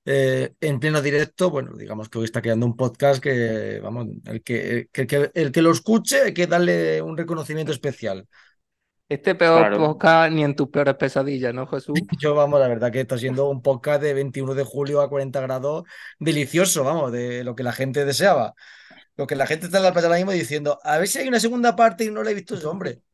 eh, 0.07 0.53
en 0.61 0.79
pleno 0.79 1.01
directo, 1.01 1.49
bueno, 1.49 1.71
digamos 1.75 2.09
que 2.09 2.19
hoy 2.19 2.25
está 2.25 2.39
creando 2.39 2.67
un 2.67 2.75
podcast 2.75 3.19
que, 3.23 3.79
vamos, 3.81 4.05
el 4.25 4.43
que, 4.43 4.87
que- 4.91 5.07
que- 5.07 5.31
el 5.33 5.51
que 5.51 5.61
lo 5.63 5.71
escuche 5.71 6.21
hay 6.21 6.31
que 6.33 6.45
darle 6.45 7.01
un 7.01 7.17
reconocimiento 7.17 7.71
especial. 7.71 8.27
Este 9.09 9.33
peor 9.33 9.61
Claro. 9.61 9.77
podcast 9.79 10.31
ni 10.31 10.43
en 10.43 10.55
tus 10.55 10.69
peores 10.69 10.93
pesadillas, 10.93 11.55
¿no, 11.55 11.65
Jesús? 11.65 11.99
Yo, 12.19 12.35
vamos, 12.35 12.59
la 12.59 12.67
verdad 12.67 12.91
que 12.91 13.01
está 13.01 13.17
siendo 13.17 13.49
un 13.49 13.63
podcast 13.63 13.99
de 14.01 14.13
21 14.13 14.53
de 14.53 14.63
julio 14.63 15.01
a 15.01 15.09
40 15.09 15.41
grados 15.41 15.85
delicioso, 16.19 16.83
vamos, 16.83 17.11
de 17.11 17.43
lo 17.43 17.55
que 17.55 17.63
la 17.63 17.71
gente 17.71 18.05
deseaba. 18.05 18.53
Lo 19.17 19.27
que 19.27 19.35
la 19.35 19.47
gente 19.47 19.67
está 19.67 19.77
en 19.77 19.83
la 19.83 19.91
playa 19.93 20.07
ahora 20.07 20.17
mismo 20.17 20.31
diciendo, 20.31 20.79
a 20.83 20.97
ver 20.97 21.07
si 21.07 21.19
hay 21.19 21.27
una 21.27 21.39
segunda 21.39 21.75
parte 21.75 22.03
y 22.05 22.11
no 22.11 22.23
la 22.23 22.31
he 22.31 22.33
visto 22.33 22.55
ese 22.55 22.65
hombre. 22.67 23.01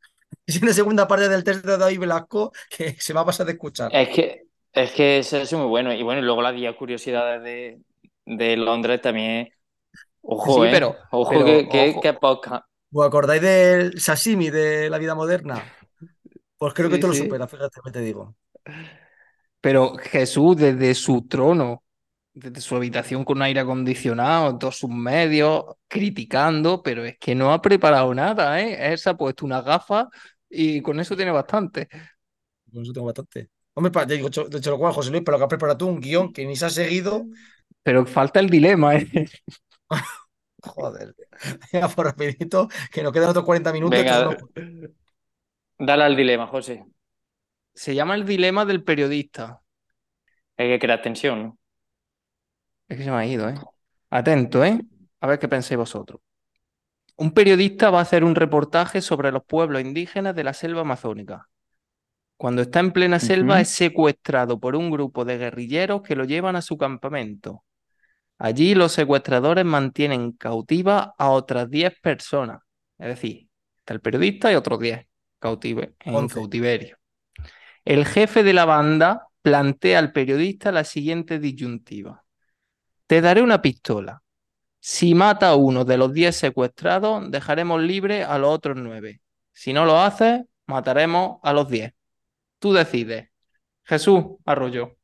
Si 0.48 0.58
hay 0.58 0.64
una 0.64 0.74
segunda 0.74 1.08
parte 1.08 1.28
del 1.30 1.44
test 1.44 1.64
de 1.66 1.78
David 1.78 2.00
Velasco 2.00 2.52
que 2.70 2.96
se 3.00 3.14
va 3.14 3.22
a 3.22 3.26
pasar 3.26 3.46
de 3.46 3.52
escuchar. 3.54 3.90
Es 3.94 4.10
que, 4.10 4.44
es 4.74 4.92
que 4.92 5.20
eso 5.20 5.38
es 5.38 5.54
muy 5.54 5.66
bueno. 5.68 5.94
Y 5.94 6.02
bueno, 6.04 6.22
y 6.22 6.24
luego 6.26 6.42
las 6.42 6.56
10 6.56 6.76
curiosidades 6.76 7.44
de, 7.44 7.80
de 8.26 8.58
Londres 8.58 9.02
también. 9.02 9.50
Ojo, 10.22 10.62
Sí, 10.64 10.70
¿eh? 10.70 10.72
pero- 10.72 10.96
Ojo 11.12 11.30
pero, 11.32 11.46
que, 11.46 11.70
que, 11.70 11.90
ojo. 11.92 12.02
que 12.02 12.14
podcast. 12.14 12.66
¿Os 12.94 13.06
acordáis 13.06 13.42
del 13.42 14.00
sashimi 14.00 14.50
de 14.50 14.90
la 14.90 14.98
vida 14.98 15.16
moderna? 15.16 15.64
Pues 16.58 16.74
creo 16.74 16.90
que 16.90 16.96
Sí, 16.96 17.02
tú 17.02 17.08
lo 17.08 17.14
sí. 17.14 17.24
superas, 17.24 17.50
fíjate 17.52 17.80
que 17.84 17.92
te 17.92 18.00
digo. 18.02 18.36
Pero 19.62 19.96
Jesús, 19.98 20.58
desde 20.58 20.94
su 20.96 21.28
trono, 21.28 21.84
desde 22.34 22.62
su 22.62 22.76
habitación 22.76 23.26
con 23.26 23.42
aire 23.42 23.60
acondicionado, 23.62 24.58
todos 24.58 24.78
sus 24.78 24.90
medios, 24.90 25.66
criticando, 25.88 26.82
pero 26.84 27.04
es 27.06 27.18
que 27.20 27.36
no 27.36 27.54
ha 27.54 27.62
preparado 27.62 28.14
nada, 28.14 28.62
¿eh? 28.62 28.92
Él 28.94 28.98
se 28.98 29.10
ha 29.10 29.16
puesto 29.18 29.46
una 29.46 29.62
gafa 29.62 30.10
y 30.50 30.82
con 30.82 31.00
eso 31.00 31.16
tiene 31.16 31.32
bastante. 31.32 31.90
Con 32.72 32.84
eso 32.84 32.94
tengo 32.94 33.08
bastante. 33.08 33.50
Hombre, 33.74 33.92
pa- 33.92 34.06
de 34.06 34.16
hecho, 34.16 34.46
de 34.46 34.58
hecho, 34.58 34.72
lo 34.72 34.78
cual, 34.80 34.94
José 34.94 35.12
Luis, 35.12 35.24
pero 35.26 35.38
que 35.38 35.44
has 35.44 35.50
preparado 35.50 35.78
tú 35.78 35.88
un 35.88 36.00
guion 36.02 36.34
que 36.34 36.46
ni 36.46 36.56
se 36.56 36.66
ha 36.66 36.70
seguido. 36.70 37.26
Pero 37.84 38.06
falta 38.06 38.40
el 38.40 38.50
dilema, 38.50 38.96
¿eh? 38.96 39.08
Joder. 40.64 41.16
Venga, 41.74 41.90
por 41.90 42.06
rapidito, 42.08 42.68
que 42.92 43.04
nos 43.04 43.12
quedan 43.14 43.30
otros 43.30 43.46
40 43.46 43.74
minutos. 43.74 44.06
Venga, 44.06 44.24
no- 44.26 44.38
dale 45.80 46.04
al 46.06 46.16
dilema, 46.16 46.48
José. 46.48 46.86
Se 47.74 47.94
llama 47.96 48.16
el 48.16 48.26
dilema 48.26 48.64
del 48.64 48.82
periodista. 48.82 49.62
Hay 50.58 50.70
que 50.70 50.80
crear 50.80 51.02
tensión, 51.02 51.44
¿no? 51.44 51.58
Es 52.92 52.98
que 52.98 53.04
se 53.06 53.10
me 53.10 53.16
ha 53.18 53.26
ido, 53.26 53.48
¿eh? 53.48 53.56
Atento, 54.10 54.66
¿eh? 54.66 54.82
A 55.22 55.28
ver 55.28 55.40
qué 55.40 55.48
pensáis 55.48 55.78
vosotros. 55.78 56.20
Un 57.16 57.32
periodista 57.32 57.90
va 57.90 58.00
a 58.00 58.02
hacer 58.02 58.26
un 58.26 58.36
reportaje 58.36 59.00
sobre 59.00 59.32
los 59.32 59.46
pueblos 59.46 59.82
indígenas 59.82 60.36
de 60.36 60.44
la 60.44 60.54
selva 60.54 60.82
amazónica. 60.82 61.48
Cuando 62.36 62.64
está 62.64 62.82
en 62.82 62.92
plena 62.92 63.20
selva 63.20 63.62
es 63.62 63.70
secuestrado 63.70 64.60
por 64.60 64.76
un 64.76 64.92
grupo 64.92 65.24
de 65.24 65.38
guerrilleros 65.38 66.02
que 66.02 66.18
lo 66.18 66.26
llevan 66.26 66.58
a 66.58 66.62
su 66.62 66.78
campamento. 66.78 67.64
Allí 68.38 68.76
los 68.76 68.92
secuestradores 68.92 69.64
mantienen 69.64 70.34
cautiva 70.34 71.14
a 71.18 71.30
otras 71.30 71.70
10 71.70 71.94
personas. 72.02 72.60
Es 72.98 73.08
decir, 73.08 73.48
está 73.80 73.94
el 73.94 74.02
periodista 74.02 74.52
y 74.52 74.56
otros 74.56 74.80
10 74.82 75.08
cautive- 75.40 75.94
en 76.02 76.16
Once. 76.16 76.36
cautiverio. 76.36 76.98
El 77.86 78.06
jefe 78.06 78.44
de 78.44 78.52
la 78.52 78.66
banda 78.66 79.28
plantea 79.42 80.00
al 80.00 80.12
periodista 80.12 80.74
la 80.74 80.84
siguiente 80.84 81.40
disyuntiva. 81.40 82.21
Te 83.12 83.20
daré 83.20 83.42
una 83.42 83.62
pistola. 83.62 84.24
Si 84.80 85.14
mata 85.16 85.50
a 85.50 85.56
uno 85.56 85.84
de 85.84 85.98
los 85.98 86.14
10 86.14 86.34
secuestrados, 86.34 87.30
dejaremos 87.30 87.82
libre 87.82 88.24
a 88.24 88.38
los 88.38 88.52
otros 88.52 88.78
9. 88.80 89.20
Si 89.52 89.74
no 89.74 89.84
lo 89.84 90.00
haces, 90.00 90.44
mataremos 90.66 91.40
a 91.44 91.52
los 91.52 91.68
10. 91.68 91.92
Tú 92.58 92.72
decides. 92.72 93.28
Jesús 93.84 94.24
Arroyo. 94.46 94.96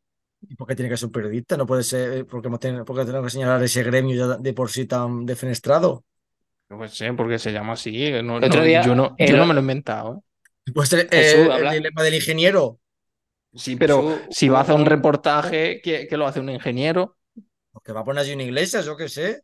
¿Y 0.48 0.56
por 0.56 0.70
qué 0.70 0.76
tiene 0.78 0.88
que 0.90 0.96
ser 0.96 1.08
un 1.08 1.12
periodista? 1.12 1.58
No 1.58 1.66
puede 1.66 1.84
ser, 1.84 2.14
eh, 2.20 2.24
porque 2.24 2.48
hemos 2.48 2.62
tenido, 2.62 2.86
porque 2.86 3.04
tenemos 3.04 3.26
que 3.26 3.32
señalar 3.32 3.62
ese 3.62 3.84
gremio 3.84 4.16
ya 4.16 4.38
de 4.38 4.54
por 4.54 4.72
sí 4.72 4.86
tan 4.86 5.26
defenestrado. 5.26 6.06
No 6.70 6.88
sé, 6.88 7.12
porque 7.12 7.40
se 7.40 7.52
llama 7.52 7.74
así. 7.74 8.10
no- 8.24 8.36
otro 8.36 8.62
no, 8.62 8.64
día 8.64 8.84
yo, 8.84 8.96
no, 8.96 9.18
yo 9.20 9.36
no 9.36 9.46
me 9.46 9.54
lo 9.54 9.60
he 9.60 9.64
inventado. 9.64 10.24
¿eh? 10.66 10.72
Puede 10.72 10.88
ser 10.88 11.10
Jesús, 11.10 11.40
eh, 11.46 11.52
habla. 11.52 11.72
el 11.72 11.80
dilema 11.82 12.04
del 12.04 12.14
ingeniero, 12.14 12.80
Sí, 13.54 13.76
pero 13.76 14.02
Jesús, 14.02 14.28
si 14.32 14.48
va 14.48 14.60
a 14.60 14.62
hacer 14.62 14.76
un 14.76 14.86
reportaje, 14.86 15.82
¿qué, 15.84 16.08
qué 16.10 16.16
lo 16.16 16.26
hace 16.26 16.40
un 16.40 16.50
ingeniero? 16.52 17.17
Que 17.84 17.92
va 17.94 18.02
a 18.02 18.04
poner 18.06 18.22
allí 18.24 18.34
una 18.34 18.44
iglesia, 18.44 18.82
yo 18.82 18.96
qué 18.98 19.10
sé. 19.10 19.42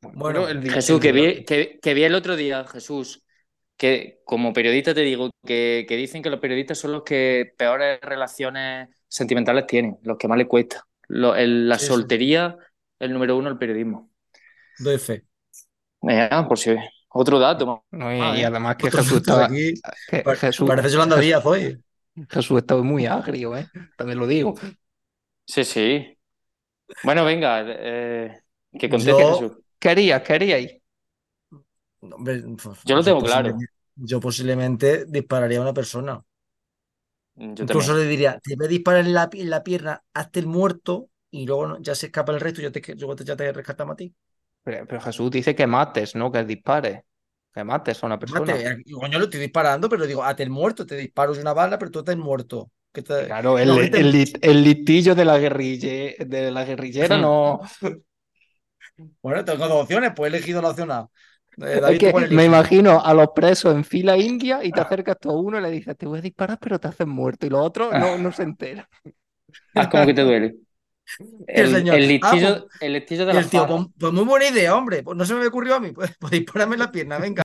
Bueno, 0.00 0.48
el 0.48 0.70
Jesús, 0.70 1.00
que 1.00 1.12
vi, 1.12 1.44
que, 1.44 1.78
que 1.82 1.94
vi 1.94 2.04
el 2.04 2.14
otro 2.14 2.36
día, 2.36 2.64
Jesús, 2.64 3.24
que 3.76 4.20
como 4.24 4.52
periodista 4.52 4.94
te 4.94 5.00
digo 5.00 5.30
que, 5.44 5.86
que 5.88 5.96
dicen 5.96 6.22
que 6.22 6.30
los 6.30 6.40
periodistas 6.40 6.78
son 6.78 6.92
los 6.92 7.02
que 7.02 7.52
peores 7.56 8.00
relaciones 8.02 8.88
sentimentales 9.08 9.66
tienen, 9.66 9.98
los 10.02 10.16
que 10.16 10.28
más 10.28 10.38
les 10.38 10.46
cuesta. 10.46 10.84
Lo- 11.08 11.34
el- 11.34 11.68
la 11.68 11.76
Sí, 11.76 11.80
sí, 11.80 11.86
sí. 11.86 11.92
soltería, 11.94 12.56
el 12.98 13.12
número 13.12 13.36
uno, 13.36 13.48
el 13.48 13.58
periodismo. 13.58 14.10
doy 14.78 14.98
fe. 14.98 15.24
Eh, 16.08 16.28
por 16.48 16.58
si 16.58 16.76
otro 17.08 17.38
dato. 17.40 17.84
No, 17.90 18.14
y, 18.14 18.20
Ah, 18.20 18.36
y 18.38 18.44
además 18.44 18.76
que 18.76 18.90
Jesús 18.90 19.12
estaba, 19.14 19.46
aquí, 19.46 19.74
que 20.08 20.18
pa- 20.20 20.36
Jesús, 20.36 20.68
parece 20.68 20.90
Yolanda 20.90 21.16
Jesús- 21.16 21.26
Díaz 21.26 21.46
hoy. 21.46 21.82
Jesús 22.30 22.58
está 22.58 22.76
muy 22.76 23.06
agrio, 23.06 23.56
¿eh? 23.56 23.66
También 23.96 24.18
lo 24.18 24.26
digo. 24.26 24.54
Sí, 25.46 25.64
sí. 25.64 26.17
Bueno, 27.02 27.24
venga, 27.24 27.62
eh, 27.66 28.42
que 28.78 28.88
conteste 28.88 29.24
Yo- 29.24 29.26
Jesús. 29.26 29.52
No, 32.00 32.16
hombre, 32.16 32.42
pues, 32.62 32.80
Yo 32.84 32.96
lo 32.96 33.04
tengo 33.04 33.22
claro. 33.22 33.58
Yo 33.96 34.20
posiblemente 34.20 35.04
dispararía 35.06 35.58
a 35.58 35.62
una 35.62 35.74
persona. 35.74 36.24
Yo 37.36 37.64
Incluso 37.64 37.94
también. 37.94 37.94
le 37.94 38.04
diría, 38.06 38.38
te 38.42 38.56
voy 38.56 38.66
a 38.66 38.68
disparar 38.68 39.04
en 39.06 39.14
la, 39.14 39.28
en 39.32 39.50
la 39.50 39.62
pierna, 39.64 40.02
hazte 40.14 40.40
el 40.40 40.46
muerto 40.46 41.10
y 41.30 41.46
luego 41.46 41.78
ya 41.80 41.94
se 41.94 42.06
escapa 42.06 42.32
el 42.32 42.40
resto 42.40 42.60
y 42.60 42.64
ya 42.64 42.72
te, 42.72 42.94
luego 42.96 43.16
te- 43.16 43.24
ya 43.24 43.36
te 43.36 43.52
rescatamos 43.52 43.94
a 43.94 43.96
ti. 43.96 44.14
Pero, 44.64 44.86
pero 44.86 45.00
Jesús 45.00 45.30
dice 45.30 45.54
que 45.56 45.66
mates, 45.66 46.14
no 46.14 46.30
que 46.32 46.44
dispares. 46.44 47.02
Que 47.54 47.64
mates 47.64 48.02
a 48.02 48.06
una 48.06 48.18
persona. 48.18 48.44
Mate, 48.44 48.66
eh, 48.68 48.76
coño, 49.00 49.18
lo 49.18 49.24
estoy 49.24 49.40
disparando, 49.40 49.88
pero 49.88 50.06
digo, 50.06 50.22
hazte 50.22 50.42
el 50.44 50.50
muerto, 50.50 50.86
te 50.86 50.96
disparo 50.96 51.34
de 51.34 51.40
una 51.40 51.52
bala, 51.54 51.78
pero 51.78 51.90
tú 51.90 51.98
estás 52.00 52.16
muerto. 52.16 52.70
Que 52.98 53.02
te- 53.02 53.26
Claro, 53.26 53.58
el, 53.58 53.68
no 53.68 53.74
el, 53.78 53.90
mucho. 53.90 53.98
lit- 54.12 54.38
el 54.42 54.64
listillo 54.64 55.14
de 55.14 55.24
la 55.24 55.38
guerrilla, 55.38 55.88
de 56.18 56.50
la 56.50 56.64
guerrillera 56.64 57.18
no. 57.18 57.60
Bueno, 59.22 59.44
tengo 59.44 59.68
dos 59.68 59.82
opciones, 59.84 60.12
pues 60.14 60.32
he 60.32 60.36
elegido 60.36 60.60
la 60.62 60.70
opción 60.70 60.90
A. 60.90 61.08
Eh, 61.58 61.74
Es 61.74 61.80
David, 61.80 61.98
que 61.98 62.06
¿tú 62.06 62.12
cuál 62.12 62.30
me 62.30 62.44
imagino 62.44 63.00
a 63.04 63.14
los 63.14 63.28
presos 63.34 63.74
en 63.74 63.84
fila 63.84 64.16
india 64.16 64.64
y 64.64 64.72
te 64.72 64.80
acercas 64.80 65.16
tú 65.20 65.30
a 65.30 65.40
uno 65.40 65.58
y 65.58 65.62
le 65.62 65.70
dices, 65.70 65.96
te 65.96 66.06
voy 66.06 66.18
a 66.18 66.22
disparar, 66.22 66.58
pero 66.60 66.78
te 66.78 66.88
haces 66.88 67.06
muerto. 67.06 67.46
Y 67.46 67.50
los 67.50 67.64
otros 67.64 67.92
no, 67.94 68.18
no 68.18 68.32
se 68.32 68.42
enteran. 68.44 68.86
Haz 69.74 69.88
como 69.88 70.06
que 70.06 70.14
te 70.14 70.22
duele. 70.22 70.56
El 71.46 71.64
El, 71.64 71.70
señor, 71.70 71.94
el 71.96 72.02
ah, 72.02 72.08
listillo, 72.08 72.68
el 72.80 72.92
listillo 72.92 73.26
de 73.26 73.34
la 73.34 73.40
el 73.40 73.48
tío, 73.50 73.66
pues, 73.66 73.86
pues 73.98 74.12
muy 74.12 74.24
buena 74.24 74.48
idea, 74.48 74.74
hombre. 74.76 75.02
Pues 75.02 75.16
no 75.16 75.24
se 75.24 75.34
me 75.34 75.46
ocurrió 75.46 75.74
a 75.76 75.80
mí. 75.80 75.92
Pues, 75.92 76.10
pues 76.20 76.30
dispararme 76.32 76.74
en 76.74 76.80
la 76.80 76.92
pierna, 76.92 77.18
venga. 77.18 77.42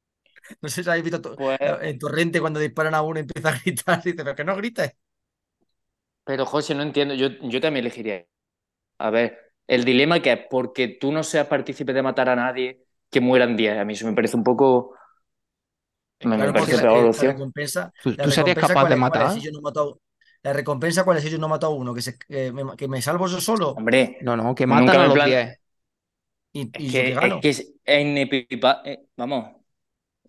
No 0.61 0.69
sé 0.69 0.83
si 0.83 0.89
habéis 0.89 1.05
visto 1.05 1.21
to- 1.21 1.35
Pues, 1.35 1.59
en 1.61 1.97
Torrente 1.99 2.41
cuando 2.41 2.59
disparan 2.59 2.93
a 2.95 3.01
uno 3.01 3.19
y 3.19 3.21
empieza 3.21 3.49
a 3.49 3.59
gritar. 3.59 3.99
Y 4.05 4.11
dice, 4.11 4.23
pero 4.23 4.35
que 4.35 4.43
no 4.43 4.55
grites. 4.55 4.91
Pero 6.24 6.45
José, 6.45 6.76
no 6.76 6.84
entiendo. 6.84 7.13
Yo, 7.15 7.28
yo 7.41 7.61
también 7.61 7.86
elegiría. 7.86 8.26
A 8.99 9.11
ver, 9.11 9.39
el 9.67 9.86
dilema 9.86 10.21
que 10.21 10.34
es 10.34 10.39
porque 10.49 10.88
tú 10.89 11.11
no 11.11 11.24
seas 11.24 11.47
partícipe 11.47 11.93
de 11.93 12.03
matar 12.03 12.30
a 12.30 12.38
nadie, 12.38 12.86
que 13.11 13.21
mueran 13.21 13.57
10. 13.57 13.78
A 13.80 13.86
mí 13.86 13.93
eso 13.93 14.07
me 14.07 14.13
parece 14.15 14.38
un 14.38 14.43
poco. 14.45 14.95
Me, 16.24 16.38
me 16.38 16.49
Claro, 16.49 16.55
porque 16.55 16.74
parece 16.74 16.78
la, 16.78 16.88
peor 16.88 17.05
eh, 17.05 17.11
la 17.15 17.26
opción. 17.26 17.34
recompensa, 17.34 17.91
¿Tú, 18.01 18.17
tú 18.17 18.32
serías 18.32 18.57
capaz 18.57 18.86
de 18.88 18.95
es, 18.95 19.26
es 19.28 19.32
matar? 19.32 19.34
si 19.34 19.41
yo 19.41 19.51
no 19.51 19.61
mato 19.61 20.01
la 20.41 20.53
recompensa 20.53 21.03
cuál 21.03 21.17
es 21.17 21.24
si 21.24 21.30
yo 21.30 21.38
no 21.38 21.47
mato 21.49 21.67
a 21.67 21.69
uno, 21.69 21.93
que, 21.93 22.01
se, 22.01 22.17
que, 22.17 22.51
me, 22.51 22.76
que 22.78 22.88
me 22.88 23.01
salvo 23.01 23.28
yo 23.28 23.39
solo 23.41 23.82
Hombre, 23.82 24.17
No, 24.21 24.36
no, 24.38 24.55
que 24.55 24.65
matan 24.67 24.99
me 24.99 24.99
a 24.99 25.07
los 25.07 25.21
plan- 25.21 25.30
10. 25.30 25.59
y, 26.53 26.74
es 26.74 26.84
y 26.88 26.93
yo 26.93 27.03
que 27.03 27.13
que, 27.13 27.13
gano. 27.13 27.38
es 27.38 27.39
que 27.41 27.49
es, 27.49 27.59
es 27.84 28.05
inepipa- 28.05 28.82
eh, 28.86 29.07
Vamos, 29.17 29.55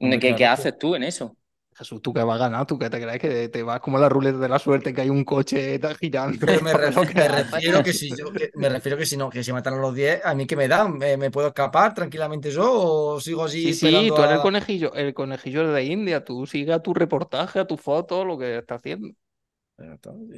Hombre, 0.01 0.21
¿qué, 0.21 0.35
qué 0.37 0.47
claro, 0.47 0.47
haces 0.47 0.79
tú 0.79 0.95
en 0.97 1.05
eso? 1.05 1.37
Jesús, 1.77 2.01
¿tú 2.03 2.13
qué 2.15 2.23
vas 2.23 2.37
a 2.37 2.45
ganar? 2.45 2.67
¿Tú 2.67 2.79
qué 2.79 2.89
te 2.89 3.01
crees 3.01 3.19
que 3.21 3.49
te 3.49 3.63
vas 3.65 3.81
como 3.81 3.99
la 3.99 4.09
ruleta 4.09 4.39
de 4.39 4.49
la 4.49 4.59
suerte 4.61 4.95
que 4.95 5.01
hay 5.01 5.11
un 5.11 5.25
coche 5.25 5.81
girando? 6.01 6.39
Pero 6.47 6.61
me, 6.61 6.73
que 7.15 7.29
refiero 7.29 7.83
que 7.83 7.93
si 7.93 8.15
yo, 8.15 8.33
que- 8.33 8.51
me 8.57 8.69
refiero 8.69 8.97
que 8.97 9.07
si 9.07 9.17
no, 9.17 9.29
que 9.29 9.43
si 9.43 9.53
matan 9.53 9.75
a 9.75 9.79
los 9.79 9.95
10, 9.95 10.25
a 10.25 10.35
mí 10.35 10.47
que 10.47 10.57
me 10.57 10.69
dan, 10.69 10.97
me, 10.99 11.17
me 11.17 11.31
puedo 11.33 11.49
escapar 11.49 11.93
tranquilamente 11.95 12.51
yo 12.51 12.71
o 12.73 13.21
sigo 13.21 13.45
así 13.45 13.75
Sí, 13.75 14.13
tú 14.15 14.23
eres 14.23 14.35
el 14.37 14.41
conejillo, 14.41 14.93
el 14.95 15.13
conejillo 15.15 15.67
de 15.73 15.85
India, 15.85 16.25
tú 16.25 16.47
sigue 16.47 16.73
a 16.73 16.81
tu 16.83 16.93
reportaje, 16.95 17.59
a 17.61 17.67
tu 17.67 17.77
foto, 17.77 18.25
lo 18.25 18.37
que 18.39 18.59
está 18.59 18.75
haciendo. 18.77 19.15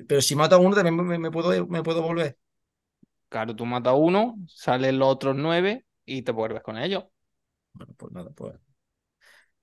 Pero 0.09 0.21
si 0.23 0.35
mato 0.37 0.55
a 0.57 0.59
uno 0.59 0.75
también 0.77 0.97
me, 0.97 1.19
me 1.19 1.31
puedo, 1.31 1.67
me 1.67 1.83
puedo 1.83 2.03
volver. 2.03 2.39
Claro, 3.29 3.55
tú 3.57 3.67
matas 3.67 3.93
a 3.93 3.95
uno, 3.97 4.37
salen 4.49 4.99
los 4.99 5.09
otros 5.09 5.35
nueve 5.37 5.85
y 6.05 6.23
te 6.23 6.33
vuelves 6.33 6.63
con 6.63 6.79
ellos. 6.79 7.05
Bueno, 7.75 7.95
pues 7.97 8.13
nada, 8.13 8.31
pues. 8.31 8.55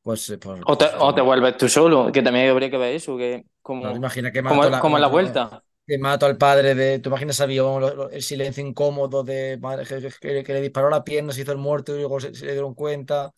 Pues, 0.04 0.30
eh, 0.30 0.38
pues- 0.38 0.62
O 0.66 0.78
te, 0.78 0.86
pues, 0.86 0.96
o 1.00 1.14
te 1.16 1.22
vuelves 1.22 1.58
tú 1.58 1.70
solo, 1.70 2.12
que 2.12 2.22
también 2.22 2.50
habría 2.50 2.70
que 2.70 2.78
ver 2.78 2.94
eso, 2.96 3.18
que 3.18 3.46
como, 3.62 3.82
claro, 3.82 3.98
imagina 3.98 4.32
que 4.32 4.44
como, 4.44 4.64
la- 4.64 4.80
como 4.80 4.98
en 4.98 5.02
la 5.02 5.08
vuelta. 5.08 5.64
que 5.86 5.98
mato 5.98 6.26
al 6.26 6.38
padre 6.38 6.76
de. 6.76 7.00
¿Tú 7.00 7.10
imaginas 7.10 7.42
avión, 7.42 7.82
lo- 7.82 7.94
lo- 7.96 8.10
el 8.10 8.22
silencio 8.22 8.66
incómodo 8.66 9.24
de 9.24 9.58
madre 9.62 9.86
que, 9.86 10.10
que- 10.22 10.44
que 10.44 10.54
le 10.54 10.62
disparó 10.62 10.90
la 10.90 11.04
pierna, 11.04 11.34
se 11.34 11.42
hizo 11.42 11.52
el 11.52 11.58
muerto 11.58 11.94
y 11.96 12.00
luego 12.00 12.20
se, 12.22 12.34
se 12.34 12.52
dieron 12.52 12.74
cuenta 12.74 13.32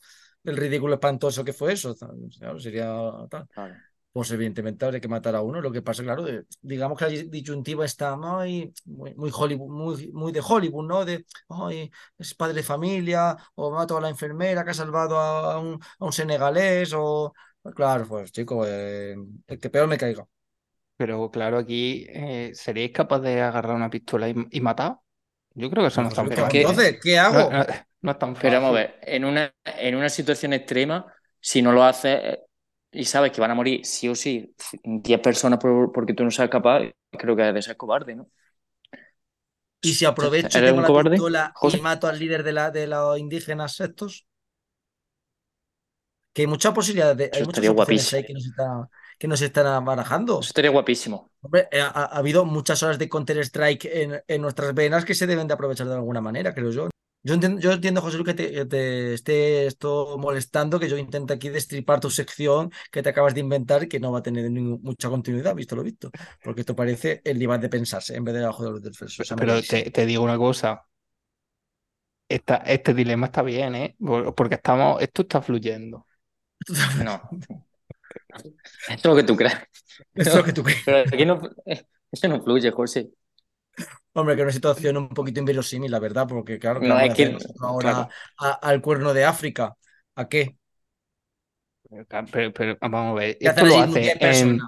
del 0.43 0.57
ridículo 0.57 0.93
espantoso 0.95 1.43
que 1.43 1.53
fue 1.53 1.73
eso? 1.73 1.95
Claro, 1.95 2.59
sería 2.59 2.93
tal. 3.29 3.47
Pues 4.15 4.31
evidentemente 4.31 4.85
habría 4.85 5.01
que 5.01 5.09
matar 5.09 5.35
a 5.35 5.41
uno. 5.41 5.59
Lo 5.59 5.71
que 5.73 5.81
pasa, 5.81 6.01
claro, 6.03 6.23
de- 6.23 6.45
digamos 6.61 6.97
que 6.97 7.03
la 7.05 7.11
disyuntiva 7.11 7.83
está 7.85 8.15
muy, 8.15 8.73
muy, 8.85 9.13
muy 9.15 9.29
Hollywood, 9.33 9.69
muy, 9.69 10.09
muy 10.13 10.31
de 10.31 10.41
Hollywood, 10.47 10.85
¿no? 10.87 11.03
De, 11.05 11.25
ay, 11.49 11.91
es 12.17 12.33
padre 12.33 12.55
de 12.55 12.63
familia, 12.63 13.35
o 13.55 13.71
mato 13.71 13.97
a 13.97 14.01
la 14.01 14.09
enfermera 14.09 14.63
que 14.63 14.71
ha 14.71 14.73
salvado 14.73 15.19
a 15.19 15.59
un, 15.59 15.79
a 15.99 16.05
un 16.05 16.13
senegalés, 16.13 16.93
o... 16.95 17.33
Claro, 17.75 18.07
pues 18.07 18.31
chico, 18.31 18.63
eh, 18.65 19.15
el 19.47 19.59
que 19.59 19.69
peor 19.69 19.87
me 19.87 19.97
caiga. 19.97 20.25
Pero 20.97 21.29
claro, 21.31 21.57
aquí 21.57 22.05
eh, 22.09 22.51
¿seríais 22.55 22.91
capaz 22.91 23.19
de 23.19 23.41
agarrar 23.41 23.75
una 23.75 23.89
pistola 23.89 24.29
y, 24.29 24.35
y 24.51 24.61
matar? 24.61 24.99
Yo 25.55 25.69
creo 25.69 25.83
que 25.83 25.87
eso 25.89 26.01
no 26.03 26.09
es 26.09 26.13
tan 26.15 26.29
Pues, 26.29 26.33
¿qué 26.33 26.41
hago 26.41 26.51
fácil. 26.51 26.71
¿eh? 26.71 26.81
entonces? 26.81 26.99
¿Qué 27.01 27.17
No, 27.29 27.43
hago? 27.43 27.51
no- 27.51 27.65
no 28.01 28.11
es 28.11 28.19
tan 28.19 28.35
fácil. 28.35 28.41
Pero 28.41 28.61
vamos 28.61 28.69
a 28.71 28.73
ver, 28.81 28.99
en 29.03 29.25
una, 29.25 29.53
en 29.65 29.95
una 29.95 30.09
situación 30.09 30.53
extrema, 30.53 31.13
si 31.41 31.61
no 31.61 31.71
lo 31.73 31.83
haces 31.83 32.19
eh, 32.23 32.39
y 32.95 33.05
sabes 33.05 33.31
que 33.31 33.41
van 33.41 33.51
a 33.51 33.55
morir 33.55 33.85
sí 33.85 34.07
o 34.09 34.15
sí 34.15 34.55
10 34.83 35.19
personas 35.21 35.59
por- 35.59 35.91
porque 35.91 36.13
tú 36.13 36.23
no 36.23 36.31
seas 36.31 36.49
capaz, 36.49 36.81
creo 37.11 37.35
que 37.35 37.47
es 37.47 37.53
de 37.53 37.61
ser 37.61 37.77
cobarde, 37.77 38.15
¿no? 38.15 38.29
Y 39.81 39.93
si 39.93 40.03
aprovecho 40.05 40.59
y 40.59 40.63
¿Eres 40.63 40.65
tengo 40.65 40.81
la 40.81 40.91
cobarde, 40.91 41.17
pistola 41.17 41.55
José? 41.55 41.77
y 41.77 41.79
mato 41.79 42.07
al 42.07 42.19
líder 42.19 42.43
de, 42.43 42.51
la, 42.53 42.71
de 42.71 42.87
los 42.87 43.17
indígenas 43.19 43.79
estos, 43.79 44.27
que 46.33 46.41
hay 46.43 46.47
muchas 46.47 46.73
posibilidades, 46.73 47.17
de- 47.17 47.31
hay 47.33 47.43
muchas 47.43 47.67
estaría 47.67 47.69
opciones 47.69 48.11
guapísimo. 48.11 48.13
ahí 48.13 48.25
que 48.25 48.33
nos 48.33 48.45
están, 48.45 48.87
que 49.19 49.27
nos 49.27 49.41
están 49.41 49.85
barajando. 49.85 50.33
Eso 50.39 50.49
estaría 50.51 50.71
guapísimo. 50.71 51.29
Hombre, 51.41 51.67
eh, 51.71 51.81
ha, 51.81 51.87
ha 51.89 52.05
habido 52.17 52.45
muchas 52.45 52.83
horas 52.83 52.99
de 52.99 53.09
Counter-Strike 53.09 53.85
en, 53.85 54.23
en 54.27 54.41
nuestras 54.41 54.73
venas 54.75 55.05
que 55.05 55.15
se 55.15 55.27
deben 55.27 55.47
de 55.47 55.53
aprovechar 55.55 55.87
de 55.87 55.95
alguna 55.95 56.21
manera, 56.21 56.53
creo 56.55 56.71
yo. 56.71 56.89
Yo 57.25 57.33
entiendo, 57.33 57.59
yo 57.59 57.71
entiendo 57.71 58.01
José 58.01 58.17
Luis, 58.17 58.27
que 58.27 58.33
te, 58.35 58.51
que 58.51 58.65
te 58.65 59.13
esté 59.15 59.65
esto 59.65 60.15
molestando, 60.19 60.79
que 60.79 60.87
yo 60.87 60.95
intento 60.95 61.33
aquí 61.33 61.49
destripar 61.49 61.99
tu 61.99 62.11
sección 62.11 62.71
que 62.91 63.01
te 63.01 63.09
acabas 63.09 63.33
de 63.33 63.39
inventar 63.39 63.81
y 63.83 63.87
que 63.89 63.99
no 63.99 64.11
va 64.11 64.19
a 64.19 64.21
tener 64.21 64.49
ningún- 64.51 64.79
mucha 64.83 65.09
continuidad, 65.09 65.55
visto 65.55 65.75
lo 65.75 65.81
visto. 65.81 66.11
Porque 66.43 66.61
esto 66.61 66.75
parece 66.75 67.21
el 67.23 67.39
diván 67.39 67.61
de 67.61 67.69
pensarse 67.69 68.15
en 68.15 68.23
vez 68.25 68.35
de 68.35 68.41
la 68.41 68.51
de 68.51 68.69
luz 68.69 68.81
del 68.83 68.93
Pero 69.37 69.61
te, 69.63 69.89
te 69.89 70.05
digo 70.05 70.23
una 70.23 70.37
cosa. 70.37 70.85
Esta- 72.29 72.57
este 72.57 72.93
dilema 72.93 73.27
está 73.27 73.41
bien, 73.41 73.73
¿eh? 73.75 73.95
Por- 73.99 74.33
Porque 74.35 74.55
estamos, 74.55 75.01
esto 75.01 75.23
está 75.23 75.41
fluyendo. 75.41 76.05
No. 77.03 77.21
Esto 78.89 78.93
es 78.95 79.05
lo 79.05 79.15
que 79.15 79.23
tú 79.23 79.35
crees. 79.35 79.53
Esto 80.13 80.29
es 80.29 80.35
lo 80.35 80.43
que 80.43 80.53
tú 80.53 80.63
crees. 80.63 80.81
Pero 80.85 80.97
aquí 80.99 81.25
no, 81.25 81.41
eh, 81.65 81.85
eso 82.11 82.27
no 82.27 82.41
fluye, 82.41 82.71
José. 82.71 83.09
Hombre, 84.15 84.35
que 84.35 84.41
es 84.41 84.45
una 84.45 84.51
situación 84.53 84.97
un 84.97 85.09
poquito 85.09 85.39
inverosímil, 85.41 85.91
la 85.91 85.99
verdad, 85.99 86.25
porque 86.27 86.57
claro, 86.57 86.79
que 86.79 86.87
No, 86.87 86.97
es 86.99 87.13
que- 87.13 87.37
ahora 87.61 87.91
claro. 87.91 88.09
a- 88.39 88.51
al 88.69 88.81
cuerno 88.81 89.13
de 89.13 89.25
África. 89.25 89.75
¿A 90.15 90.27
qué? 90.29 90.55
Pero, 92.31 92.51
pero, 92.53 92.77
vamos 92.81 93.11
a 93.11 93.13
ver, 93.13 93.37
¿Qué 93.37 93.47
esto 93.47 93.65
lo 93.65 93.79
hace 93.79 93.99
10 93.99 94.17
en, 94.21 94.59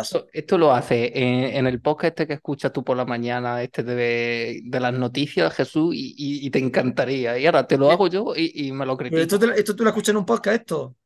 esto, 0.00 0.26
esto 0.32 0.58
lo 0.58 0.72
hace 0.72 1.12
en, 1.14 1.44
en 1.56 1.66
el 1.66 1.80
podcast 1.80 2.10
este 2.12 2.26
que 2.26 2.32
escuchas 2.34 2.72
tú 2.72 2.82
por 2.82 2.96
la 2.96 3.04
mañana, 3.04 3.62
este 3.62 3.82
de, 3.82 4.60
de 4.64 4.80
las 4.80 4.92
noticias, 4.92 5.54
Jesús, 5.54 5.94
y, 5.94 6.14
y- 6.16 6.46
y 6.46 6.50
te 6.50 6.58
encantaría. 6.58 7.38
Y 7.38 7.46
ahora 7.46 7.66
te 7.66 7.76
lo 7.78 7.90
hago 7.90 8.08
yo 8.08 8.32
y, 8.34 8.66
y 8.68 8.72
me 8.72 8.84
lo 8.86 8.96
Pero 8.96 9.10
critico. 9.10 9.20
esto, 9.20 9.38
te- 9.38 9.58
esto 9.60 9.76
tú 9.76 9.84
lo 9.84 9.90
escuchas 9.90 10.10
en 10.10 10.16
un 10.18 10.26
podcast, 10.26 10.60
esto. 10.60 10.96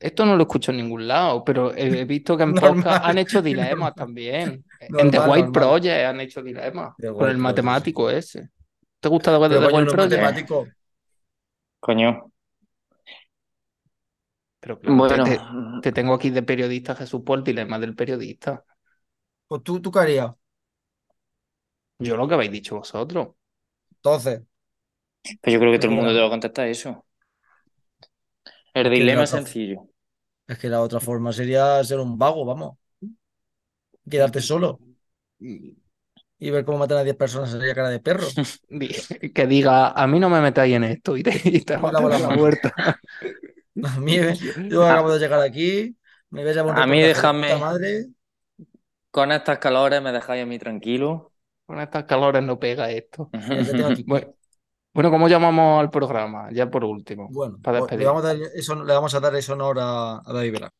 Esto 0.00 0.24
no 0.26 0.36
lo 0.36 0.42
escucho 0.44 0.70
en 0.70 0.76
ningún 0.78 1.08
lado, 1.08 1.44
pero 1.44 1.74
he 1.74 2.00
he 2.00 2.04
visto 2.04 2.36
que 2.36 2.44
en 2.44 2.54
podcast 2.56 3.00
han 3.04 3.18
hecho 3.18 3.42
dilemas 3.42 3.94
normal. 3.94 3.94
también. 3.94 4.64
en 4.96 5.10
The 5.10 5.18
White 5.20 5.50
normal. 5.50 5.52
Project 5.52 6.06
han 6.06 6.20
hecho 6.20 6.42
dilemas 6.42 6.94
The 6.98 7.12
con 7.16 7.28
el 7.30 7.38
Project, 7.38 7.38
matemático 7.38 8.08
ese. 8.10 8.50
¿Te 9.00 9.08
gusta 9.08 9.32
The, 9.48 9.60
The 9.60 9.60
coño, 9.60 9.68
White 9.68 9.86
no 9.86 9.96
Project? 9.96 9.96
matemático. 9.96 10.74
Coño. 11.84 12.30
Pero 14.60 14.78
claro, 14.80 15.08
Bueno, 15.08 15.22
te, 15.22 15.48
te 15.82 15.92
tengo 15.92 16.14
aquí 16.14 16.30
de 16.30 16.42
periodista, 16.42 16.94
Jesús, 16.96 17.22
por 17.24 17.38
el 17.38 17.44
dilema 17.44 17.78
del 17.78 17.94
periodista. 17.94 18.64
Pues 19.46 19.62
tú, 19.62 19.80
tú 19.80 19.90
qué 19.92 19.98
harías. 20.00 20.34
Yo 22.00 22.16
lo 22.16 22.26
que 22.28 22.34
habéis 22.34 22.50
dicho 22.52 22.76
vosotros. 22.76 23.28
Entonces, 23.96 24.42
Pero 25.40 25.52
yo 25.54 25.60
creo 25.60 25.72
que 25.72 25.78
todo 25.78 25.90
el 25.90 25.96
Mira. 25.96 25.96
mundo 25.96 26.12
te 26.12 26.20
va 26.20 26.26
a 26.26 26.30
contestar 26.30 26.66
eso. 26.68 27.04
El 28.80 28.90
dilema 28.90 29.24
es 29.24 29.30
sencillo. 29.30 29.88
es 30.46 30.58
que 30.58 30.68
la 30.68 30.80
otra 30.80 31.00
forma 31.00 31.32
sería 31.32 31.82
ser 31.84 31.98
un 31.98 32.16
vago, 32.18 32.44
vamos. 32.44 32.76
Quedarte 34.08 34.40
solo 34.40 34.78
y 36.40 36.50
ver 36.50 36.64
cómo 36.64 36.78
matan 36.78 36.98
a 36.98 37.04
10 37.04 37.16
personas 37.16 37.50
sería 37.50 37.74
cara 37.74 37.90
de 37.90 38.00
perro. 38.00 38.26
Que 39.34 39.46
diga, 39.46 39.90
a 39.90 40.06
mí 40.06 40.20
no 40.20 40.30
me 40.30 40.40
metáis 40.40 40.74
en 40.74 40.84
esto 40.84 41.16
y 41.16 41.22
te, 41.22 41.40
y 41.44 41.60
te 41.62 41.76
la 41.76 42.36
vuelta. 42.36 42.72
A 43.84 44.00
mí, 44.00 44.16
yo 44.68 44.84
acabo 44.84 45.12
de 45.12 45.20
llegar 45.20 45.40
aquí, 45.40 45.96
me 46.30 46.42
voy 46.42 46.50
a 46.50 46.54
llevar 46.54 46.80
A 46.80 46.86
mí 46.86 47.00
déjame- 47.00 47.56
madre. 47.60 48.06
Con 49.12 49.30
estas 49.30 49.58
calores 49.58 50.02
me 50.02 50.10
dejáis 50.10 50.42
a 50.42 50.46
mí 50.46 50.58
tranquilo. 50.58 51.32
Con 51.64 51.80
estas 51.80 52.04
calores 52.04 52.42
no 52.42 52.58
pega 52.58 52.90
esto. 52.90 53.30
Mira, 53.32 53.62
ya 53.62 53.72
tengo 53.72 53.86
aquí. 53.88 54.02
Bueno, 54.06 54.34
bueno, 54.98 55.12
¿cómo 55.12 55.28
llamamos 55.28 55.80
al 55.80 55.90
programa? 55.90 56.48
Ya 56.50 56.68
por 56.68 56.84
último. 56.84 57.28
Bueno, 57.30 57.56
para 57.62 57.78
pues, 57.78 57.96
le 57.96 58.04
vamos 58.04 58.24
a 58.24 58.34
dar 58.34 58.36
eso, 58.52 58.74
le 58.74 58.92
vamos 58.92 59.14
a 59.14 59.20
dar 59.20 59.32
ese 59.36 59.52
honor 59.52 59.78
a, 59.78 60.16
a 60.18 60.32
David 60.32 60.54
Velasco. 60.54 60.76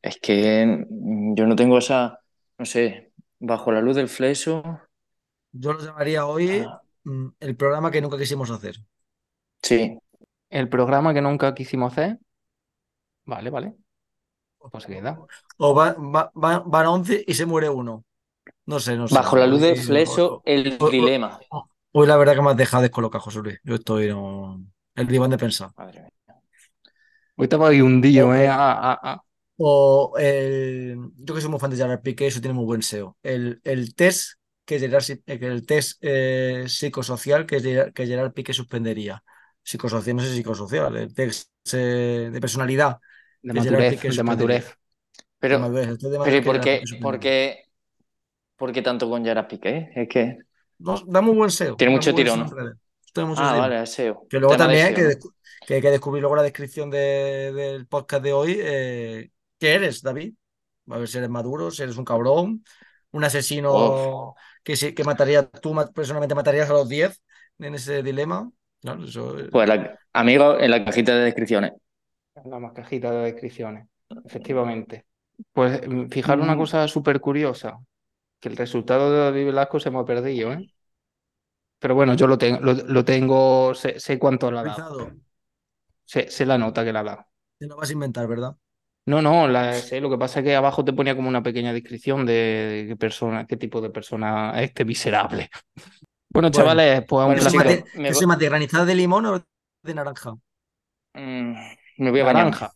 Es 0.00 0.18
que 0.18 0.86
yo 0.88 1.46
no 1.46 1.54
tengo 1.54 1.76
esa, 1.76 2.18
no 2.56 2.64
sé, 2.64 3.12
bajo 3.38 3.70
la 3.70 3.82
luz 3.82 3.96
del 3.96 4.08
fleso. 4.08 4.62
Yo 5.52 5.74
lo 5.74 5.80
llamaría 5.80 6.24
hoy 6.24 6.64
Ah, 6.66 6.80
mm, 7.04 7.26
el 7.40 7.56
programa 7.56 7.90
que 7.90 8.00
nunca 8.00 8.16
quisimos 8.16 8.50
hacer. 8.50 8.76
sí, 9.62 9.98
El 10.48 10.70
programa 10.70 11.12
que 11.12 11.20
nunca 11.20 11.52
quisimos 11.54 11.92
hacer. 11.92 12.18
Vale, 13.26 13.50
vale. 13.50 13.74
Pues 14.72 14.86
queda. 14.86 15.20
O 15.58 15.74
va- 15.74 15.92
va- 15.92 16.32
va- 16.34 16.62
van 16.64 16.86
11 16.86 17.22
y 17.26 17.34
se 17.34 17.44
muere 17.44 17.68
uno. 17.68 18.02
No 18.64 18.80
sé, 18.80 18.96
no 18.96 19.08
sé. 19.08 19.14
bajo 19.14 19.36
la 19.36 19.46
luz 19.46 19.60
del 19.60 19.76
fleso, 19.76 20.40
el 20.46 20.78
o- 20.80 20.86
o- 20.86 20.90
dilema. 20.90 21.38
Hoy 21.98 22.06
la 22.06 22.16
verdad 22.16 22.34
que 22.34 22.42
me 22.42 22.50
has 22.50 22.56
dejado 22.56 22.82
descolocado, 22.82 23.22
José 23.24 23.40
Luis. 23.40 23.58
Yo 23.64 23.74
estoy 23.76 24.08
no... 24.08 24.64
el 24.94 25.06
diván 25.08 25.30
de 25.30 25.38
pensar. 25.38 25.70
Madre 25.76 26.00
mía. 26.02 26.34
Hoy 27.36 27.44
estaba 27.44 27.68
ahí 27.68 27.80
hundido, 27.80 28.34
O- 28.34 28.34
¿eh? 28.34 28.48
Ah, 28.48 28.72
ah, 28.92 29.00
ah. 29.02 29.22
O 29.56 30.14
el... 30.18 30.96
Yo 31.16 31.34
que 31.34 31.40
soy 31.40 31.50
muy 31.50 31.60
fan 31.60 31.70
de 31.70 31.76
Gerard 31.76 32.02
Piqué, 32.02 32.26
eso 32.26 32.40
tiene 32.40 32.54
muy 32.54 32.64
buen 32.64 32.80
SEO. 32.80 33.16
El, 33.22 33.60
el 33.64 33.94
test 33.94 34.34
que 34.64 34.78
Gerard, 34.78 35.04
eh, 35.10 35.20
el 35.26 35.66
test 35.66 35.98
eh, 36.02 36.64
psicosocial 36.68 37.46
que 37.46 37.60
Gerard, 37.60 37.92
que 37.92 38.06
Gerard 38.06 38.32
Piqué 38.32 38.52
suspendería. 38.52 39.22
Psicosocial, 39.62 40.16
no 40.16 40.22
sé 40.22 40.30
si 40.30 40.36
psicosocial, 40.36 40.96
el 40.96 41.14
test 41.14 41.50
eh, 41.72 42.30
de 42.32 42.40
personalidad. 42.40 42.98
De 43.42 43.52
madurez, 43.54 44.06
de 44.06 44.22
madurez. 44.22 44.76
Pero, 45.40 45.56
Madurez, 45.56 45.88
el 45.88 45.98
test 45.98 46.12
de 46.12 46.18
pero 46.20 46.36
¿y 46.38 46.40
madurez 46.40 46.44
que 46.44 46.50
por 46.50 46.60
qué, 46.60 46.74
Piqué 46.74 46.86
por 47.00 47.20
suspendería. 47.20 47.20
qué, 47.20 47.64
por 48.56 48.72
qué 48.72 48.82
tanto 48.82 49.10
con 49.10 49.24
Gerard 49.24 49.48
Piqué? 49.48 49.90
Es 49.96 50.08
que 50.08 50.38
No, 50.78 51.02
da 51.06 51.20
muy 51.20 51.34
buen 51.34 51.50
SEO. 51.50 51.76
Tiene 51.76 51.92
mucho 51.92 52.14
tirón, 52.14 52.48
SEO 52.48 52.56
¿no? 53.16 53.26
mucho 53.26 53.42
Ah, 53.42 53.50
SEO. 53.50 53.60
vale, 53.60 53.86
SEO. 53.86 54.26
Que 54.28 54.38
luego 54.38 54.54
Tema 54.54 54.64
también 54.64 54.94
que, 54.94 55.00
SEO, 55.02 55.08
¿no? 55.08 55.14
descu- 55.14 55.34
que 55.66 55.74
hay 55.74 55.80
que 55.82 55.90
descubrir 55.90 56.20
luego 56.22 56.36
la 56.36 56.42
descripción 56.42 56.90
de- 56.90 57.52
del 57.52 57.86
podcast 57.86 58.22
de 58.22 58.32
hoy. 58.32 58.56
eh, 58.60 59.30
¿qué 59.58 59.74
eres, 59.74 60.02
David? 60.02 60.34
A 60.90 60.98
ver 60.98 61.08
si 61.08 61.18
eres 61.18 61.28
maduro, 61.30 61.70
si 61.70 61.82
eres 61.82 61.96
un 61.96 62.04
cabrón, 62.04 62.64
un 63.10 63.24
asesino 63.24 64.34
que, 64.62 64.76
sí- 64.76 64.94
que 64.94 65.04
mataría, 65.04 65.48
tú 65.48 65.74
personalmente 65.94 66.34
matarías 66.34 66.70
a 66.70 66.74
los 66.74 66.88
10 66.88 67.20
en 67.58 67.74
ese 67.74 68.02
dilema. 68.02 68.50
Eso, 69.04 69.38
eh, 69.38 69.48
Pues 69.50 69.68
la- 69.68 69.98
amigo, 70.12 70.58
en 70.58 70.70
la 70.70 70.84
cajita 70.84 71.16
de 71.16 71.24
descripciones. 71.24 71.72
En 72.36 72.50
la 72.50 72.72
cajita 72.72 73.10
de 73.10 73.32
descripciones. 73.32 73.88
Efectivamente. 74.24 75.04
Pues 75.52 75.86
mm, 75.86 76.08
fijaros 76.08 76.44
una 76.44 76.54
Mm. 76.54 76.58
cosa 76.58 76.88
súper 76.88 77.20
curiosa. 77.20 77.78
Que 78.40 78.48
el 78.48 78.56
resultado 78.56 79.12
de 79.12 79.18
David 79.20 79.46
Velasco 79.46 79.80
se 79.80 79.90
me 79.90 79.98
ha 80.00 80.04
perdido, 80.04 80.52
¿eh? 80.52 80.70
Pero 81.80 81.94
bueno, 81.94 82.14
yo 82.14 82.26
lo 82.26 82.38
tengo, 82.38 82.60
lo, 82.60 82.72
lo 82.74 83.04
tengo, 83.04 83.74
sé, 83.74 84.00
sé 84.00 84.18
cuánto 84.18 84.50
le 84.50 84.58
ha 84.60 84.64
dado. 84.64 85.12
Sé, 86.14 86.24
sé 86.38 86.44
la 86.46 86.58
nota 86.58 86.84
que 86.84 86.92
le 86.92 86.98
ha 86.98 87.04
dado. 87.04 87.24
te 87.58 87.66
lo 87.66 87.76
vas 87.76 87.90
a 87.90 87.92
inventar, 87.92 88.26
¿verdad? 88.26 88.56
No, 89.06 89.22
no, 89.22 89.48
la 89.48 89.72
sé, 89.72 90.00
lo 90.02 90.10
que 90.10 90.18
pasa 90.18 90.40
es 90.40 90.44
que 90.44 90.54
abajo 90.54 90.84
te 90.84 90.92
ponía 90.92 91.16
como 91.16 91.30
una 91.30 91.42
pequeña 91.42 91.72
descripción 91.72 92.26
de, 92.26 92.32
de 92.34 92.86
qué 92.88 92.96
persona, 92.96 93.46
qué 93.46 93.56
tipo 93.56 93.80
de 93.80 93.88
persona 93.90 94.52
es 94.60 94.68
este 94.68 94.84
miserable. 94.84 95.50
Bueno, 96.30 96.50
Bueno, 96.50 96.72
chavales, 96.72 97.04
pues 97.08 97.26
un 97.26 97.34
bueno, 97.34 97.42
¿Eso 97.42 97.48
es 97.48 97.54
chicos, 97.54 97.64
más 97.66 97.66
placer. 97.66 97.84
de, 97.84 97.86
me 97.94 98.12
es 98.12 98.26
más 98.26 98.38
de 98.38 98.46
granizada 98.46 98.84
de 98.84 98.94
limón 98.94 99.26
o 99.26 99.44
de 99.82 99.94
naranja? 99.94 100.36
Mm, 101.14 101.54
me 101.98 102.10
voy 102.10 102.20
a. 102.20 102.24
Naranja. 102.32 102.74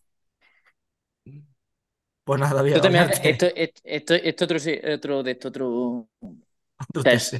Pues 2.24 2.40
nada, 2.40 2.54
David, 2.54 2.74
Esto 2.74 2.88
bañarte. 2.88 3.30
esto, 3.30 4.14
esto, 4.14 4.44
otro, 4.44 4.58
otro 4.94 5.22
de 5.22 5.30
esto 5.32 5.48
otro 5.48 6.08
test. 7.02 7.34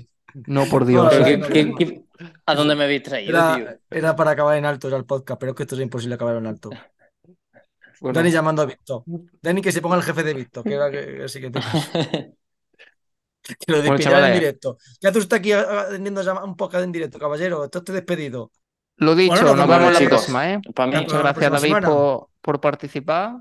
No, 0.46 0.66
por 0.66 0.84
Dios. 0.86 1.04
la 1.04 1.10
Pero 1.10 1.24
verdad 1.24 1.48
¿qué- 1.48 1.64
no, 1.64 1.76
qué- 1.76 1.86
no. 1.86 1.96
qué- 1.96 2.02
¿A 2.46 2.54
dónde 2.54 2.74
me 2.76 2.84
habéis 2.84 3.02
traído, 3.02 3.54
tío? 3.56 3.68
Era, 3.90 4.14
para 4.16 4.30
acabar 4.32 4.56
en 4.56 4.64
alto, 4.64 4.88
era 4.88 4.96
el 4.96 5.04
podcast, 5.04 5.38
pero 5.40 5.50
es 5.52 5.56
que 5.56 5.64
esto 5.64 5.74
es 5.74 5.80
imposible 5.82 6.14
acabar 6.14 6.36
en 6.36 6.46
alto. 6.46 6.70
Bueno, 8.00 8.14
Dani 8.16 8.30
llamando 8.30 8.62
a 8.62 8.66
Víctor. 8.66 9.02
Dani 9.40 9.60
que 9.62 9.70
se 9.72 9.80
ponga 9.80 9.96
el 9.96 10.02
jefe 10.02 10.22
de 10.24 10.34
Víctor, 10.34 10.64
que 10.64 10.74
era 10.74 10.90
que, 10.90 11.22
así 11.24 11.40
que 11.40 11.50
te 11.50 11.60
Que 13.42 13.72
lo 13.72 13.78
Bueno, 13.78 13.92
despillaran 13.94 13.96
en 13.96 14.00
chavales. 14.02 14.40
directo. 14.40 14.78
¿Qué 15.00 15.08
hace 15.08 15.18
usted 15.18 15.36
aquí 15.36 15.52
atendiendo 15.52 16.44
un 16.44 16.56
podcast 16.56 16.84
en 16.84 16.92
directo, 16.92 17.18
caballero? 17.18 17.64
Esto 17.64 17.82
te 17.82 17.92
despedido. 17.92 18.52
lo 18.98 19.14
dicho, 19.16 19.32
Bueno, 19.34 19.48
nos 19.48 19.56
nos 19.56 19.66
vemos 19.68 19.78
vemos 19.80 19.92
la 19.94 19.98
chicos. 19.98 20.10
próxima, 20.12 20.52
¿eh? 20.52 20.60
Para 20.74 20.86
mí, 20.86 20.92
Ya, 20.94 21.00
Muchas 21.02 21.18
gracias, 21.20 21.52
David, 21.62 21.86
por, 21.86 22.28
por 22.40 22.60
participar. 22.60 23.36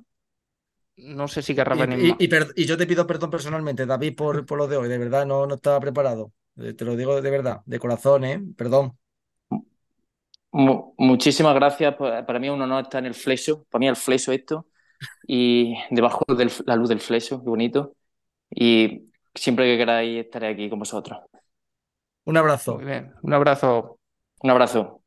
No 1.20 1.28
sé 1.28 1.42
si 1.42 1.56
querrás 1.56 1.78
venir 1.80 2.00
Y, 2.00 2.12
más. 2.12 2.20
y- 2.20 2.24
y 2.26 2.28
per- 2.28 2.54
y 2.56 2.66
yo 2.66 2.78
te 2.78 2.88
pido 2.88 3.08
perdón 3.08 3.30
personalmente, 3.30 3.86
David, 3.86 4.16
por, 4.16 4.46
por 4.46 4.58
lo 4.58 4.68
de 4.68 4.78
hoy. 4.78 4.90
De 4.90 4.98
verdad, 4.98 5.26
no, 5.26 5.46
no 5.48 5.56
estaba 5.56 5.80
preparado. 5.80 6.34
Eh, 6.58 6.74
Te 6.74 6.86
lo 6.86 6.96
digo 6.96 7.22
de 7.22 7.32
verdad, 7.32 7.62
de 7.66 7.80
corazón, 7.80 8.26
¿eh? 8.26 8.42
Perdón. 8.58 8.98
mu- 10.52 10.94
muchísimas 10.98 11.56
gracias. 11.56 11.96
pa- 11.96 12.26
Para 12.26 12.40
mí 12.40 12.48
es 12.48 12.54
un 12.54 12.62
honor 12.62 12.84
estar 12.84 13.00
en 13.00 13.08
el 13.08 13.14
flexo. 13.16 13.66
Para 13.70 13.80
mí 13.80 13.88
el 13.88 13.96
flexo 13.96 14.32
esto. 14.32 14.68
Y 15.28 15.76
debajo 15.92 16.26
de 16.36 16.52
la 16.68 16.78
luz 16.78 16.90
del 16.90 17.02
flexo, 17.02 17.44
qué 17.44 17.50
bonito. 17.50 17.96
Y 18.52 19.10
siempre 19.36 19.66
que 19.68 19.78
queráis 19.80 20.26
estaré 20.26 20.50
aquí 20.50 20.70
con 20.70 20.80
vosotros. 20.80 21.20
Un 22.26 22.38
abrazo. 22.38 22.78
Muy 22.78 22.86
bien. 22.86 23.14
Un 23.22 23.34
abrazo. 23.34 24.00
Un 24.44 24.50
abrazo. 24.52 25.01